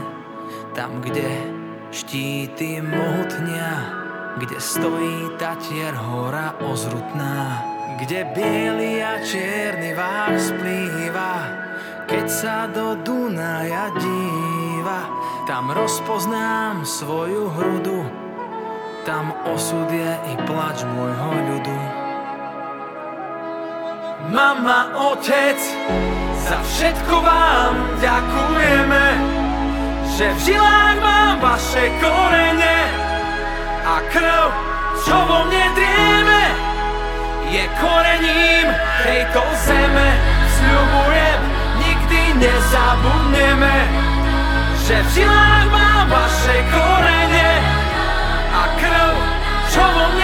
Tam, 0.75 0.99
kde 0.99 1.54
štíty 1.95 2.83
mohutnia, 2.83 3.87
kde 4.43 4.59
stojí 4.59 5.39
tatier 5.39 5.95
hora 5.95 6.59
ozrutná. 6.59 7.63
Kde 7.95 8.27
biely 8.35 8.99
a 8.99 9.23
čierny 9.23 9.95
vár 9.95 10.35
splýva, 10.35 11.35
keď 12.11 12.27
sa 12.27 12.67
do 12.67 12.99
Dunaja 12.99 13.95
díva. 13.95 15.07
Tam 15.47 15.71
rozpoznám 15.71 16.83
svoju 16.83 17.55
hrudu, 17.55 18.03
tam 19.07 19.31
osud 19.47 19.87
je 19.87 20.13
i 20.27 20.35
plač 20.43 20.83
môjho 20.83 21.31
ľudu. 21.55 21.79
Mama, 24.35 24.91
otec, 25.15 25.61
za 26.43 26.59
všetko 26.59 27.15
vám 27.23 27.75
ďakujeme, 28.03 29.05
že 30.15 30.31
v 30.31 30.39
žilách 30.47 30.99
mám 31.03 31.43
vaše 31.43 31.91
korene 31.99 32.79
a 33.83 33.99
krv, 34.15 34.47
čo 35.03 35.17
vo 35.27 35.39
mne 35.51 35.67
drieme, 35.75 36.43
je 37.51 37.65
korením 37.83 38.67
tejto 39.03 39.43
zeme. 39.67 40.11
Sľubujem, 40.55 41.41
nikdy 41.83 42.21
nezabudneme, 42.47 43.77
že 44.87 45.03
v 45.03 45.09
žilách 45.19 45.67
mám 45.75 46.07
vaše 46.07 46.57
korene 46.71 47.51
a 48.55 48.63
krv, 48.79 49.13
čo 49.67 49.83
vo 49.83 50.05
mne 50.15 50.24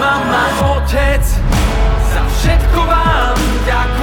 Mama, 0.00 0.44
otec, 0.76 1.24
za 2.12 2.22
všetko 2.38 2.80
vám 2.86 3.36
ďakujeme, 3.66 3.99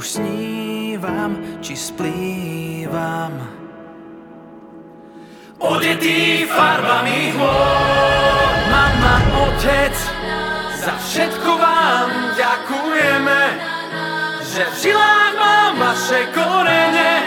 Už 0.00 0.16
snívam, 0.16 1.60
či 1.60 1.76
splývam. 1.76 3.36
Odetý 5.60 6.48
farbami 6.48 7.36
hôr 7.36 8.48
Mama, 8.72 9.20
otec, 9.44 9.92
za 10.80 10.96
všetko 11.04 11.52
vám 11.52 12.32
ďakujeme 12.32 13.40
Že 14.40 14.62
v 14.72 14.76
žilách 14.88 15.34
mám 15.36 15.72
vaše 15.76 16.32
korene 16.32 17.19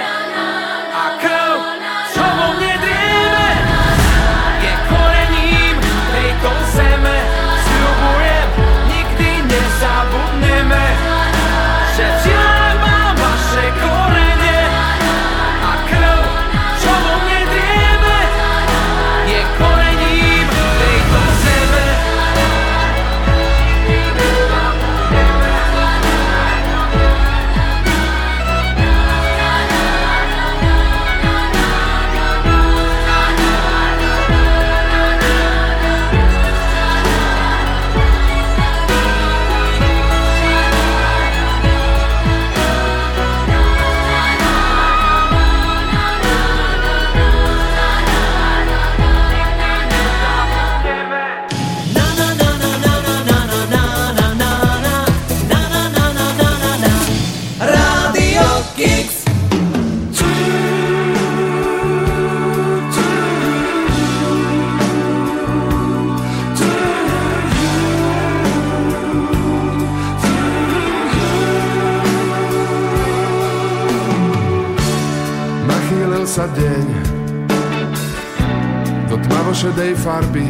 tmavo-šedej 79.64 79.96
farby. 79.96 80.48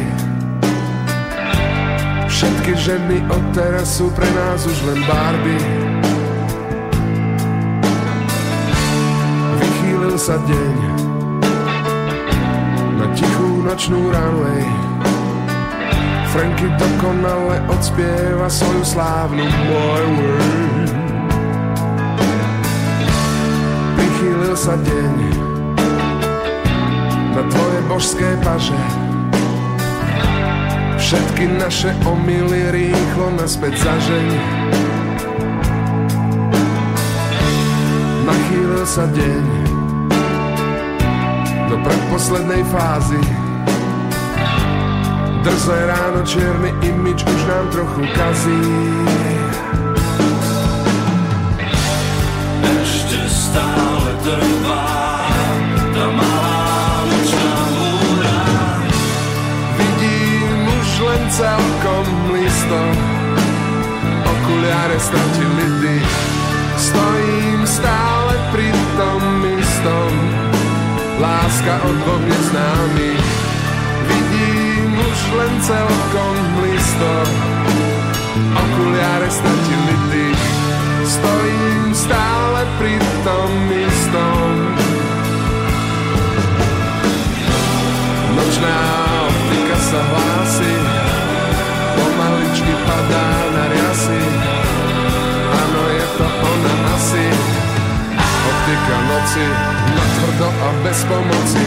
Všetky 2.26 2.72
ženy 2.74 3.16
od 3.30 3.44
teraz 3.54 4.02
sú 4.02 4.10
pre 4.10 4.26
nás 4.34 4.66
už 4.66 4.74
len 4.90 4.98
Barbie. 5.06 5.62
Vychýlil 9.54 10.18
sa 10.18 10.34
deň 10.34 10.76
na 12.98 13.06
tichú 13.14 13.62
nočnú 13.62 14.10
runway. 14.10 14.66
Franky 16.34 16.66
dokonale 16.74 17.62
odspieva 17.70 18.50
svoju 18.50 18.82
slávnu 18.82 19.46
Boy 19.46 20.04
Word. 20.18 20.90
Prichýlil 23.94 24.54
sa 24.58 24.74
deň 24.74 25.16
na 27.38 27.42
tvoje 27.46 27.78
božské 27.86 28.34
paže. 28.42 29.03
Všetky 31.14 31.46
naše 31.62 31.94
omily 32.10 32.74
rýchlo 32.74 33.38
naspäť 33.38 33.78
zažeň. 33.86 34.28
Nachýlil 38.26 38.82
sa 38.82 39.06
deň 39.06 39.44
do 41.70 41.76
predposlednej 41.86 42.66
fázy. 42.66 43.22
Drzé 45.46 45.78
ráno, 45.86 46.26
čierny 46.26 46.74
imič 46.82 47.22
už 47.22 47.40
nám 47.46 47.64
trochu 47.70 48.02
kazí. 48.10 48.62
Ešte 52.58 53.22
stále 53.30 54.10
trvá 54.26 54.73
celkom 61.34 62.06
listo 62.30 62.80
Okuliare 64.22 64.98
stratili 65.02 65.66
dých. 65.82 66.14
Stojím 66.78 67.60
stále 67.66 68.34
pri 68.54 68.70
tom 68.94 69.22
istom. 69.58 70.12
Láska 71.18 71.74
od 71.90 71.96
dvoch 72.06 72.22
neznámych 72.22 73.26
Vidím 74.06 74.90
už 74.94 75.18
len 75.34 75.52
celkom 75.58 76.36
listo 76.62 77.12
Okuliare 78.54 79.26
stratili 79.26 79.94
dých. 80.14 80.44
Stojím 81.04 81.90
stále 81.98 82.62
pri 82.78 82.94
tom 83.26 83.50
istom. 83.74 84.50
Nočná 88.38 88.78
optika 89.26 89.76
sa 89.78 90.00
hlási 90.00 91.03
Pomaličky 92.54 92.74
padá 92.86 93.26
na 93.50 93.64
riasy. 93.66 94.20
Áno, 95.50 95.82
je 95.90 96.06
to 96.14 96.22
ona 96.22 96.74
asi. 96.94 97.26
Optika 98.46 98.98
noci 99.10 99.46
Natvrdo 99.90 100.48
a 100.54 100.68
bez 100.86 100.98
pomoci. 101.02 101.62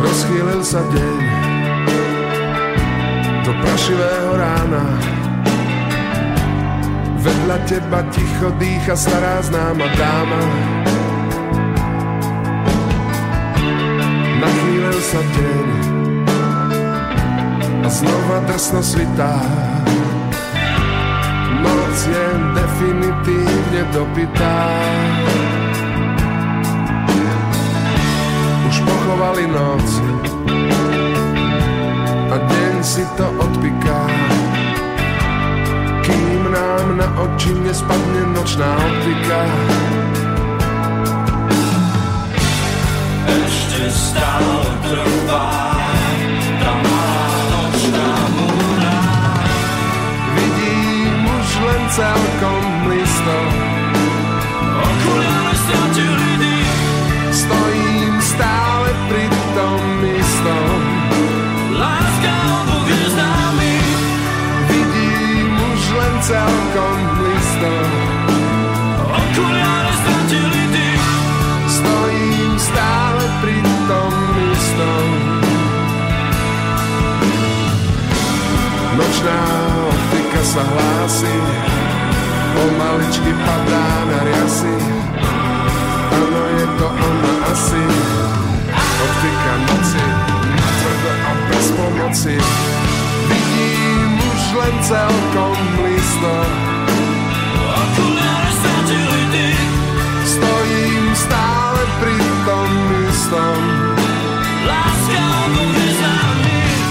Rozchýlil 0.00 0.62
sa 0.64 0.80
deň 0.80 1.16
do 3.44 3.52
prašivého 3.60 4.32
rána. 4.32 5.21
Vedľa 7.22 7.58
teba 7.70 8.02
ticho 8.10 8.50
dýcha 8.58 8.98
stará 8.98 9.38
známa 9.46 9.86
dáma. 9.94 10.42
Nachýlil 14.42 14.98
sa 14.98 15.22
deň 15.22 15.68
a 17.86 17.88
znova 17.94 18.38
drsno 18.50 18.82
svitá. 18.82 19.38
Noc 21.62 21.96
je 22.10 22.26
definitívne 22.58 23.82
dopitá. 23.94 24.58
Už 28.66 28.76
pochovali 28.82 29.46
noc 29.46 29.88
a 32.34 32.36
deň 32.50 32.74
si 32.82 33.06
to 33.14 33.30
odpiká. 33.38 34.01
Nám 36.62 36.94
na 36.94 37.10
oči 37.18 37.58
nespadne 37.58 38.22
nočná 38.38 38.70
optika. 38.86 39.38
Ešte 43.26 43.90
stále 43.90 44.70
trvá 44.86 45.50
tá 46.62 46.72
malá 46.86 47.34
nočná 47.50 48.10
múra. 48.38 48.98
Vidím 50.38 51.26
už 51.26 51.48
len 51.66 51.82
celkom 51.98 52.62
listo. 52.94 53.38
Okuliare 54.86 55.54
stratili 55.66 56.21
celkom 66.22 66.98
listo. 67.26 67.72
Okuliare 69.10 69.92
stratili 69.98 70.62
dých, 70.70 71.06
Stojím 71.66 72.52
stále 72.58 73.24
pri 73.42 73.58
tom 73.90 74.12
istom. 74.54 75.08
Nočná 78.92 79.40
optika 79.88 80.42
sa 80.46 80.62
hlási, 80.62 81.36
pomaličky 82.54 83.32
padá 83.42 83.88
na 84.06 84.18
riasy. 84.22 84.76
Áno, 86.12 86.42
je 86.60 86.66
to 86.76 86.86
ona 86.86 87.34
asi, 87.50 87.84
optika 89.00 89.54
noci, 89.64 90.04
natvrdo 90.54 91.12
a 91.18 91.32
bez 91.50 91.66
pomoci. 91.72 92.36
Len 94.52 94.76
celkom 94.84 95.56
dých, 99.32 99.72
stojím 100.28 101.04
stále 101.16 101.82
pri 102.04 102.16
tom 102.44 102.70
istom. 103.08 103.60
láska 104.68 105.20
od 105.24 105.48
dvoch 105.56 105.72
neznámych. 105.72 106.84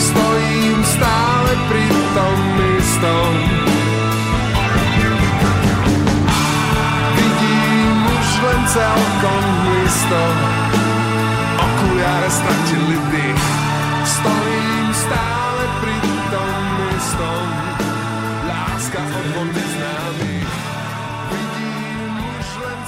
stojím 0.00 0.78
stále 0.88 1.52
pri 1.68 1.86
tom 2.16 2.38
istom. 2.80 3.32
Vidím 7.12 7.96
už 8.08 8.28
len 8.40 8.60
celkom 8.72 9.37
listo, 10.08 10.24
okuliare 11.60 12.30
stratili 12.30 12.96
dých. 13.12 13.44
Stojím 14.08 14.88
stále 14.96 15.62
pri 15.84 15.96
tom 16.32 16.62
istom, 16.96 17.46
láska 18.48 19.00
od 19.04 19.24
dvoch 19.28 19.50
neznámych. 19.52 20.52
Vidím 21.28 22.12
už 22.24 22.48
len 22.64 22.80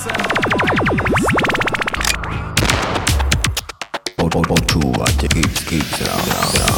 po, 4.17 4.25
počúvate 4.31 5.27
X, 5.37 5.53
X, 5.69 5.89
rádio. 6.09 6.70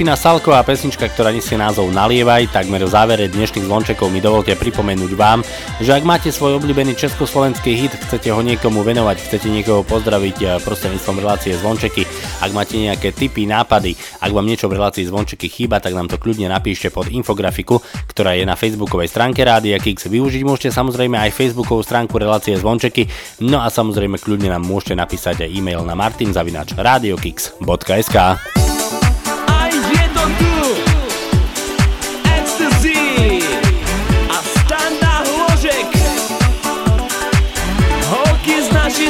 Skupina 0.00 0.16
Salko 0.16 0.56
a 0.56 0.64
pesnička, 0.64 1.12
ktorá 1.12 1.28
nesie 1.28 1.60
názov 1.60 1.92
Nalievaj, 1.92 2.56
takmer 2.56 2.80
v 2.80 2.88
závere 2.88 3.28
dnešných 3.28 3.68
zvončekov 3.68 4.08
mi 4.08 4.24
dovolte 4.24 4.56
pripomenúť 4.56 5.12
vám, 5.12 5.44
že 5.76 5.92
ak 5.92 6.08
máte 6.08 6.32
svoj 6.32 6.56
obľúbený 6.56 6.96
československý 6.96 7.76
hit, 7.76 7.92
chcete 8.08 8.32
ho 8.32 8.40
niekomu 8.40 8.80
venovať, 8.80 9.20
chcete 9.20 9.52
niekoho 9.52 9.84
pozdraviť 9.84 10.36
eh, 10.40 10.56
prostredníctvom 10.64 11.20
relácie 11.20 11.52
zvončeky, 11.52 12.08
ak 12.40 12.48
máte 12.56 12.80
nejaké 12.80 13.12
tipy, 13.12 13.44
nápady, 13.44 13.92
ak 14.24 14.32
vám 14.32 14.48
niečo 14.48 14.72
v 14.72 14.80
relácii 14.80 15.04
zvončeky 15.04 15.52
chýba, 15.52 15.84
tak 15.84 15.92
nám 15.92 16.08
to 16.08 16.16
kľudne 16.16 16.48
napíšte 16.48 16.88
pod 16.88 17.12
infografiku, 17.12 17.84
ktorá 18.08 18.40
je 18.40 18.48
na 18.48 18.56
facebookovej 18.56 19.12
stránke 19.12 19.44
Rádia 19.44 19.76
Kix. 19.76 20.08
Využiť 20.08 20.48
môžete 20.48 20.72
samozrejme 20.72 21.20
aj 21.28 21.36
facebookovú 21.36 21.84
stránku 21.84 22.16
relácie 22.16 22.56
zvončeky, 22.56 23.04
no 23.44 23.60
a 23.60 23.68
samozrejme 23.68 24.16
kľudne 24.16 24.48
nám 24.48 24.64
môžete 24.64 24.96
napísať 24.96 25.44
aj 25.44 25.60
e-mail 25.60 25.84
na 25.84 25.92
martinzavinač.radiokix.sk 25.92 28.16
Aj 28.16 28.49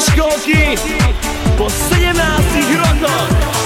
školky 0.01 0.76
Po 1.56 1.70
17 1.70 2.76
rokoch 2.76 3.59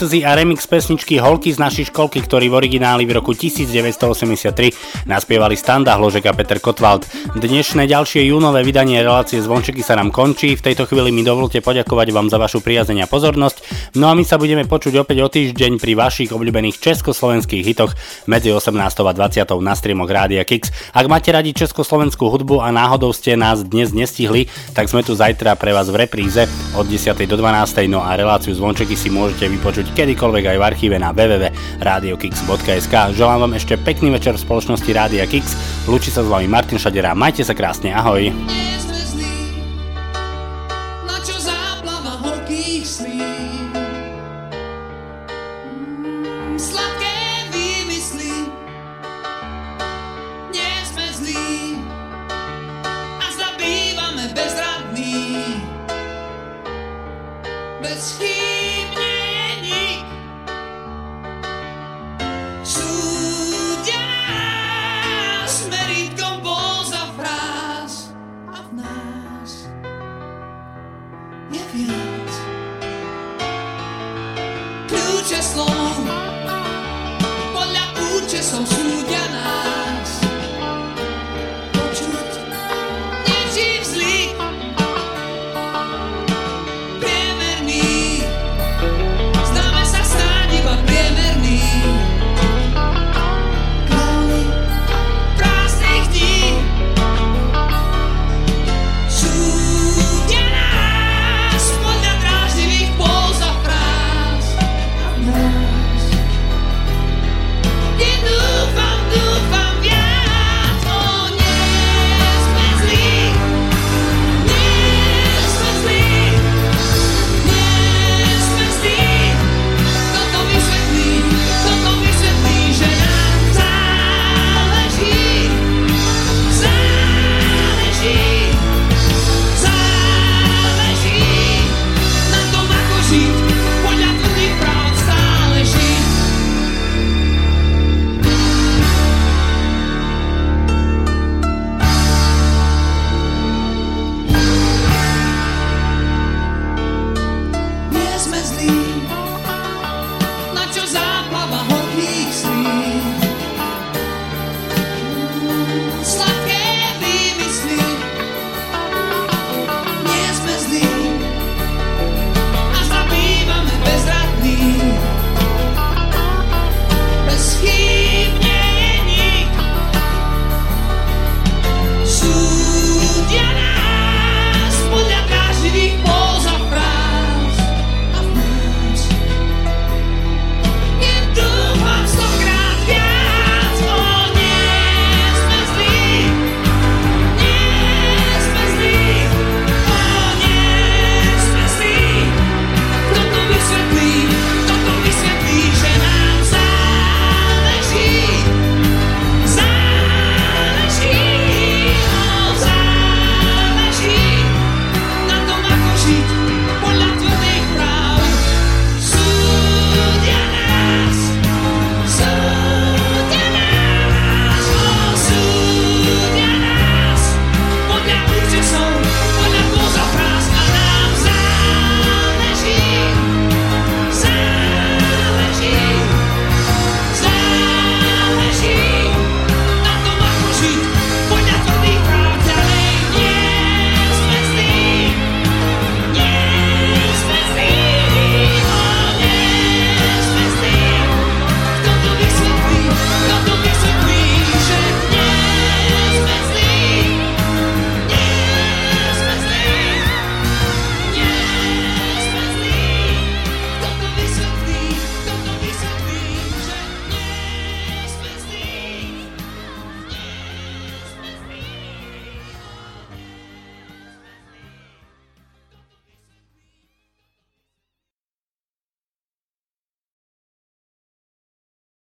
Ecstasy 0.00 0.24
a 0.24 0.32
remix 0.32 0.64
pesničky 0.64 1.20
Holky 1.20 1.52
z 1.52 1.60
našej 1.60 1.92
školky, 1.92 2.24
ktorí 2.24 2.48
v 2.48 2.56
origináli 2.56 3.04
v 3.04 3.20
roku 3.20 3.36
1983 3.36 5.04
naspievali 5.04 5.52
Standa 5.60 5.92
Hložek 6.00 6.24
a 6.24 6.32
Peter 6.32 6.56
Kotwald. 6.56 7.04
Dnešné 7.36 7.84
ďalšie 7.84 8.24
júnové 8.32 8.64
vydanie 8.64 8.96
relácie 9.04 9.44
Zvončeky 9.44 9.84
sa 9.84 10.00
nám 10.00 10.08
končí. 10.08 10.56
V 10.56 10.64
tejto 10.64 10.88
chvíli 10.88 11.12
mi 11.12 11.20
dovolte 11.20 11.60
poďakovať 11.60 12.16
vám 12.16 12.32
za 12.32 12.40
vašu 12.40 12.64
priazeň 12.64 13.04
a 13.04 13.10
pozornosť. 13.12 13.60
No 14.00 14.08
a 14.08 14.16
my 14.16 14.24
sa 14.24 14.40
budeme 14.40 14.64
počuť 14.64 15.04
opäť 15.04 15.20
o 15.20 15.28
týždeň 15.28 15.76
pri 15.76 15.92
vašich 15.92 16.32
obľúbených 16.32 16.80
československých 16.80 17.60
hitoch 17.60 17.92
medzi 18.24 18.56
18. 18.56 18.80
a 18.80 19.12
20. 19.12 19.52
na 19.60 19.76
streamoch 19.76 20.08
Rádia 20.08 20.48
Kix. 20.48 20.72
Ak 20.90 21.06
máte 21.06 21.30
radi 21.30 21.54
československú 21.54 22.26
hudbu 22.26 22.58
a 22.58 22.74
náhodou 22.74 23.14
ste 23.14 23.38
nás 23.38 23.62
dnes 23.62 23.94
nestihli, 23.94 24.50
tak 24.74 24.90
sme 24.90 25.06
tu 25.06 25.14
zajtra 25.14 25.54
pre 25.54 25.70
vás 25.70 25.86
v 25.86 26.02
repríze 26.02 26.50
od 26.74 26.86
10. 26.86 27.14
do 27.30 27.36
12. 27.38 27.86
No 27.86 28.02
a 28.02 28.18
reláciu 28.18 28.50
Zvončeky 28.50 28.98
si 28.98 29.06
môžete 29.06 29.46
vypočuť 29.46 29.94
kedykoľvek 29.94 30.44
aj 30.50 30.56
v 30.58 30.66
archíve 30.66 30.96
na 30.98 31.14
www.radiokix.sk. 31.14 32.94
Želám 33.14 33.38
vám 33.46 33.54
ešte 33.54 33.78
pekný 33.78 34.10
večer 34.10 34.34
v 34.34 34.42
spoločnosti 34.42 34.90
Rádia 34.90 35.26
Kix. 35.30 35.54
Lúči 35.86 36.10
sa 36.10 36.26
s 36.26 36.28
vami 36.28 36.50
Martin 36.50 36.82
Šadera. 36.82 37.14
Majte 37.14 37.46
sa 37.46 37.54
krásne, 37.54 37.94
ahoj. 37.94 38.34